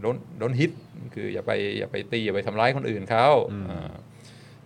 [0.00, 0.72] โดนโดนฮิต
[1.14, 3.26] คืออย่าไปอย่าไปตีอย่าไปทำร้ายคนอื่นเขา
[3.70, 3.92] อ่า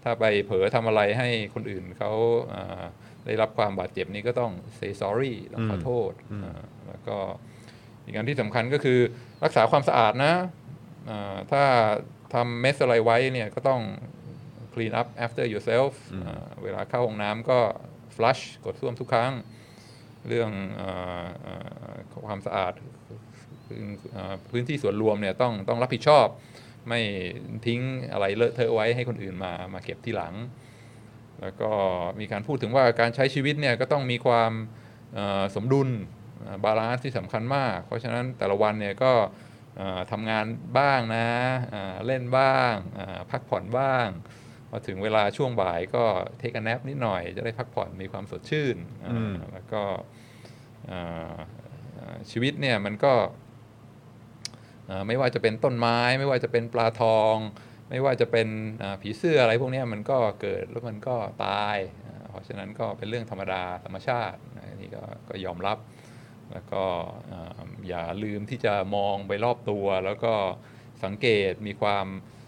[0.02, 2.12] ถ้าไปเผลอทำอะไรให้คนอื่นเขา
[2.54, 2.84] อ่า
[3.26, 6.12] ได้รับความบาดเจ็บนี้ก็ต้อง say sorry ต้องขอโทษ
[6.44, 7.16] อ่าแล้วก็
[8.04, 8.98] อีกอันที่สำคัญก็คือ
[9.44, 10.34] รักษาความสะอาดนะ
[11.10, 11.62] อ่าถ้า
[12.34, 13.80] ทำเมสอะไรไว้เนี่ยก็ต้อง
[14.74, 15.92] clean up after yourself
[16.26, 17.58] อ่าเวลาเข้าห้องน้ำก็
[18.16, 19.32] flush กดส้วมทุกครั้ง
[20.28, 20.82] เรื่องเอ
[21.24, 21.54] อเอ่
[21.90, 21.94] อ
[22.26, 22.72] ความสะอาด
[23.66, 26.26] พื้นเอ่อพื้นที่ส่วนรวมเนี่ยต้องต้องรับผิดชอบ
[26.88, 27.00] ไม่
[27.66, 27.80] ทิ้ง
[28.12, 30.34] อะไรเลอะเทอะไว้ให้คนอื่นมามาเก็บทีหลัง
[31.40, 31.70] แล้วก็
[32.20, 34.52] มีการพูดถึงว่าการใช้ชีวิตเนี่ยก็ต้องมีความ
[35.14, 35.88] เอ่อสมดุล
[36.64, 39.12] balance ที่สำคัญมาก เพราะฉะนั้นแต่ละวันเนี่ยก็
[39.76, 40.44] เอ่อทำงาน
[40.78, 41.28] บ้างนะ
[41.74, 44.06] อ่าเล่นบ้างอ่าพักผ่อนบ้าง
[44.74, 46.04] พอถึงเวลาช่วงบ่ายก็
[46.38, 49.82] เทค a น a p นิดหน่อยจะได้พักผ่อนมีความสดชื่นอ่าอืมแล้วก็
[50.90, 51.36] อ่า
[51.98, 53.12] อ่าชีวิตเนี่ยมันก็
[54.88, 57.36] อ่าไม่ว่าจะเป็นต้นไม้ ไม่ว่าจะเป็นปลาทอง
[57.90, 58.48] ไม่ว่าจะเป็น
[58.82, 61.16] อ่าผีเสื้ออะไรพวกเนี้ยมันก็เกิดแล้วมันก็
[61.46, 65.78] ตายอ่าเพราะฉะนั้นก็เป็นเรื่องธรรมดาธรรมชาตินะอันนี่ก็ก็ยอมรับ
[66.52, 66.84] แล้วก็
[67.26, 70.34] เอ่ออย่าลืมที่จะมองไปรอบตัว แล้วก็
[71.04, 72.41] สังเกตมีความเอ่อ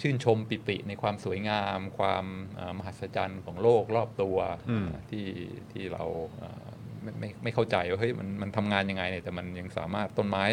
[0.00, 2.24] ชื่นชมปิติในความสวยงาม ความ
[2.56, 4.36] เอ่อมหัศจรรย์ของโลกรอบตัว
[4.70, 5.26] อืมที่
[5.72, 6.04] ที่เรา
[6.38, 6.66] เอ่อ
[7.02, 10.44] ไม่ไม่ไม่เข้าใจว่าเฮ้ยมันมันทำงานยังไงเนี่ยแต่มันยังสามารถต้นไม้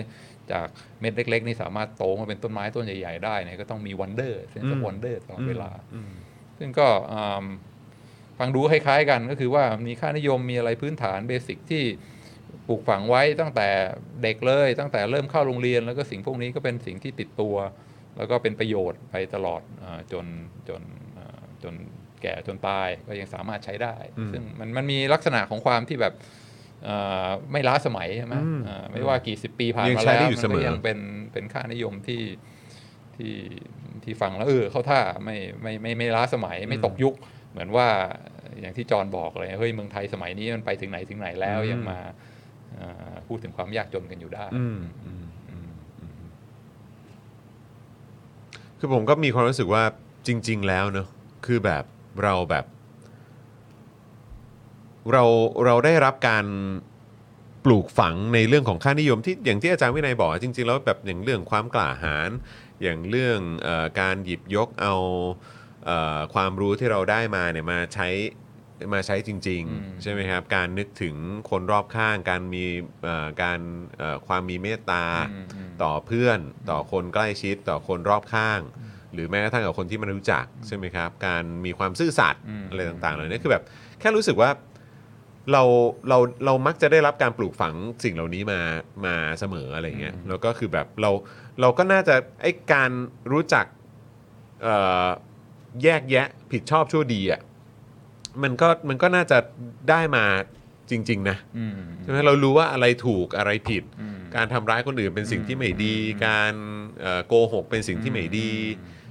[0.52, 0.68] จาก
[1.00, 6.12] เม็ดเล็ก ๆ นี่สามารถโตมาเป็นต้นไม้ต้นใหญ่ ๆ ได้เนี่ยก็ต้องมี wonder sense wonder ตลอดเวลาอืม
[6.58, 7.46] ซึ่งก็อืม
[8.40, 11.84] ฟังดูคล้ายๆกันก็คือว่ามีค่านิยมมีอะไรพื้นฐาน basic ที่
[12.68, 13.68] ปลูกฝังไว้ตั้งแต่
[14.24, 17.56] เด็กเลย ตั้งแต่เริ่มเข้าโรงเรียน แล้วก็สิ่งพวกนี้ก็เป็นสิ่งที่ติดตัว
[18.18, 20.26] แล้วก็เป็นประโยชน์ไปตลอดอาจน
[20.70, 20.82] จน
[21.18, 21.74] อ่าจน
[22.22, 26.14] แก่จนตายก็ยังสามารถใช้ได้อืมซึ่งมันมันมีลักษณะของความที่แบบ
[26.88, 31.00] อ่าไม่ล้าสมัยใช่ไหมอืมอ่าไม่ว่ากี่สิบปีผ่านยังมาใช้แล้วได้อยู่มัเสมอก็ยังเป็น
[31.32, 32.24] เป็นค่านิยมที่
[33.16, 33.36] ที่
[34.04, 37.16] ที่ฟังแล้วเออเข้าท่าไม่ไม่ไม่ไม่ล้าสมัยไม่ตกยุค
[37.52, 37.88] เหมือนว่า
[38.62, 42.00] อย่างที่จอห์นบอกเลยเฮ้ยเมืองไทยสมัยนี้มันไปถึงไหนถึงไหนแล้วอืมยังมา
[42.80, 46.30] อ่าพูดถึงความยากจนกันอยู่ได้ อืมอืมอืมอืม
[48.80, 49.84] คือผมก็มีความรู้สึกว่า
[50.28, 51.08] จริง ๆ แล้วเนอะ
[51.46, 51.84] คือแบบ
[52.24, 52.66] เราแบบ
[55.12, 55.24] เรา
[55.66, 56.46] เราได้รับการ
[57.66, 62.30] ปลูกฝังในเรื่องของค่านิยมที่อย่างที่อาจารย์วินัยบอกจริง ๆ แล้วแบบอย่างเรื่องความกล้าหาญ
[62.82, 64.96] อย่างเรื่องออการหยิบยกเอา
[65.86, 68.08] เออความรู้ที่เราได้มาเนี่ยมาใช้
[68.94, 71.16] มาใช้จริงอืมๆใช่ไหมครับ การนึกถึง
[71.50, 72.66] คนรอบข้าง การมี
[73.04, 73.60] เอ่อการ
[73.98, 78.62] เอ่อความมีเมตตาอืมอืมต่อเพื่อนต่อคนใกล้ชิดต่อคนรอบข้าง
[79.14, 83.64] หรือแม้กระทั่งกับคนที่ไมันรู้จักใช่ไหมครับ การมีความซื่อสัตย์อืมอะไรต่างๆเหล่านี้คือแบบ
[84.00, 84.50] แค่รู้สึกว่า
[85.52, 85.64] เรา
[86.10, 88.60] เราเรามักจะได้รับการปลูกฝังสิ่งเหล่านี้มา
[89.06, 91.12] มาเสมออะไรเงี้ยแล้วก็คือแบบเรา
[91.62, 92.92] เราก็น่าจะไอ้การ
[93.32, 93.66] รู้จัก
[94.64, 94.76] เอ่
[95.06, 95.08] อ
[95.84, 97.42] แยกแยะผิดชอบชั่วดีอะ
[98.44, 99.38] มันก็มันก็น่าจะ
[99.90, 100.26] ได้มา
[100.92, 106.54] จริง ๆ นะอืมใช่ไหมเรารู้ว่าอะไรถูกอะไรผิดอืมการทำร้ายคนอื่นเป็นสิ่งที่ไม่ดีอืมการ
[107.02, 108.52] เอ่อโกหกเป็นสิ่งที่ไม่ดี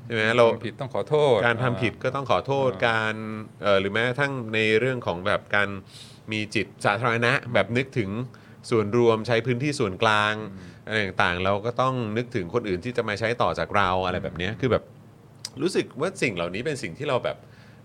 [0.04, 3.14] ใช่ไหมเราทำผิดต้องขอโทษ การทำผิดก็ต้องขอโทษอ่าการ
[3.62, 5.68] เอ่อหรือแม้กระทั่งในเรื่องของแบบการ
[6.32, 8.10] มีจิตสาธารณะแบบนึกถึง
[8.70, 10.34] ส่วนรวมใช้พื้นที่ส่วนกลาง
[10.86, 14.84] อะไรต่างๆ เราก็ต้องนึกถึงคนอื่นที่จะมาใช้ต่อจากเราอะไรแบบเนี้ยคือแบบ
[15.62, 17.36] รู้สึกว่าสิ่งเหล่านี้เป็นสิ่งที่เราแบบ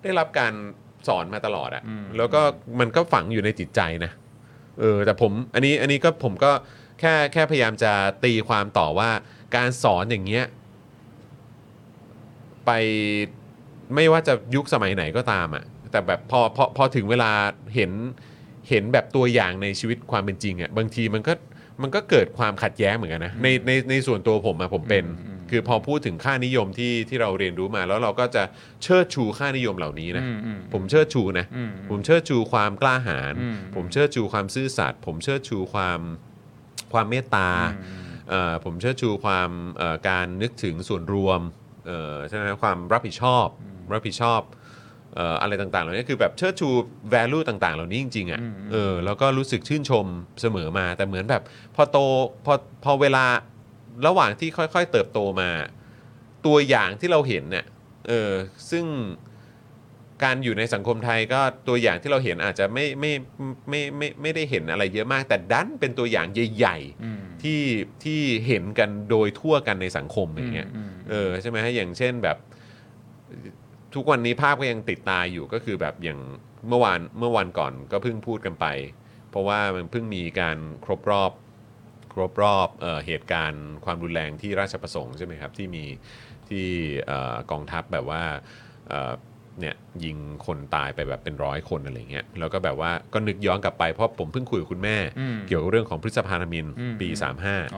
[0.04, 0.54] ได้รับการ
[1.08, 2.42] สอนมาตลอดอะอืมแล้วก็
[2.80, 4.12] มันก็ฝังอยู่ในจิตใจนะ
[4.80, 6.52] เออแต่ผมอันนี้อันนี้ก็ผมก็
[7.00, 7.92] แค่แค่พยายามจะ
[8.24, 9.10] ตีความต่อว่า
[9.56, 10.46] การสอนอย่างเงี้ย
[12.66, 12.72] ไป
[13.96, 17.32] ไม่ว่าจะยุคสมัยไหนก็ตามอะ่ะแต่แบบพอพอพอถึงเวลา
[17.76, 17.92] เห็น
[18.70, 21.34] เห็นแบบตัวอย่างในชีวิตความเป็นจริงอะ่ะบางทีมันก็
[21.82, 28.44] มันก็เกิดความขัดแย้งเหมือนกันนะในในในส่วนตัวผมอะผมเป็นอืม คือพอพูดถึงค่านิยมที่ที่เราเรียนรู้มา แล้วเราก็จะ
[28.84, 36.00] เชิดชูค่านิยมเหล่านี้นะ อืมอืม ผมเชิดชูนะ อืม ผมเชิดชูความกล้าหาญอืม ผมเชิดชูความซื่อสัตย์ผมเชิดชูความ
[36.94, 41.40] ความเมตตาอืมเอ่อผมเชิดชูความเอ่อการนึกถึงส่วนรวม
[41.88, 43.48] เอ่อใช่ไหมความรับผิดชอบ
[43.94, 44.42] รับผิดชอบ
[45.16, 46.70] เอ่ออะไรต่างๆเหล่านี้คือแบบเชิดชู
[47.14, 50.06] value ต่างๆ เหล่านี้จริงๆอะอืมเออแล้วก็รู้สึกชื่นชม
[50.42, 51.42] เสมอมาแต่เหมือนแบบ
[51.76, 51.98] พอโต
[52.46, 53.26] พอพอเวลา
[54.08, 55.50] ระหว่างที่ค่อยๆ เติบโตมา
[56.46, 57.66] ตัวอย่างที่เราเห็นเนี่ย
[58.08, 58.32] เออ
[58.72, 58.86] ซึ่ง
[60.24, 63.12] การอยู่ในสังคมไทยก็ตัวอย่างที่เราเห็นอาจจะไม่ไม่
[63.70, 67.62] ไม่ไมไม่ไม่ได้เห็นอะไรเยอะมาก แต่ดันเป็นตัวอย่างใหญ่ๆที่
[68.04, 70.70] ที่เห็นกันโดยทั่วกันในสังคมอย่างเงี้ย
[71.10, 72.38] เออใช่ไหมฮะอย่างเช่นแบบ
[73.96, 76.20] ทุกวันนี้ภาพก็ยังติดตาอยู่ก็คือแบบอย่าง
[76.68, 78.66] เมื่อวานเมื่อวันก่อนก็เพิ่งพูดกันไป
[79.30, 81.32] เพราะว่ามันเพิ่งมีการครบรอบ
[82.14, 85.86] ครบรอบเออเหตุการณ์ความรุนแรงที่ราชประสงค์ใช่ไหมครับที่มี
[86.50, 86.66] ที่
[87.06, 88.22] เอ่อกองทัพแบบว่า
[88.90, 89.14] เอ่อ
[89.62, 97.30] เนี่ยยิงคนตายไปแบบเป็นร้อยคนอะไรเงี้ยแล้วก็แบบว่าก็นึกย้อนกลับไปเพราะผมเพิ่งคุยกับคุณแม่ อืมเกี่ยวกับเรื่องของพฤษภาธมินอืมปี อ๋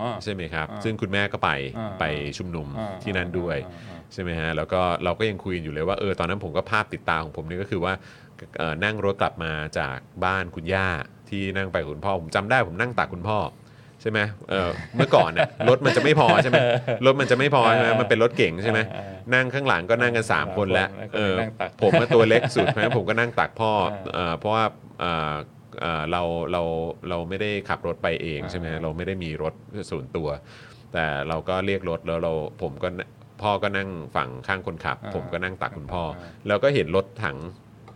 [0.04, 2.06] อ35 ใช่ไหมครับอ่าซึ่งคุณแม่ก็ไปอ่า ไป
[2.38, 7.94] ชุมนุมอ่าที่นั่นด้วยอ่าอ่าใช่ไหมฮะแล้วก็เราก็ยังคุยกันอยู่เลยว่าเออตอนนั้นผมก็ภาพติดตาของผมนี่ก็คือว่า
[8.58, 10.88] เอ่อนั่งรถกลับมาจากบ้านคุณย่า
[11.30, 14.20] ที่นั่งไปกับคุณพ่อผมจำได้ผมนั่งตักคุณพ่อใช่ไหม
[14.50, 16.58] เออเมื่อก่อนเนี่ยรถมันจะไม่พอใช่ไหม
[17.06, 24.66] รถมันจะไม่พอใช่ไหมมันเป็นรถเก่งใช่ไหมอ่านั่งข้างหลังก็นั่งกัน 3 คนแล้วแล้วก็เออนั่งตักผมมาตัวเล็กสุดเพราะฉะนั้นผมก็นั่งตักพ่ออ่าเออเพราะว่า
[25.00, 25.34] เอ่อ
[25.82, 26.22] เอ่อเรา
[26.52, 26.62] เรา
[27.10, 29.54] เราไม่ได้ขับรถไปเองใช่ไหมอ่าเราไม่ได้มีรถ
[29.92, 30.28] ส่วนตัว
[30.94, 33.02] แต่เราก็เรียกรถแล้วเราผมก็น
[33.42, 37.38] พ่อก็นั่งฝั่งข้างคนขับอ่าผมก็นั่งตักคุณพ่ออ่าแล้วก็เห็นรถถัง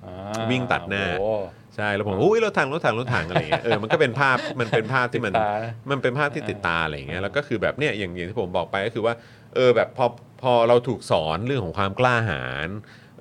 [0.06, 1.32] อ่าวิ่งตัดหน้าโอ้
[1.80, 9.14] ใช่แล้วผมอุ้ยรถถังรถถังรถถังอะไรอย่างเงี้ยเออมันก็เป็นภาพมันเป็นภาพที่มันติดตานะมันเป็นภาพที่ติดตาอะไรอย่างเงี้ยแล้วก็คือแบบเนี้ยอย่างอย่างที่ผมบอกไปก็คือว่า
[9.56, 10.06] เออแบบพอ
[10.42, 12.70] พอเราถูกสอนเรื่องของความกล้าหาญ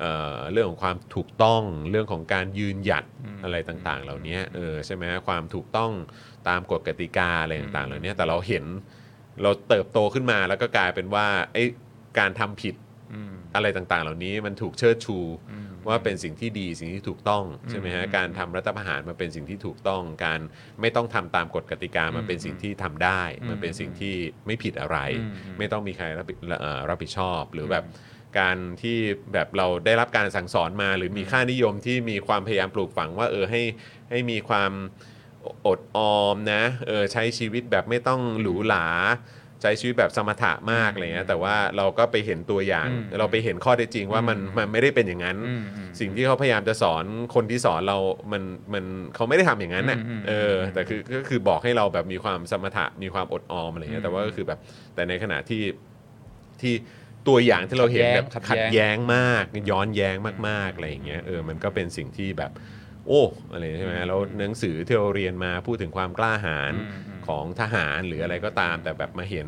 [0.01, 5.93] เอ่อเรื่องของความถูกต้องเรื่องของการยืนหยัดอืมอะไรต่างๆ เหล่านี้เออใช่ไหมความถูกต้อง
[6.49, 8.65] ตามกฎกติกาอะไรต่างๆ เหล่านี้แต่เราเห็น
[9.43, 11.65] เราเติบโตขึ้นมาแล้วก็กลายเป็นว่าไอ้
[12.19, 12.75] การทำผิด
[13.15, 15.19] อืมอะไรต่างๆ เหล่านี้มันถูกเชิดชู
[15.53, 20.41] อืม ว่าเป็นสิ่งที่ดีสิ่งที่ถูกต้องใช่ไหมฮะอืมการทำรัฐประหารมันเป็นสิ่งที่ถูกต้อง การ
[20.81, 24.15] ไม่ต้องทำตามกฎกติกามันเป็นสิ่งที่ทำได้อืมมันเป็นสิ่งที่
[24.47, 25.25] ไม่ผิดอะไรอื
[25.55, 27.85] มไม่ต้องมีใครรับผิดเอ่อรับผิดชอบหรือแบบ
[28.41, 28.99] การที่
[29.33, 33.63] แบบเราได้รับการสั่งสอนมา หรือมีค่านิยมที่มีความพยายามปลูกฝังว่าเออให้
[34.11, 34.73] ให้มีความ
[35.67, 38.87] อดออมนะเออใช้ชีวิตแบบไม่ต้องหรูหรา
[39.63, 47.05] ใช้ชีวิตแบบสมถะมากอะไรเงี้ยแต่ว่าเราก็ไปเห็นตัวอย่างอืมเราไปเห็นข้อเท็จจริงว่ามันอืมมันไม่ได้เป็นอย่างนั้นอืมอืมสิ่งที่เขาพยายามจะสอน
[47.35, 47.99] คนที่สอนเรา
[48.33, 54.59] มันมันเขาไม่ได้ทำอย่างนั้นน่ะอืมอืมเออแต่คือก็คือบอกให้เราแบบมีความสมถะมีความอดออมอะไรเงี้ยแต่ว่าก็คือแบบ
[54.95, 55.63] แต่ในขณะที่
[56.61, 56.75] ที่
[57.29, 60.17] ตัวอย่างที่เราเห็นแบบขัดแย้งขัดแย้งมาก ย้อนแย้ง
[60.49, 62.53] มากๆอะไรอย่างเงี้ยเออมันก็เป็นสิ่งที่แบบ
[63.07, 63.23] โอ้
[63.53, 69.47] อะไรใช่ไหมแล้วหนังสือที่เราเรียนมาพูดถึงความกล้าหาญอืมอืม ของทหารหรืออะไรก็ตาม แต่แบบมาเห็น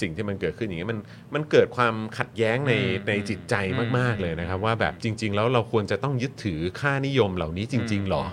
[0.00, 0.98] สิ่งที่มันเกิดขึ้นอย่างเงี้ยมัน
[1.34, 3.54] มันเกิดความขัดแย้งในอืมในจิตใจ
[3.98, 8.28] มาก ๆ เลยนะครับ ว่าแบบจริง ๆ แล้วเราควรจะต้องยึดถือค่านิยมเหล่านี้จริง ๆ หรอม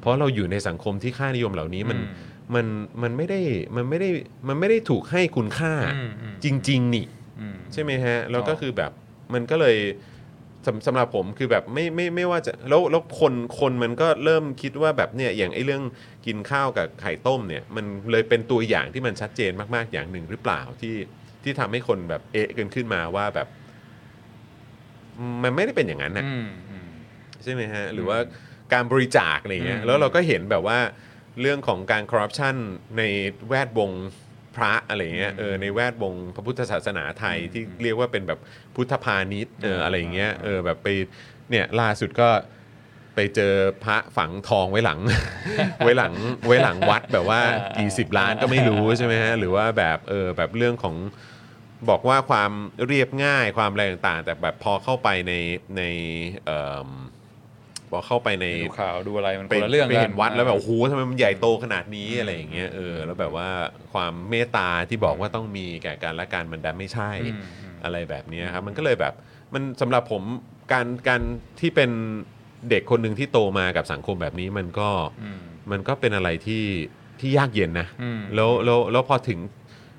[0.00, 2.66] เพราะเราอยู่ในสังคมที่ค่านิยมเหล่านี้มันอืมมัน
[3.02, 3.40] มันไม่ได้
[3.76, 4.08] มันไม่ได้
[4.48, 7.06] มันไม่ได้ถูกให้คุณค่าอืมอืมจริง ๆ นี่
[7.40, 8.92] อืมใช่ไหมฮะแล้วก็อ๋อคือแบบ
[9.34, 9.76] มันก็เลย
[10.66, 15.82] สำสำหรับผมคือแบบไม่ไม่ไม่ว่าจะแล้วแล้วคนคนมันก็เริ่มคิดว่าแบบเนี่ยอย่างไอ้เรื่อง
[16.26, 20.96] กินข้าวกับไข่ต้มเนี่ยมันเลยเป็นตัวอย่างที่มันชัดเจนมากๆอย่างหนึ่งหรือเปล่าที่
[21.42, 23.48] ที่ทำให้คนแบบเอะกันขึ้นมาว่าแบบ
[25.42, 26.88] มันไม่ได้เป็นอย่างนั้นนะ อืมอืม
[27.42, 28.18] ใช่ไหมฮะหรือว่า
[28.72, 30.78] การบริจาคอะไรเงี้ยอืมแล้วเราก็เห็นแบบว่า
[31.40, 32.54] เรื่องของการคอร์รัปชัน
[32.98, 33.02] ใน
[33.48, 33.90] แวดวง
[34.56, 38.40] พระอะไรเงี้ยเออในแวดวงพระพุทธศาสนาไทยที่เรียกว่าเป็นแบบ
[38.74, 40.88] พุทธพาณิชย์เอออะไรเงี้ยเออแบบไป
[41.50, 42.28] เนี่ยล่าสุดก็
[43.14, 43.54] ไปเจอ
[43.84, 45.00] พระฝังทองไว้หลัง
[45.84, 46.14] ไว้หลัง
[46.46, 47.40] ไว้หลังวัดแบบว่า
[47.78, 50.96] กี่สิบล้านก็ไม่รู้ใช่ไหมฮะหรือว่าแบบเออแบบเรื่องของ
[51.90, 52.50] บอกว่าความ
[52.86, 55.34] เรียบง่ายความอะไรต่างๆ แต่แบบพอเข้าไปใน
[55.76, 55.82] ใน
[56.44, 56.88] เอ่อ
[57.90, 63.48] พอเข้าไปในดูข่าวดูอะไรมันไปคนละเรื่องไปกันเห็นวัดแล้วแบบโอ้โหทำไมมันใหญ่โตขนาดนี้อะไรอย่างเงี้ยเออแล้วแบบว่า
[63.92, 69.14] ความเมตตาที่บอกว่าต้องมีแก่กันและกันมันดันไม่ใช่อืมอืมอะไรแบบเนี้ยครับมันก็เลยแบบ
[69.54, 70.22] มันสำหรับผม
[70.72, 71.20] การการ
[71.60, 71.90] ที่เป็น
[72.70, 74.88] เด็กคนหนึ่งที่โตมากับสังคมแบบนี้มันก็
[75.22, 75.40] อืม
[75.70, 76.64] มันก็เป็นอะไรที่
[77.20, 79.38] ที่ยากเย็นนะอืมแล้วแล้วแล้วพอถึง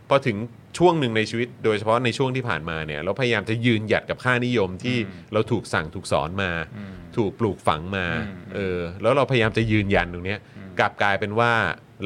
[0.09, 0.37] พอถึง
[0.77, 11.51] ช่วงหนึ่งในชีวิต โดยเฉพาะในช่วงที่ผ่านมาเนี่ยเราพยายามจะยืนหยัดกับค่านิยมที่อืมเราถูกสั่งถูกสอนมาอืมถูกปลูกฝังมาอืมเออแล้วเราพยายามจะยืนยันตรงเนี้ยอืมกลับกลายเป็นว่า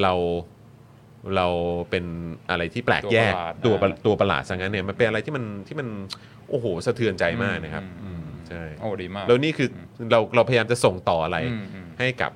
[0.02, 0.14] เรา
[1.36, 1.46] เรา
[1.90, 2.04] เป็น
[2.50, 3.32] อะไรที่แปลกแยก
[3.64, 5.88] ตัตัววปประระหลาดตัวประหลาดซะงั้นเนี่ยมันเป็นอะไรที่มันที่มัน
[6.50, 9.68] โอ้โหสะเทือนใจมากนะครับอืมอืมใช่โอ้ดีมากแล้วนี่คือ
[9.98, 12.30] อเราเราพยายามจะส่งต่ออะไรอืมอืมให้กับ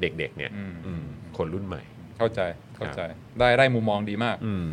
[0.00, 1.02] เด็กๆเนี่ยอืมอืม
[1.36, 1.82] คนรุ่นใหม่
[2.18, 2.40] เข้าใจ
[2.76, 3.00] เข้าใจ
[3.38, 4.64] ได้ได้มุมมองดีมากอืม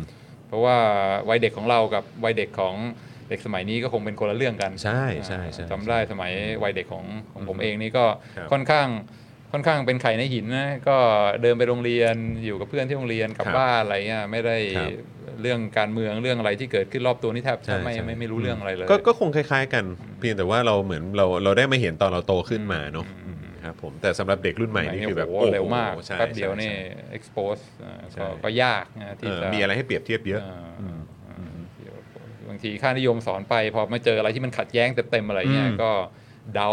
[0.50, 0.76] เพราะว่า
[1.28, 2.74] วัยเด็กของเรากับวัยเด็กของ
[3.28, 6.32] เด็กสมัยนี้ก็คงเป็นคนละเรื่องกันใช่ใช่ใช่จำได้สมัย
[6.62, 8.04] วัยเด็กของของผมเองนี่ก็
[8.36, 8.88] ครับค่อนข้าง
[9.52, 10.96] ค่อนข้างเป็นไข่ในหินนะก็
[11.42, 12.14] เดินไปโรงเรียน
[12.44, 14.90] อยู่กับเพื่อนที่โรงเรียนกลับครับบ้านอะไรเงี้ยไม่ได้ครับ
[15.42, 19.84] เรื่องการเมืองเรื่องอะไรที่เกิดขึ้นรอบตัวนี่แทบแทบไม่ใช่ไม่ไม่รู้เรื่องอะไรเลยก็ก็คงคล้าย ๆ กัน
[20.18, 23.39] เพียงแต่ว่าเราเหมือนเราเราได้มาเห็นตอนเราโตขึ้นมาเนาะอืมอืม
[23.70, 31.36] ครับผมแต่สำหรับเด็กรุ่นใหม่นี่คือแบบโอ้โหเร็วมากใช่แป๊บเดียวใช่นี่ใช่ expose อ่าใช่ก็ก็ยากนะเอที่อจะมีอะไรให้เปรียบเทียบเยอะอ่าอ่าอ่า
[32.48, 35.90] บางทีค่านิยมสอนไปพอมาเจออะไรที่มันขัดแย้งเต็มๆอะไรเงี้ยอืมก็
[36.54, 36.70] เดา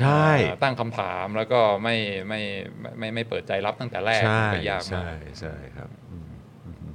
[0.00, 1.96] ใช่อ่าตั้งคำถามแล้วก็ไม่
[2.28, 2.40] ไม่
[2.80, 6.28] ไม่ไม่ไม่เปิดใจรับตั้งแต่แรกใช่ก็ยากมาใช่กใช่ครับอืม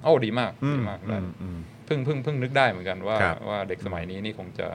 [0.03, 4.67] โอ้ดีมากอืมดีมากอืมอืมเพิ่งเพิ่งเพิ่งนึกได้เหมือนกันว่าครับว่าเด็กสมัยนี้นี่คงจะ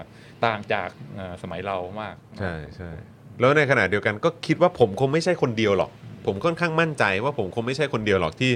[0.47, 2.91] ต่างจากเอ่อสมัยเรามาก ใช่ใช่
[3.41, 5.91] แล้วในขณะเดียวกันก็คิดว่าผมคงไม่ใช่คนเดียวหรอก
[6.27, 8.51] ผมค่อนข้างมั่นใจว่าผมคงไม่ใช่คนเดียวหรอกที่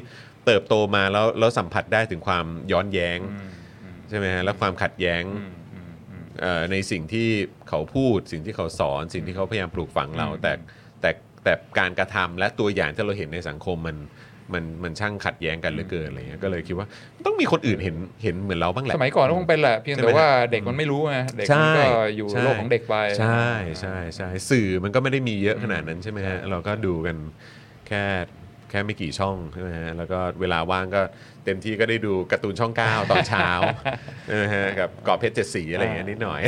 [0.47, 3.49] เติบโตมาแล้วแล้วสัมผัสได้ถึงความย้อนแย้งอืม
[3.83, 7.29] อืมใช่ไหมฮะและความขัดแย้งอืมอืมอืมเอ่อในสิ่งที่
[7.69, 10.53] เขาพูดสิ่งที่เขาสอน สิ่งที่เขาพยายามปลูกฝังเราอืมแต่
[11.01, 11.11] แต่
[11.45, 13.97] แต่การกระทำและตัวอย่างที่เราเห็นในสังคมมัน
[14.55, 16.87] มันมันช่างขัดแย้งกันเหลือเกินอะไรเงี้ยก็เลยคิดว่า
[17.27, 21.85] ต้องมีคนอื่นเห็นเห็นเหมือนเราบ้างแหละสมัยก่อนก็คงเป็นแหละเพียงใช่ไหแต่มว่าเด็กมันไม่รู้ไงเด็กใช่มันก็
[22.17, 23.47] อยู่ใช่โลกของเด็กไปใช่
[23.81, 27.17] ใช่ใช่สื่อมันก็ไม่ได้มีเยอะขนาดนั้นใช่ไหมฮะเราก็ดูกัน
[27.89, 28.05] แค่
[28.71, 31.03] แค่ไม่กี่ช่องใช่ไหมฮะแล้วก็เวลาว่างก็
[31.45, 33.49] เต็มที่ก็ได้ดูการ์ตูนช่อง 9 ตอนเช้า
[34.43, 36.41] นะฮะกับกรอบเพชรเจ็ดสีอะไรอย่างเงี้ยนิดหน่อย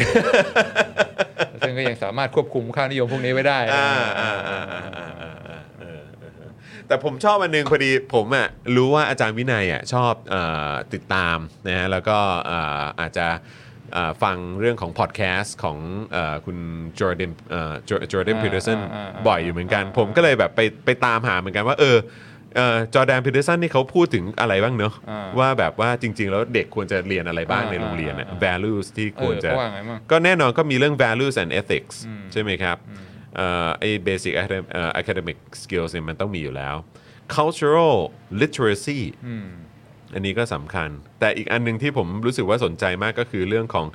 [1.60, 3.58] ซึ่งก็ยังสามารถควบคุมค่านิยมพวกนี้ไว้ได้
[6.90, 10.36] แต่ผมชอบอันหนึ่งพอดีผมอะรู้ว่าอาจารย์วินัยอะชอบเอ
[10.70, 11.38] อติดตาม
[11.68, 13.26] นะฮะแล้วก็เอ่ออาจจะ
[13.92, 15.78] เอ่อฟังเรื่องของพอดแคสต์ของ
[16.12, 16.58] เอ่อคุณ
[16.98, 17.32] จอร์แดน
[17.88, 21.98] จอร์แดนอ่าพีเตอร์สันอ่าอ่า บ่อยอยู่เหมือนกันอ่าผมก็เลยแบบไปไปตามหาเหมือนกันว่าเออ
[22.94, 33.09] จอร์แดนพีเตอร์สันนี่เขาพูดถึงอะไรบ้างเนอะอ่า ว่าแบบว่าจริง ๆ แล้วเด็กควรจะเรียนอะไรบ้างในโรงเรียนน่ะอ่า values ที่เอควรจะ เขาว่าไงบ้างก็แน่นอนก็มีเรื่อง values and ethics อืมใช่ไหมครับเอ่อ
[33.78, 36.74] ไอ้ basic academic เอ่อ academic skills เนี่ยมันต้องมีอยู่แล้ว
[37.36, 37.96] cultural
[38.40, 39.48] literacy อืม
[40.14, 40.88] อันนี้ก็สำคัญ
[41.20, 43.86] แต่อีกอันหนึงที่ผมรู้สึกว่าสนใจมากก็คือเรื่องของ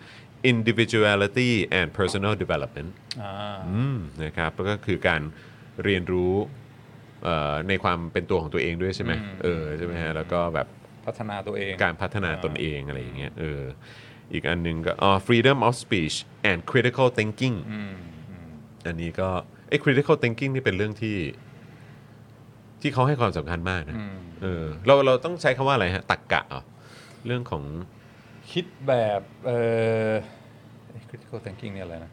[0.52, 2.90] individuality and personal development
[3.22, 3.34] อ่า
[3.70, 5.22] อืมนะครับแล้วก็คือการ
[5.84, 6.34] เรียนรู้
[7.24, 10.68] เอ่อในความเป็นตัวของตัวเองด้วยใช่ไหมอืมเออใช่ไหมฮะแล้วก็แบบ
[11.06, 13.62] พัฒนาตัวเองการพัฒนาตนเองอะไรอย่างเงี้ยเออ
[14.34, 16.16] อีกอันหนึงก็อ๋อ freedom of speech
[16.50, 17.56] and critical thinking
[18.86, 19.30] อืมอืมอันนี้ก็
[19.70, 21.18] ไอ้ critical thinking นี่เป็นเรื่องที่
[22.82, 26.64] ที่เขาให้ความสำคัญมากนะอืมเออเราเราต้องใช้คำว่าอะไรฮะตักกะเหรอ
[27.26, 27.64] เรื่องของ
[28.52, 29.60] คิดแบบเอ่
[30.10, 30.12] อ
[31.10, 32.12] critical thinking เนี่ยอะไรนะ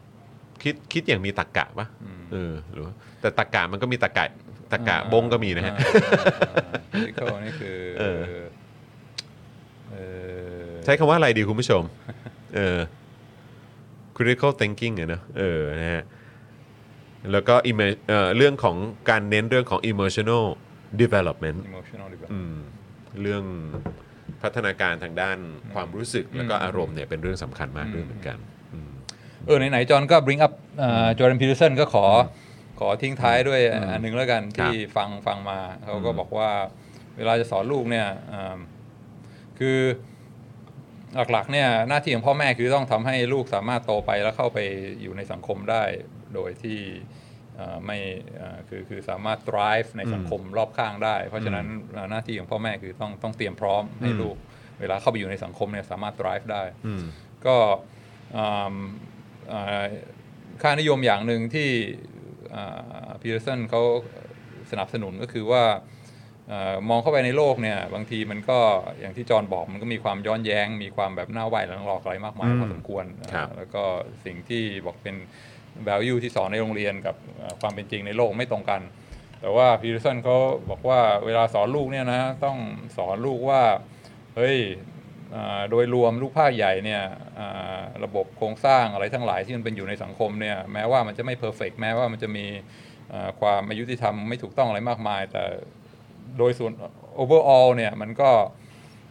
[0.63, 4.25] คิดคิดอย่างมีตักกะปะอืมเออหรือว่าแต่ตักกะมันก็มีตักกะ
[4.71, 5.85] ตักกะบงก็มีนะฮะอ่า
[6.49, 8.21] อ่า critical นี่คือเออ
[9.91, 9.97] เอ
[10.67, 11.83] อใช้คำว่าอะไรดีคุณผู้ชม
[12.55, 12.79] เออ
[14.15, 16.03] critical thinking อะเนอะเออนะฮะ
[17.31, 18.77] แล้วก็ emo- เอ่อเรื่องของ
[19.09, 20.43] การเน้นเรื่องของ emotional
[21.01, 22.55] development emotional ดีกว่าอืม
[23.21, 23.43] เรื่อง
[24.41, 25.37] พัฒนาการทางด้าน
[25.73, 28.37] ความรู้สึกแล้วก็อารมณ์เนี่ยเป็นเรื่องสำคัญมากด้วยเหมือนกัน
[28.73, 28.91] อืม
[29.45, 30.53] เออไหนๆจอห์นก็ bring up
[31.17, 32.05] จอร์แดนพีเ r อร์สันก็ขอ
[32.79, 36.49] ขอทิ้งท้ายด้วยอันหนึ่งแล้วกันครับที่ฟังฟังมาเขาก็บอกว่า
[37.17, 38.59] เวลาจะสอนลูกเนี่ยอ่า
[39.59, 39.79] คือ
[41.31, 44.59] หลักๆเนี่ยหน้าที่ของพ่อแม่คือต้องทำให้ลูกสามารถโตไปแล้วเข้าไป
[45.01, 45.83] อยู่ในสังคมได้
[46.35, 46.79] โดยที่
[47.55, 47.97] เอ่อไม่
[48.37, 54.37] เอ่อคือคือสามารถ thrive ในสังคมรอบข้างได้ เพราะฉะนั้นเอ่อหน้าที่ของพ่อแม่คือต้องต้องเตรียมพร้อมให้ลูก
[54.79, 57.03] เวลาเข้าไปอยู่ในสังคมเนี่ยสามารถ thrive ได้อืม
[57.45, 57.57] ก็
[58.37, 58.75] อืม
[59.53, 59.83] อ่า
[60.61, 61.69] ค่านิยมอย่างหนึ่งที่
[63.21, 63.81] พีเ r อร์สันเขา
[64.71, 65.63] สนับสนุนก็คือว่า
[66.49, 68.59] เออมองเข้าไปในโลกเนี่ย บางทีมันก็
[68.99, 73.83] อย่างที่จอห์นบอกมันก็มีความย้อนแย้ง มีความแบบหน้าไหวหลังหลอกอะไรมากมายอืมพอสมควรครับเอ่อแล้วก็
[74.25, 75.15] สิ่งที่บอกเป็น
[75.89, 78.81] value ที่สอนในโรงเรียนกับเอ่อความเป็นจริงในโลกไม่ตรงกัน
[79.41, 80.37] แต่ว่าพีเ r อร์สันเขา
[80.69, 82.57] บอกว่าเวลาสอนลูกเนี่ยนะต้อง
[82.97, 83.61] สอนลูกว่า
[84.35, 84.57] เฮ้ย
[85.35, 87.01] อ่าโดยรวมลูกภาคใหญ่เนี่ย
[87.39, 92.45] อ่าระบบโครงสร้างอะไรทั้งหลายที่มันเป็นอยู่ในสังคมเนี่ยแม้ว่ามันจะไม่ perfect แม้ว่ามันจะมี
[93.13, 95.43] อ่าความไม่ยุติธรรมไม่ถูกต้องอะไรมากมาย แต่
[96.37, 96.71] โดยส่วน
[97.21, 98.31] overall เนี่ยมันก็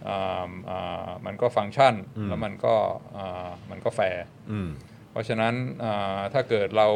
[0.09, 2.75] อ่าอ่ามันก็ฟังก์ชันอืมแล้วมันก็
[3.17, 4.23] อ่ามันก็แฟร์
[4.53, 4.69] อืม
[5.13, 6.89] เพราะฉะนั้นอ่าถ้าเกิดเรา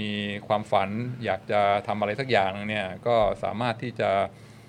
[0.00, 0.12] มี
[0.46, 0.90] ความฝัน
[1.24, 4.10] อยากจะทำอะไรสักอย่างหนึงเนี่ยก็สามารถที่จะ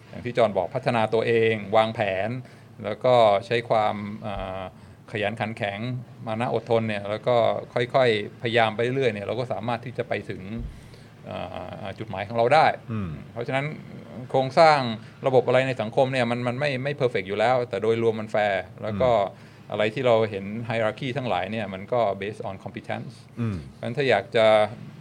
[0.10, 2.30] อย่างที่จอห์นบอกพัฒนาตัวเอง วางแผน
[2.84, 3.16] แล้วก็
[3.46, 3.96] ใช้ความ
[4.28, 4.62] อ่า
[5.12, 5.80] ขยันขันแข็ง
[6.26, 7.36] มานะอดทนเนี่ยแล้วก็
[7.74, 10.42] ค่อยๆ พยายามไปเรื่อยๆเนี่ยเราก็สามารถที่จะไปถึง
[11.30, 13.66] อ่าจุดหมายของเราได้อืมเพราะฉะนั้น
[14.30, 14.80] โครงสร้าง
[15.28, 19.12] ระบบอะไรในสังคมเนี่ยมันมันไม่ไม่ perfect อยู่แล้ว แต่โดยรวมมันแฟร์แล้วก็
[19.72, 24.48] อะไรที่เราเห็น hierarchy ทั้งหลายเนี่ยมันก็ based on competence อืมเพราะฉะนั้นถ้าอยากจะ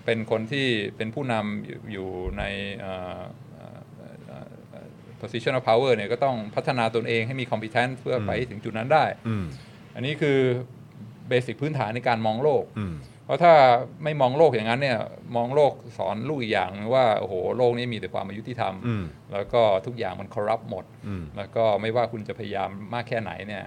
[0.05, 0.67] เป็นคนที่
[0.97, 2.45] เป็นผู้นำอยู่อยู่ใน
[2.79, 3.21] เอ่อ
[3.55, 4.89] เอ่อเอ่อเอ่อ
[5.23, 9.45] position of power เนี่ยก็ต้องพัฒนาตนเองให้มี competence เพื่อไปถึงจุดนั้นได้อืม
[9.95, 10.39] อันนี้คือ
[11.29, 13.55] เบสิ c พื้นฐานในการมองโลกอืมเพราะถ้า
[14.05, 14.99] ไม่มองโลกอย่างนั้นเนี่ย
[15.37, 23.65] มองโลกสอนลูกอีกอย่างนึงว่าโอ้โหโลกนี้มีแต่ความอายุติธรรมอืมแล้วก็ทุกอย่างมัน corrupt หมดอืมแล้วก็ไม่ว่าคุณจะพยายามมากแค่ไหนเนี่ย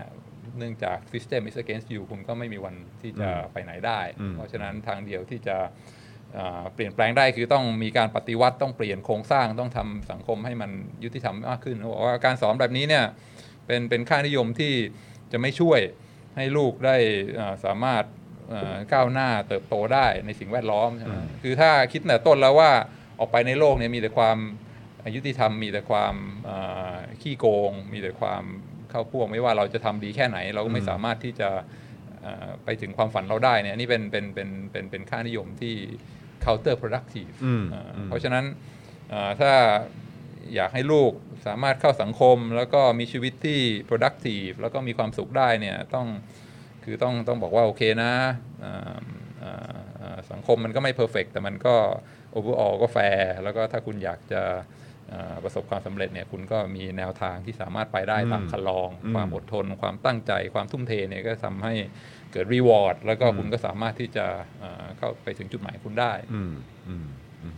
[0.58, 5.58] เนื่องจาก system is against you คุณก็ไม่มีวันที่จะไปไหนได้อืมเพราะฉะนั้นทางเดียวที่จะ
[6.38, 10.72] อ่าเปลี่ยนแปลงได้คือต้องมีการปฏิวัติต้องเปลี่ยนโครงสร้างต้องทำสังคมให้มัน
[11.04, 13.06] ยุติธรรมมากขึ้นเขาบอกว่าการสอนแบบนี้เนี่ย
[13.66, 14.74] เป็นเป็นค่านิยมที่
[15.32, 15.80] จะไม่ช่วย
[16.36, 16.96] ให้ลูกได้
[17.40, 18.04] อ่าสามารถ
[18.54, 21.14] อ่าก้าวหน้าเติบโตได้ในสิ่งแวดล้อมใช่ไหม
[21.44, 22.72] คือถ้าคิดแต่ต้นแล้วว่า
[23.20, 24.38] ออกไปในโลกเนี่ยมีแต่ความ
[25.06, 26.16] อายุติธรรมมีแต่ความ
[26.46, 26.58] เอ่
[26.94, 28.44] อขี้โกง มีแต่ความ
[28.90, 31.50] เข้าพวก ไม่ว่าเราจะทำดีแค่ไหน เราก็ไม่สามารถที่จะ
[32.22, 35.76] เอ่อไปถึงความฝันเราได้เนี่ยอันนี่เป็นเป็นเป็นเป็นเป็นค่านิยมที่
[36.46, 38.46] counter productive อืมเอ่ออมเพราะฉะนั้น
[39.10, 39.52] เอ่อถ้า
[40.56, 41.12] อยากให้ลูก
[41.48, 43.60] สามารถเข้าสังคม แล้วก็มีชีวิตที่
[43.90, 46.08] productive แล้วก็มีความสุขได้เนี่ยต้อง
[46.84, 48.14] คือต้องต้องบอกว่าโอเคนะ
[48.62, 48.96] เอ่อ
[49.40, 51.76] เอ่อเอ่อสังคมมันก็ไม่ perfect แต่มันก็
[52.38, 54.79] overall ก็แฟร์แล้วก็ถ้าคุณอยากจะเอ่อ
[55.44, 61.74] ประสบความสำเร็จเนี่ยคุณก็มีแนวทางที่สามารถไปได้ตามครรลองอืมความอดทน ความตั้งใจ ความทุ่มเทเนี่ยก็ทำให้
[62.32, 64.26] เกิด reward แล้วก็คุณก็สามารถที่จะ
[64.60, 66.54] เอ่อเข้าไปถึงจุดหมายคุณได้อืม
[66.90, 67.08] อืม
[67.44, 67.56] อืม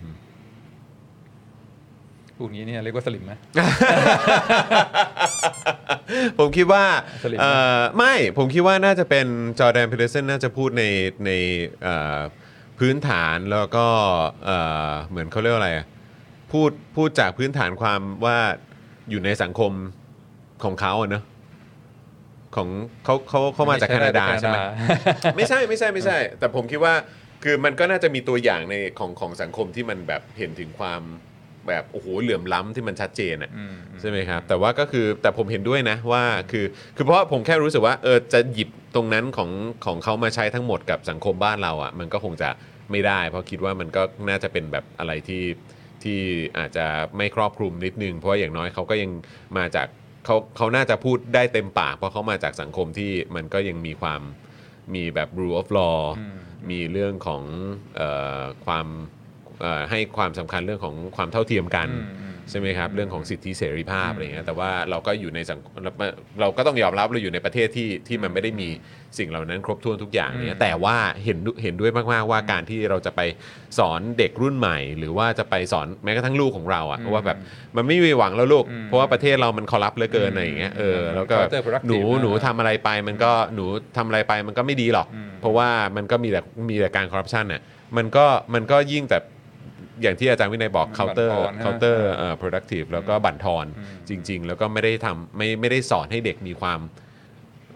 [2.37, 3.33] พูดงี้เนี่ยเรียกว่าสลิมไหม
[6.39, 6.83] ผมคิดว่า
[7.23, 9.27] สลิมเอ่อไม่ผมคิดว่าน่าจะเป็น
[9.59, 10.83] จอร์แดนเพเดเซนน่าจะพูดใน
[11.25, 11.31] ใน
[11.83, 12.19] เอ่อ
[12.79, 13.85] พื้นฐานแล้วก็
[14.45, 14.57] เอ่
[14.89, 15.85] อเหมือนเขาเรียกว่าอะไรอะ
[16.51, 18.37] พูดพูดจากพื้นฐานความว่า
[19.09, 19.71] อยู่ในสังคม
[20.63, 21.23] ของเขาอะเนอะ
[22.55, 22.69] ของ
[23.03, 24.57] เขาเขาเขามาจากแคนาดาใช่ไหม
[25.35, 26.93] ไม่ใช่ไม่ใช่ไม่ใช่ แต่ผมคิดว่า
[27.43, 31.01] คือมันก็น่าจะมีตัวอย่างในของของสังคมที่มันแบบเห็นถึงความ
[31.67, 36.65] แบบโอ้โหเหลื่อมล้ำที่มันชัดเจนอะอืมใช่ไหมครับ แต่ว่าก็คือแต่ผมเห็นด้วยนะว่าคือ
[36.95, 39.49] คือเพราะว่าผมแค่รู้สึกว่าเออจะหยิบตรงนั้นของ
[39.85, 42.49] ของเขามาใช้ทั้งหมดกับสังคมบ้านเราอะ่ะ มันก็คงจะ
[42.91, 45.43] ไม่ได้ เพราะคิดว่ามันก็น่าจะเป็นแบบอะไรที่
[46.05, 46.21] ที่
[46.57, 46.87] อาจจะ
[47.17, 49.11] ไม่ครอบคลุมนิดนึง เพราะว่าอย่างน้อยเขาก็ยัง
[49.57, 49.87] มาจาก
[50.25, 54.21] เขาเขาน่าจะพูดได้เต็มปาก เพราะเขามาจากสังคมที่มันก็ยังมีความ
[54.95, 56.37] มีแบบ rule of law อืม
[56.71, 57.43] มีเรื่องของ
[57.97, 58.01] เอ
[58.39, 58.87] อความ
[59.61, 65.91] เอ่อให้ความสำคัญเรื่องของความเท่าเทียมกัน อืมอืม ใช่ไหมครับเรื่องของสิทธิเสรีภาพอืมอะไรเงี้ยแต่ว่าเราก็อยู่ในสังเรา
[66.41, 68.69] เราก็ต้องยอมรับเราอยู่ในประเทศที่ที่มันไม่ได้มี
[69.17, 73.21] สิ่งเหล่านั้นครบถ้วนทุกอย่างอืมเนี่ยแต่ว่าเห็นเห็นด้วยมากๆว่าการที่เราจะไป
[73.79, 77.37] สอนเด็กรุ่นใหม่ หรือว่าจะไปสอนแม้กระทั่งลูกของเราอะอืมว่าแบบ
[77.75, 83.65] มันไม่มีหวังแล้วลูกอืมเพราะว่าประเทศเรามันคอร์รัปเหลือเกินอะไรอย่างเงี้ยเออแล้วก็ Counterproductive หนูนะหนูทำอะไรไปมันก็หนู
[83.97, 87.61] ทำอะไรไปมันก็ไม่ดีหรอกอืมเพราะว่ามันก็มีแต่มีแต่การคอร์รัปชันเนี่ย
[87.97, 89.17] มันก็มันก็ยิ่งแต่
[90.01, 96.79] อย่างที่อาจารย์วินัยบอกมัน counter บั่นทอนนะ counter เอ่อ productive แล้วก็บั่นทอนอืมจริง ๆ แล้วก็ไม่ได้ทำไม่ไม่ได้สอนให้เด็กมีความ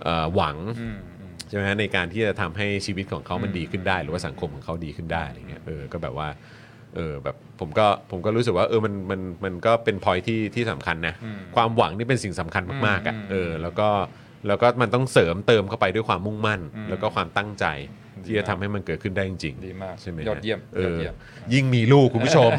[0.03, 6.27] เอ่อหวังอืมอืมใช่ไหมในการที่จะทำให้ชีวิตของเขามันอืมดีขึ้นได้ หรือว่าสังคมของเขาดีขึ้นได้อะไรเงี้ยเออก็แบบว่า
[6.95, 13.89] เออแบบผมก็ผมก็รู้สึกว่าเออมันมันมันก็เป็นพอยที่ที่สำคัญนะอืมความหวังนี่เป็นสิ่งสำคัญมากๆอะอืมเออแล้วก็
[14.47, 21.13] แล้วก็มันต้องเสริมเติมเข้าไปด้วยความมุ่งมั่นอืมแล้วก็ความตั้งใจดี ที่จะมากทำให้มันเกิดขึ้นได้จริงๆดีมากใช่ไหมยอดเยี่ยมเอยอดอเยี่ยม
[21.53, 22.49] ยิ่งมีลูกคุณผู้ชม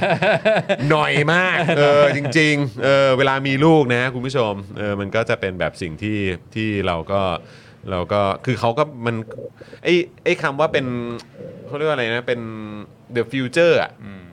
[0.91, 6.19] หน่อยมากเออจริงๆเออเวลามีลูกนะคุณผู้ชมเออมันก็จะเป็นแบบสิ่งที่
[6.55, 7.21] ที่เราก็
[7.91, 9.17] เราก็คือเขาก็มัน
[9.85, 9.95] ไอ้
[10.25, 10.87] ไอ้คำว่าเป็น
[11.67, 12.41] เขาเรียกว่าอะไรนะเป็น
[13.17, 14.26] the future อะอืม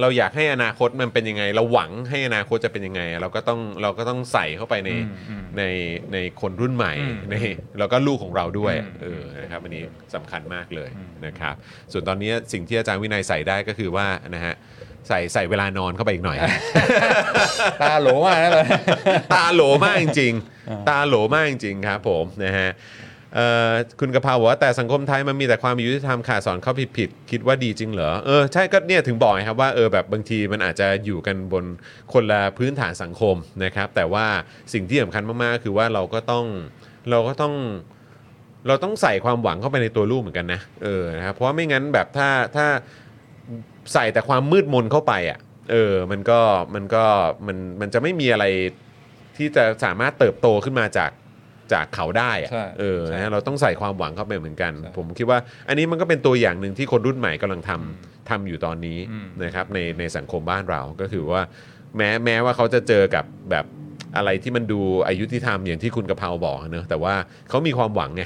[0.00, 5.62] เราอยากให้อนาคตมันเป็นยังไง เราหวังให้อนาคตจะเป็นยังไง เราก็ต้องเราก็ต้องใส่เข้าไปในอืมอืมใน
[6.12, 7.34] ในคนรุ่นใหม่อืมใน
[7.78, 9.84] แล้วก็ลูกของเราด้วยอืมเออนะครับอันนี้
[10.14, 11.54] สำคัญมากเลยอืมนะครับ
[11.92, 14.54] ส่วนตอนนี้สิ่งที่อาจารย์วินัยใส่ได้ก็คือว่านะฮะ
[15.08, 16.38] ใส่ใส่เวลานอนเข้าไปอีกหน่อย
[17.82, 18.68] ตาโหลมากนะเลย
[19.32, 22.97] ตาโหลมากจริง ๆ ตาโหลมากจริงๆครับผมนะฮะเอ่อ
[24.00, 31.64] คุณกะเพราบอกว่าแต่สังคมไทยมันมีแต่ความยุติธรรมค่ะสอนเขาผิดผิดคิดว่าดีจริงเหรอเออใช่ก็เนี่ยถึงบอกครับว่าเออแบบบางทีมันอาจจะอยู่กันบน
[32.12, 34.26] คนละพื้นฐานสังคมนะครับ แต่ว่า
[34.72, 36.44] สิ่งที่สำคัญมากๆ คือว่าเราก็ต้อง
[37.10, 37.54] เราก็ต้อง
[38.66, 42.66] เราต้องใส่ความหวังเข้าไปในตัวลูกเหมือนกันนะเออนะครับเพราะไม่งั้นแบบถ้าถ้า
[43.92, 45.38] ใส่แต่ความมืดมนเข้าไปอะ
[45.70, 46.40] เออมันก็
[46.74, 47.04] มันก็
[47.46, 48.44] มันมันจะไม่มีอะไร
[49.36, 51.10] ที่จะสามารถเติบโตขึ้นมาจาก
[51.72, 55.38] จากเขาได้อะใช่เออใช่นะฮะเราต้องใส่ความหวังเข้าไปเหมือนกันใช่ผมคิดว่า
[55.68, 61.42] อันนี้มันก็เป็นตัวอย่างหนึ่งที่คนรุ่นใหม่กำลังทำทำอยู่ตอนนี้อืมนะครับในในสังคมบ้านเราก็คือว่า
[61.96, 63.64] แม้แม้ว่าเขาจะเจอกับแบบ
[64.16, 67.14] อะไรที่มันดูอายุที่ธรรมอย่างที่คุณกะเพราบอกเนอะแต่ว่า
[67.48, 68.24] เขามีความหวังไง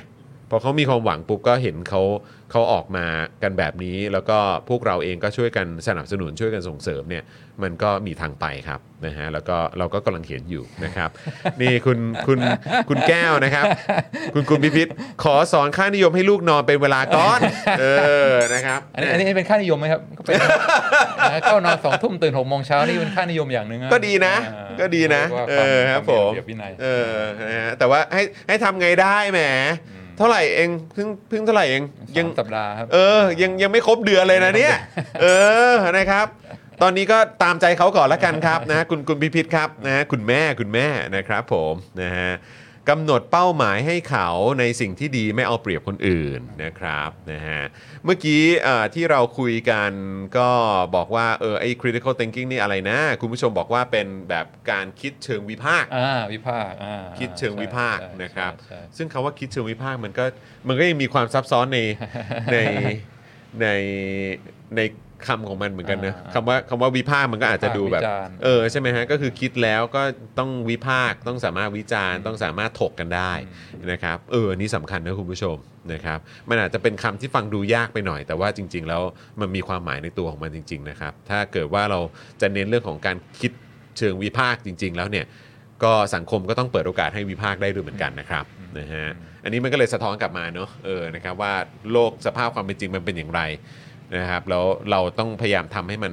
[0.51, 2.02] พอเขามีความหวังปุ๊บก็เห็นเขา
[2.51, 3.06] เขาออกมา
[3.43, 4.39] กันแบบนี้ แล้วก็
[4.69, 7.24] พวกเราเองก็ช่วยกันสนับสนุนช่วยกันส่งเสริมเนี่ย
[7.62, 11.11] มันก็มีทางไปครับนะฮะแล้วก็เราก็กำลังเห็นอยู่นะครับ
[11.61, 12.39] นี่คุณคุณ
[12.89, 13.65] คุณแก้วนะครับ
[14.35, 14.91] คุณคุณพิพิธ
[15.23, 17.41] ขอสอนค่านิยมให้ลูกนอนเป็นเวลาก่อน
[17.81, 17.85] เอ
[18.31, 20.35] อนะครับอันนี้อันนี้เป็นค่านิยมไหมครับก็เป็น
[21.33, 27.16] นะเข้านอนสองทุ่มตื่นหกโมงเช้านี่เป็นค่านิยมอย่างหนึ่งอะก็ดีนะอ่าก็ดีนะรียว่าเอวาอครับวาผมระเบียบวินัยเออ
[27.51, 29.41] นะฮะแต่ว่าให้ให้ทำไงได้แหม
[30.19, 31.83] เท่าไหร่เองเพิ่งเพิ่งเท่าไหร่เอง
[32.16, 34.74] ยัยังงสัปดาห์ครับเออยังยังไม่ครบเดือนเลยนะเนี่ย
[35.23, 35.27] เอ
[35.70, 36.27] อนะครับ
[36.83, 42.31] ตอนนี้ก็ตามใจเขาก่อนละกันครับนะคุณคุณพิพิธครับนะฮะคุณแม่คุณแม่นะครับผมนะฮะ
[42.91, 44.29] กำหนดเป้าหมายให้เขา
[44.61, 47.61] ในสิ่งที่ดีไม่เอาเปรียบคนอื่นนะครับนะฮะ
[48.05, 49.93] เมื่อกี้เอ่อที่เราคุยกัน
[50.39, 50.51] ก็
[50.97, 60.25] บอกว่าเออไอ้ critical thinking นี่อะไรนะ คุณผู้ชมบอกว่าเป็นแบบการคิดเชิงวิพากษ์อ่าวิพากษ์อ่าคิดเชิงวิพากษ์ใช่นะครับใช่ใช่ซึ่งคาว่าคิดเชิงวิพากษ์มันก็
[60.69, 61.81] มันก็ยังมีความซับซ้อนใน
[62.53, 62.59] ใน
[63.61, 63.69] ใน
[64.77, 64.81] ใน
[65.28, 70.03] คำของมันเหมือนกันนะอ่าคำว่าคำว่าวิพากษ์มันก็อาจจะดูแบบ วิจารณ์ เออใช่ไหมฮะก็คือคิดแล้วก็
[70.39, 73.32] ต้องวิพากษ์ต้องสามารถวิจารณ์ต้องสามารถถกกันได้
[73.93, 75.57] นะครับเอออันนี่สำคัญนะคุณผู้ชม
[75.93, 76.19] นะครับ
[76.49, 79.03] มันอาจจะเป็นคำที่ฟังดูยากไปหน่อย แต่ว่าจริง ๆ แล้ว
[79.40, 82.01] มันมีความหมายในตัวของมันจริง ๆ นะครับ ถ้าเกิดว่าเรา
[82.40, 83.53] จะเน้นเรื่องของการคิด
[83.99, 85.27] เชิงวิพากษ์จริง ๆ แล้วเนี่ย
[85.85, 88.44] ก็สังคมก็ต้องเปิดโอกาสให้วิพากษ์ได้ด้วยเหมือนกันนะครับ
[88.78, 89.09] นะฮะ
[89.44, 91.53] อันนี้มันก็เลยสะท้อนกลับมาเนอะเออนะครับว่า
[91.93, 93.40] โลกสภาพความเป็นจริงมันเป็นอย่างไร
[94.17, 96.13] นะครับแล้วเราต้องพยายามทำให้มัน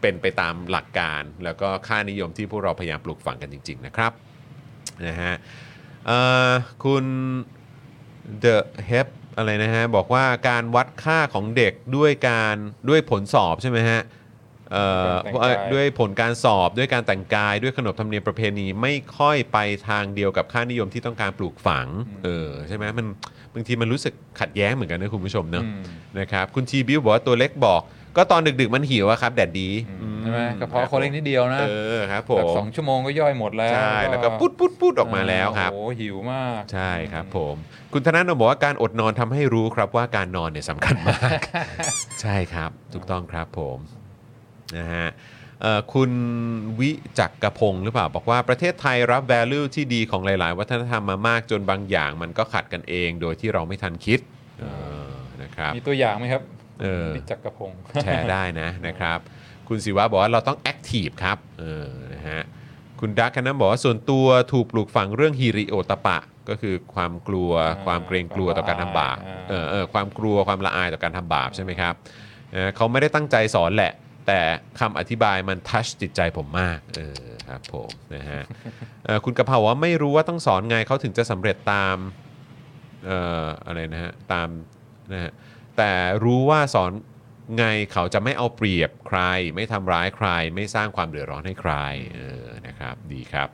[0.00, 4.12] เป็นไปตามหลักการ แล้วก็ค่านิยมที่พวกเราพยายามปลูกฝังกันจริง ๆ นะครับ
[5.06, 5.34] นะฮะ
[6.06, 6.18] เอ่
[6.48, 6.50] อ
[6.84, 7.04] คุณ
[8.40, 9.06] เดอะเฮป
[9.36, 12.56] อะไรนะฮะบอกว่าการวัดค่าของเด็กด้วยการ
[12.88, 14.00] ด้วยผลสอบใช่ไหมฮะ
[14.72, 19.58] เอ่อการแต่งกายด้วยผลการสอบด้วยการแต่งกายด้วยขนบธรรมเนียมประเพณีไม่ค่อยไป
[19.88, 21.86] ทางเดียวกับค่านิยมที่ต้องการปลูกฝัง
[22.24, 23.06] เออใช่ไหมมัน
[23.54, 25.82] บางทีมันรู้สึกขัดแย้งเหมือนกันนะคุณผู้ชมเนอะอืม
[26.18, 27.82] นะครับคุณทีบิวบอกว่าตัวเล็กบอก
[28.16, 29.68] ก็ตอนดึกๆมันหิวอะครับแดดดี
[30.20, 31.64] ใช่ไหมกระเพาะเขาเล็กนิดเดียวนะเอ
[31.94, 37.54] อครับผแบบมสองชั่วโมงก็ย่อยหมดแล้วใช่แล้วก็ปุ๊ดปุ๊ดปุ๊ดออกมาแล้วครับโอ้โหหิวมากใช่ครับผม
[37.92, 41.38] คุณธนาโนบอกว่าการอดนอนทำให้รู้ครับว่าการนอนเนี่ยสำคัญมาก
[42.22, 43.78] ใช่ครับถูกต้องครับผม
[44.76, 45.08] นะฮะ
[45.62, 46.10] เอ่อคุณ
[46.80, 54.20] วิจักกระพงศ์หรือเปล่า บอกว่าประเทศไทยรับ value ที่ดีของหลาย ๆ วัฒนธรรมมามากจนบางอย่างมันก็ขัดกันเองโดยที่เราไม่ทันคิด
[54.60, 54.64] เอ
[55.06, 55.10] อ
[55.42, 56.42] นะครับมีตัวอย่างไหมครับ
[56.82, 59.18] เออพิจักรพงศ์แชร์ได้นะนะครับ
[59.68, 62.40] คุณศิวะบอกว่าเราต้องแอคทีฟครับเออนะฮะ
[63.00, 66.18] คุณดักคันนั้นบอกว่าส่วนตัวถูกปลูกฝังเรื่องฮิริโอตปะ
[66.48, 71.94] ก็คือความกลัวอ่าความเกรงกลัวต่อการทำบาปอ่าเออเออความกลัวความละอายต่อการทำบาปใช่ไหมครับ
[72.52, 73.92] เออเขาไม่ได้ตั้งใจสอนแหละ
[74.28, 74.42] แต่
[74.80, 78.42] คำอธิบายมันทัชจิตใจผมมากเออครับผมนะฮะ
[79.24, 81.96] คุณกะเพราว่าไม่รู้ว่าต้องสอนไงเขาถึงจะสำเร็จตาม
[83.06, 84.48] เอ่ออะไรนะฮะตาม
[85.12, 85.32] นะฮะ
[85.76, 85.92] แต่
[86.24, 86.92] รู้ว่าสอน
[87.58, 89.20] ไงเขาจะไม่เอาเปรียบใคร
[89.54, 91.72] ไม่ทำร้ายใคร ไม่สร้างความเดือดร้อนให้ใคร
[92.16, 93.48] เออนะครับดีครับ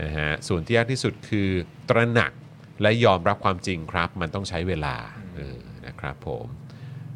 [0.00, 1.48] นะฮะส่วนที่ยากที่สุดคือ
[1.88, 2.32] ตระหนัก
[2.82, 4.96] และยอมรับความจริงครับ มันต้องใช้เวลา
[5.36, 6.46] เออนะครับผม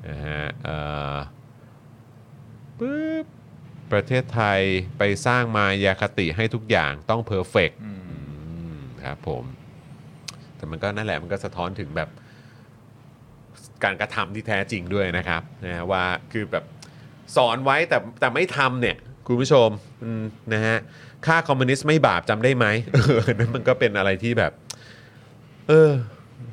[0.08, 0.78] นะฮะเอ่
[1.14, 1.16] อ
[2.80, 3.24] ปึ๊บ
[3.92, 4.60] ประเทศไทย
[4.98, 7.92] ไปสร้างมายาคติให้ทุกอย่างต้องเพอร์เฟกอื
[8.74, 9.44] มครับผม
[10.56, 12.08] แต่มันก็นั่นแหละมันก็สะท้อนถึงแบบ
[13.84, 16.64] การกระทำที่แท้จริงด้วยนะครับนะฮะว่าคือแบบ
[17.36, 18.96] สอนไว้แต่แต่ไม่ทำเนี่ย
[19.26, 19.68] คุณผู้ชม
[20.02, 20.76] อืมนะฮะ
[21.26, 24.52] ค่าคอมมิวนิสต์ไม่บาปจำได้ไหมเออนั่นมันก็เป็นอะไรที่แบบ
[25.68, 25.90] เออ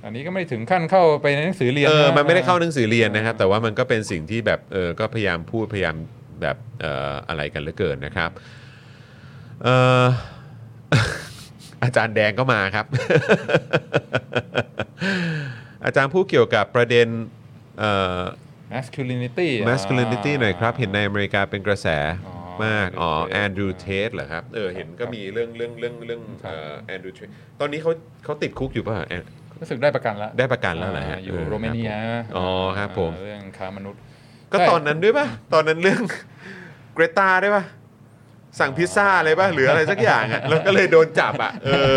[0.03, 5.95] อันนี้ก็ไม่ถึงขั้นเข้าไปในหนังสือเรียนเออะมันไม่ได้เข้าหนังสือเรียนนะครับ แต่ว่ามันก็เป็นสิ่งที่แบบเออก็พยายามพูดพยายาม
[6.41, 8.31] แบบเอ่ออะไรกันเหลือเกินนะครับ
[9.63, 10.05] เอ่อ
[11.83, 12.85] อาจารย์แดงก็มาครับ
[15.85, 17.07] อาจารย์พูดเกี่ยวกับประเด็น
[17.79, 18.21] เอ่อ
[18.73, 21.87] masculinity อะ masculinity หน่อยครับ เห็นในอเมริกาเป็นกระแส
[22.27, 22.35] อ๋อ
[22.65, 27.27] มาก อ๋อ Andrew Tate Andrew Tate เหรอครับ เออ เห็นก็มีเรื่องเรื่องเรื่องเรื่องเอ่อ Andrew Tate
[27.59, 27.91] ตอนนี้เขา
[28.23, 29.21] เขาติดคุกอยู่ป่ะแอน
[29.61, 32.47] รู้สึกได้ประกันแล้ว ได้ประกันแล้วเหรอฮะาอยู่เออโรมาเนียครับผมอ๋อ
[32.77, 34.01] ครับผม เรื่องค้ามนุษย์
[34.51, 36.01] ก็ใช่ตอนนั้นด้วยป่ะ ตอนนั้นเรื่อง
[36.93, 37.63] เกรตาด้วยป่ะ
[38.59, 41.95] สั่งพิซซ่าอะไรป่ะหรืออะไรสักอย่างอะแล้วก็เลยโดนจับอะเออ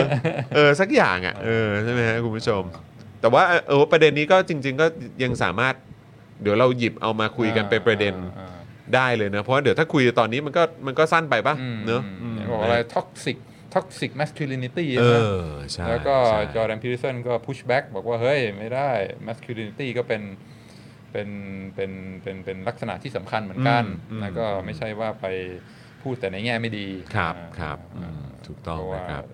[0.55, 2.63] เออสักอย่างอะเออใช่ไหมฮะคุณผู้ชม
[3.21, 4.87] แต่ว่าเออประเด็นนี้ก็จริง ๆ ก็
[5.23, 5.75] ยังสามารถ
[6.43, 8.57] เดี๋ยวเราหยิบเอามาคุยกันเป็นประเด็นอ่า
[8.95, 13.37] ได้เลยนะ เพราะว่าเดี๋ยวถ้าคุยตอนนี้มันก็มันก็สั้นไปป่ะอืมเนอะอืมบอกอะไร toxic
[13.75, 18.91] toxic masculinity เอนะอใช่แล้วก็ใช่จอร์แดนพี r ร์สันก็ push back บอกว่าเฮ้ยไม่ได้
[19.27, 20.23] masculinity ก็เป็น
[21.13, 21.29] เป็น
[21.75, 21.91] เป็น
[22.23, 25.27] เป็นเป็นลักษณะที่สำคัญเหมือนกันอืมแล้วก็ไม่ใช่ว่าไป
[26.03, 29.25] พูดแต่ในแง่ไม่ดีครับอ่าครับอืมถูกต้องเพราะว่านะครับ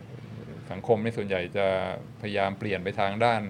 [0.70, 1.66] สังคมในส่วนใหญ่จะ
[2.20, 3.42] พยายามเปลี่ยนไปทางด้าน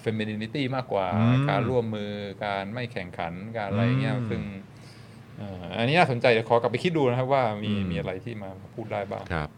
[0.00, 2.10] femininity มากกว่าอืมการร่วมมือ
[2.46, 4.42] การไม่แข่งขันการอะไรเงี้ยอืมซึ่ง
[5.38, 9.48] เอ่ออันนี้น่าสนใจเดี๋ยวขอกลับไปคิดดูนะครับว่ามีอืมมีอะไรที่มาพูดได้บ้างครับ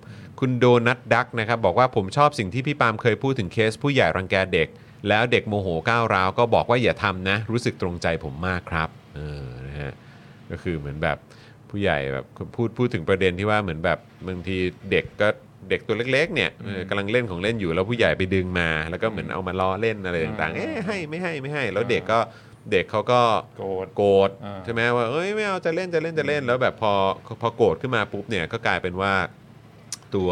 [0.41, 4.69] คุณโดนัทดักนะครับ บอกว่าผมชอบสิ่งที่พี่ปาล์มเคยพูดถึงเคสผู้ใหญ่รังแกเด็ก
[5.09, 9.93] แล้วเด็กโมโหก้าวร้าวก็บอกว่าอย่าทำนะ รู้สึกตรงใจผมมากครับเออนะฮะ
[10.51, 11.17] ก็คือเหมือนแบบ
[11.71, 12.27] ผู้ใหญ่แบบ
[12.57, 14.57] พูดพูดถึงประเด็นที่ว่าเหมือนแบบบางที
[14.91, 15.29] เด็กก็
[15.71, 22.21] เด็กตัวเล็กๆเนี่ยเออกำลังเล่นของเล่นอยู่แล้วผู้ใหญ่ไปดึงมา แล้วก็เหมือนเอามาล้อเล่นอะไรต่างๆอ่าเอ๊ะให้ไม่ให้ไม่ให้ แล้วเด็กก็
[22.73, 23.21] เด็กเขาก็
[23.59, 26.93] โกรธโกรธอ่าใช่ไหมว่าเอ้ยไม่เอาจะเล่นจะเล่นจะเล่นแล้วแบบพอ
[27.41, 29.13] พอโกรธขึ้นมาปุ๊บเนี่ยก็กลายเป็นว่า
[30.15, 30.31] ตัว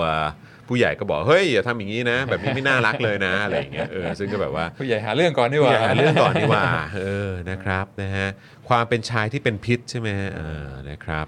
[0.71, 6.69] ผู้ใหญ่ก็บอกเฮ้ยอย่าทำอย่างนี้นะ แบบนี้ไม่น่ารักเลยนะอะไรอย่างเงี้ยเออซึ่งก็แบบว่าผู้ใหญ่หาเรื่องก่อนดีกผู้ว่าใหญ่หาเรื่องก่อนดีกว่า
[7.03, 8.29] เออนะครับนะฮะ
[8.69, 11.27] ความเป็นชายที่เป็นพิษใช่ไหมฮะเออนะครับ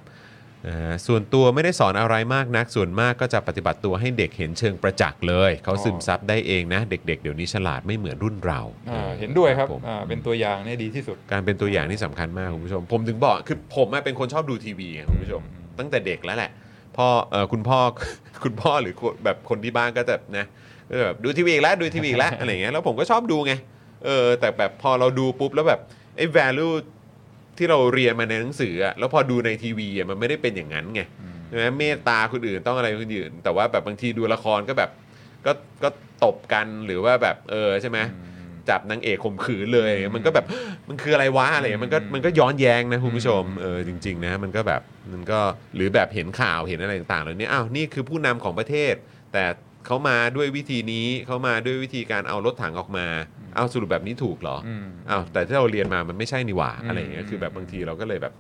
[0.69, 8.60] นะฮะส่วนตัวไม่ได้สอนอะไรมากนักส่วนมากก็จะปฏิบัติตัวให้เด็กเห็นเชิงประจักษ์เลย เขาซึมซับได้เองนะ เด็ก ๆ เดี๋ยวนี้ฉลาดไม่เหมือนรุ่นเรา
[8.90, 15.43] อ่าออเห็นด้วยครับผมอ่าเป็นตัวอย่างเนี่ยดีที่สุด การเป็นตัวอย่างที่สำคัญมากคุณผู้ชม ผมถึงบอกคือผมอะเป็นคนชอบดูทีวีไงคุณผู้ชม
[15.78, 16.51] ตั้งแต่เด็กแล้วแหละ
[16.97, 17.78] พ่อเออคุณพ่อ
[18.44, 20.47] คุณพ่อหรือคนแบบคนที่บ้านก็จะนะ
[20.89, 23.52] ก็จะแบบดูทีวีอีกแล้วดูทีวีอีกแล้วอะไรอย่างเงี้ยแล้วผมก็ชอบดูไง
[24.05, 25.81] เออแต่แบบพอเราดูปุ๊บแล้วแบบ
[26.16, 26.74] ไอ้ value
[27.59, 31.02] ที่เราเรียนมาในหนังสืออะแล้วพอดูในทีวีอะมันไม่ได้เป็นอย่างนั้นไง
[31.48, 34.90] ใช่ไหมเมตตาคนอื่นต้องอะไรคนอื่น แต่ว่าแบบบางทีดูละครก็แบบ
[35.47, 35.52] ก็
[35.82, 35.89] ก็
[36.24, 37.98] ตบกันหรือว่าแบบเออใช่ไหม
[38.70, 40.47] จับนางเอกข่มขืนเลยอะไรเงี้ยมันก็แบบ
[40.89, 44.82] มันคืออะไรวะอะไรเงี้ยมันก็มันก็ย้อนแย้งนะคุณผู้ชมเออจริงๆนะมันก็แบบ
[45.12, 45.39] มันก็
[45.74, 48.94] หรือแบบเห็นข่าวเห็นอะไรต่างๆเหล่านี้อ้าวนี่คือผู้นำของประเทศ
[49.32, 49.44] แต่
[49.86, 53.06] เขามาด้วยวิธีนี้เขามาด้วยวิธีการเอารถถังออกมา
[53.56, 58.32] เอาสรุปแบบนี้ถูกเหรออืมอ้าวแต่ที่เราเรียนมามันไม่ใช่นี่หว่าอืมอะไรอย่างเงี้ยคือแบบบางทีเราก็เลยแบบ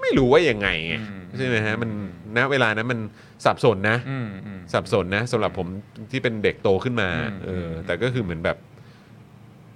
[0.00, 1.90] ไม่รู้ว่ายังไงไงอืมใช่ไหมฮะมัน
[2.36, 3.00] ณเวลานั้นมัน
[3.44, 5.68] สับสนนะอืมอืมสับสนนะสำหรับผม
[6.10, 8.56] ที่เป็นเด็กโตขึ้นมาอืมเอออมแต่ก็คือเหมือนแบบ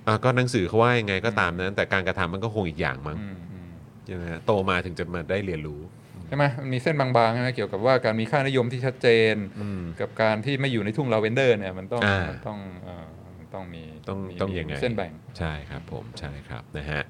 [0.07, 3.71] อะก็หนังสือเขาว่ายังไงก็ตามนั้น แต่การกระทำมันก็คงอีกอย่างมั้งอืมอืม
[4.07, 5.81] ใช่ไหมฮะโตมาถึงจะมาได้เรียนรู้
[6.27, 13.07] ใช่ไหมมันมีเส้นบางๆใช่ไหมเกี่ยวกับว่าการมีค่านิยมที่ชัดเจน อืม กับการที่ไม่อยู่ในทุ่งลาเวนเดอร์เนี่ยมันต้องอ่ามัมันต้องเอ่อ
[13.39, 17.03] มันต้องมีต้องมีต้องมียังไง เส้นแบ่ง ใช่ครับผมใช่ครับนะฮะ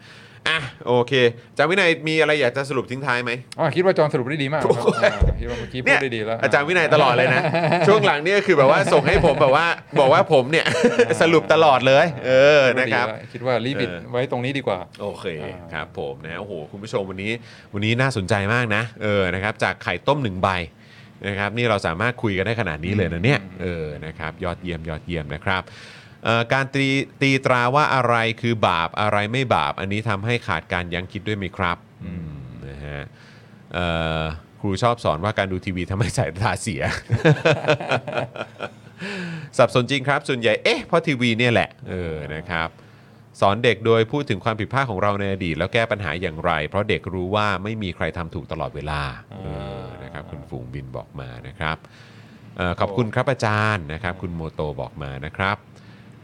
[0.49, 1.13] อะโอเค
[1.51, 7.43] อาจารย์วินัยมีอะไรอยากจะสรุปทิ้งท้ายไหมอ๋อคิดว่าจอห์นสรุปได้ดีมากครับอ่าคิดว่าเมื่อกี้พูเนี่ดยได้ดีแล้ว อาจารย์วินัยตลอดเลยนะ
[7.89, 9.67] ช่วงหลังนี่ก็คือแบบว่าส่งให้ผมแบบว่า
[10.01, 10.67] บอกว่าผมเนี่ย
[11.21, 17.33] สรุปตลอดเลย เออพูดได้นะดีครับแล้วคิดว่ารีบิดเออ ไว้ตรงนี้ดีกว่า โอเคอ่าครับผมนะโอ้โหคุณผู้ชมวันนี้
[17.75, 20.49] วันนี้น่าสนใจมากนะเออนะครับจากไข่ต้มหนึ่งใบ
[21.29, 26.00] นะครับนี่เราสามารถคุยกันได้ขนาดนี้เลยนะเนี่ยเออนะครับยอดเยี่ยมยอดเยี่ยมนะครับเอ่อ
[26.53, 26.89] การตี
[27.23, 32.31] ตีตราว่าอะไรคือบาปอะไรไม่บาป อันนี้ทำให้ขาดการยั้งคิดด้วยไหมครับอืม
[32.69, 33.01] นะฮะ
[33.75, 33.87] เอ่
[34.21, 34.23] อ
[34.61, 36.83] ครูชอบสอนว่าการดูทีวีทำให้สายตาเสีย
[39.59, 42.69] สับสนจริงครับ ส่วนใหญ่เอ๊ะเพราะทีวีเนี่ยแหละเออนะครับ
[43.41, 49.03] สอนเด็กโดยพูดถึงความผิดพลาดของเราในอดีต แล้วแก้ปัญหาอย่างไร เพราะเด็กรู้ว่าไม่มีใครทำถูกตลอดเวลา
[49.45, 49.49] เอ
[49.83, 51.77] อนะครับคุณฝูงบินบอกมานะครับ
[52.57, 55.57] เออขอบคุณครับอาจารย์นะครับ คุณโมโตบอกมานะครับ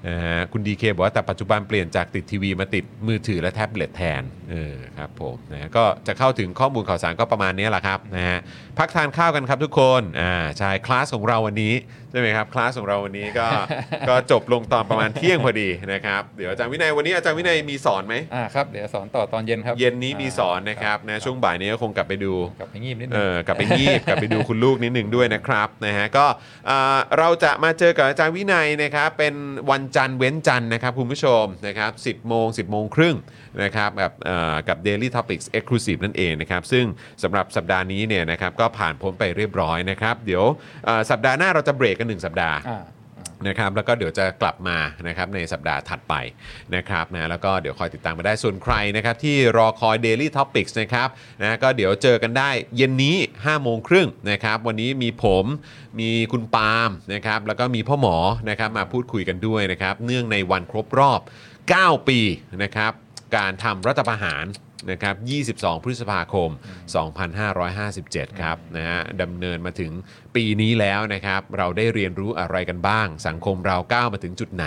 [0.08, 8.38] นะฮะคุณดีเคบอกว่าแต่ปัจจุบันเปลี่ยนจากติดทีวีมาติดมือถือและแท็บเล็ตแทนเออครับผมนะก็จะเข้าถึงข้อมูลข่าวสารก็ประมาณนี้แหละครับนะฮะ
[8.78, 11.74] พักทานข้าวกันครับทุกคนอ่าใช่คลาสของเราวันนี้
[12.18, 13.46] ช่ไหมครับคลาสของเราวันนี้ก็
[14.08, 26.26] ก็จบลงตอนประมาณเที่ยงพอดีนะครับเดี๋ยวอาจารย์วินัยวันนี้อาจารย์วินัยมีสอนไหมอ่าครับเดี๋ยวสอนต่อตอนเย็นครับ เย็นนี้มีสอนนะครับนะช่วงบ่ายนี้ก็คงกลับไปดูกลับไปงีบนิดนึเองอกลับไปงีบกลับไปดูคุณลูกนิดหนึ่งด้วยนะครับนะฮะก็
[26.68, 29.34] อ่าเราจะมาเจอกับอาจารย์วินัยนะครับเป็น
[29.70, 33.16] วันจันทร์เว้นจันทร์นะครับคุณผู้ชมนะครับ10โมง10โมงครึ่ง
[33.62, 36.84] นะครับกับเอ่อกับ Daily Topics Exclusive นั่นเองนะครับซึ่ง
[37.22, 40.44] สำหรับสัปดาห์นี้เนี่ยนะครับก็ผ่านพ้นไปเรียบร้อยนะครับ เดี๋ยว
[40.86, 42.84] เอ่อสัปดาห์หน้าเราจะเบรกกัน 1 สัปดาห์อ่า
[43.48, 44.78] นะครับแล้วก็เดี๋ยวจะกลับมา
[45.08, 46.14] นะครับในสัปดาห์ถัดไป
[46.74, 51.08] นะครับนะแล้วก็เดี๋ยวคอยติดตามมาได้ส่วนใครนะครับที่รอคอย Daily Topics นะครับ
[51.42, 55.44] นะก็เดี๋ยวเจอกันได้เย็นนี้ 5 โมงครึ่งนะครับวันนี้มีผม
[56.00, 58.16] มีคุณปาล์มนะครับแล้วก็มีพ่อหมอ
[58.50, 61.20] นะครับมาพูดคุยกันด้วยนะครับเนื่องในวันครบรอบ
[61.64, 62.18] 9 ปี
[62.64, 62.92] นะครับ
[63.36, 64.44] การทำรัฐประหาร
[64.90, 65.16] นะครับ
[65.52, 66.50] 22 พฤษภาคม
[67.64, 69.92] 2557 ครับนะฮะดำเนินมาถึง
[70.36, 74.64] ปีนี้แล้วนะครับ เราได้เรียนรู้อะไรกันบ้าง สังคมเราก้าวมาถึงจุดไหน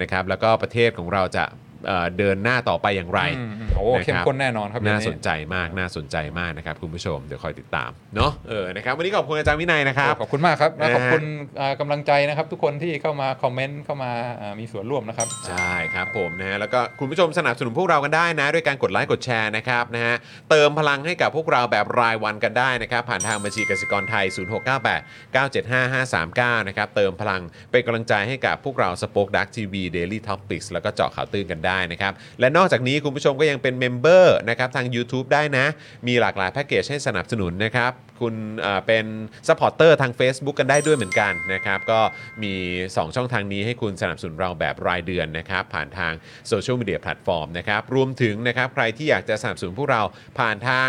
[0.00, 1.44] นะครับ แล้วก็ประเทศของเราจะ
[1.86, 11.24] เอ่อเดินหน้าต่อไปอย่างไรอืมอืมโอ้นะครับเข้มข้นแน่นอนครับน่าเดี๋ยวสนใจมากน่าสนใจมากนะครับคุณผู้ชมเดี๋ยวคอยติดตามเนาะเออนะครับวันนี้ขอบคุณอาจารย์วินัยนะครับ ขอบคุณมากครับและนะฮะขอบคุณ
[11.60, 20.14] อ่ากำลังใจนะครับ ทุกคนที่เข้ามาคอมเมนต์เข้ามาอ่ามีส่วนร่วมนะครับใช่ครับผมนะฮะแล้วก็คุณผู้ชมสนับสนุนพวกเรากันได้นะ ด้วยการกดไลค์กดแชร์นะครับนะฮะ
[20.50, 35.66] เติมพลังให้กับพวกเราแบบรายวันกันได้นะครับ ผ่านทางบัญชีกสิกรไทย 0698 975 539 นะครับเติมพลังเป็นกำลังใจให้กับพวกเรา SpokeDark TV Daily Topic แล้วก็เจาะข่าวตื้นกันได้นะครับ และนอกจากนี้คุณผู้ชมก็ยังเป็น member นะครับทาง YouTube ได้นะ
[36.06, 39.04] มีหลากหลายแพ็กเกจให้สนับสนุนนะครับ คุณเอ่อเป็น
[39.48, 42.00] supporter ทาง Facebook กันได้ด้วยเหมือนกันนะครับ ก็
[42.42, 46.12] มี 2 ช่องทางนี้ให้คุณสนับสนุนเราแบบรายเดือนนะครับ ผ่านทาง
[46.48, 50.02] โซเชียลมีเดียแพลตฟอร์มนะครับ รวมถึงนะครับใครที่อยากจะสนับสนุนพวกเรา
[50.38, 50.88] ผ่านทาง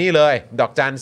[0.00, 0.94] นี่เลย ดอกจัน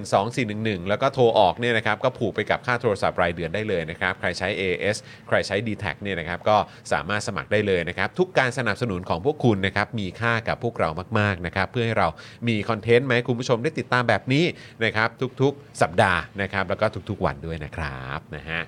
[0.00, 4.96] 489912411 แล้วก็โทรออกเนี่ยนะครับก็ผูกไปกับค่าโทรศัพท์รายเดือนได้เลยนะครับใครใช้ AS
[5.28, 6.56] ใครใช้ d t แทเนี่ยนะครับก็
[6.92, 10.88] สามารถสมัครได้เลยนะครับทุกการสนับสนุนของพวกคุณนะครับมีค่ากับพวกเรา
[11.18, 12.08] มากๆนะครับเพื่อให้เรา
[12.48, 14.44] มีคอนเทนต์มาให้คุณผู้ชมได้ติดตามแบบนี้
[14.84, 15.08] นะครับ
[15.42, 18.62] ทุกๆสัปดาห์นะครับแล้วก็ทุกๆวันด้วยนะครับนะฮะ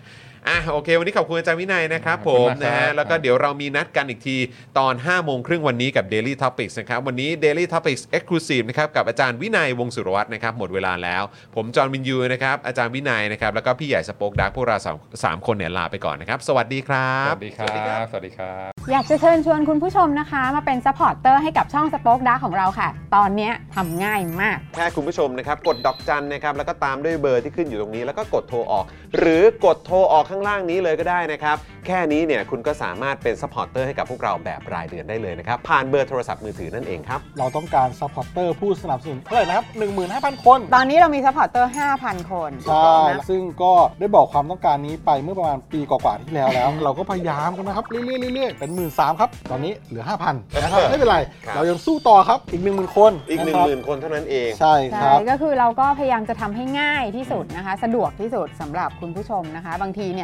[0.49, 4.37] อะโอเค วันนี้ขอบคุณอาจารย์วินัยนะครับขผอบคุมณมากครับนะฮะแล้วก็เดี๋ยวเรามีนัดกันอีกที
[4.79, 11.23] ตอน 5 โมงครึ่งวันนี้กับ Daily Topics นะครับ วันนี้ Daily Topics Exclusive นะครับกับอาจารย์วินัยวงศ์สุรวัตรนะครับหมดเวลาแล้ว
[11.57, 28.85] ผมจอห์นวิญญูนะครับอาจารย์วินัยนะครับแล้วก็พี่ใหญ่ SpokeDark พวกเราสามสามคนเนี่ยลาไปก่อนนะครับ สวัสดีครับ สวัสดีครับ สวัสดีครับ อยากจะเชิญชวนคุณผู้ชมนะคะ มาเป็น supporter ให้กับช่อง SpokeDark ของเราค่ะ ตอนเนี้ยทำง่ายมาก แค่คุณผู้ชมนะครับกดดอกจันนะครับแล้วก็ตามด้วยเบอร์ที่ขึ้นอยู่ตรงนี้แล้วก็กดโทรออก
[29.19, 31.57] หรือกดโทรออกข้างล่างนี้เลยก็ได้นะครับ
[31.87, 39.67] แค่นี้เนี่ยคุณก็สามารถเป็น supporter ให้กับพวกเราแบบรายเดือนได้เลยนะครับ ผ่านเบอร์โทรศัพท์มือถือนั่นเองครับ เราต้องการ supporter ผู้สนับสนุนเท่าไหร่นะครับ
[40.05, 53.89] 15,000 คน ตอนนี้เรามี supporter 5,000 คนใช่นะซึ่งก็ได้บอกความต้องการนี้ไปเมื่อประมาณปีกว่าๆที่แล้วแล้ว เราก็พยายามกันนะครับเรื่อยๆเรื่อยๆเป็น1 หมื่น 3 ครับตอนนี้เหลือ 5,000นะครับไม่เป็นไรครับเรายังสู้ต่อครับอีก 10,000 คนนะครับ อีก 10,000
[53.89, 60.24] คนเท่านั้นเองใช่ ใช่รับก็คือเราก็พยายามจะทำให้ง่ายที่สุดนะคะ สะดวกที่สุดสำหรับคุณผู้ชมนะคะ บางทีเนี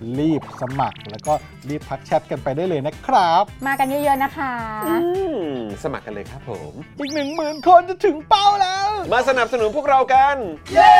[0.19, 1.33] รีบสมัคร แล้วก็
[1.69, 4.53] รีบทักแชทกันไปได้เลยนะครับ มากันเยอะๆนะคะ
[4.87, 4.95] อื
[5.33, 5.35] ม
[5.83, 10.35] สมัครกันเลยครับผม อีก1 0,000คนจะถึงเป้าแล้ว มาสนับสนุนพวกเรากัน
[10.73, 10.95] เย้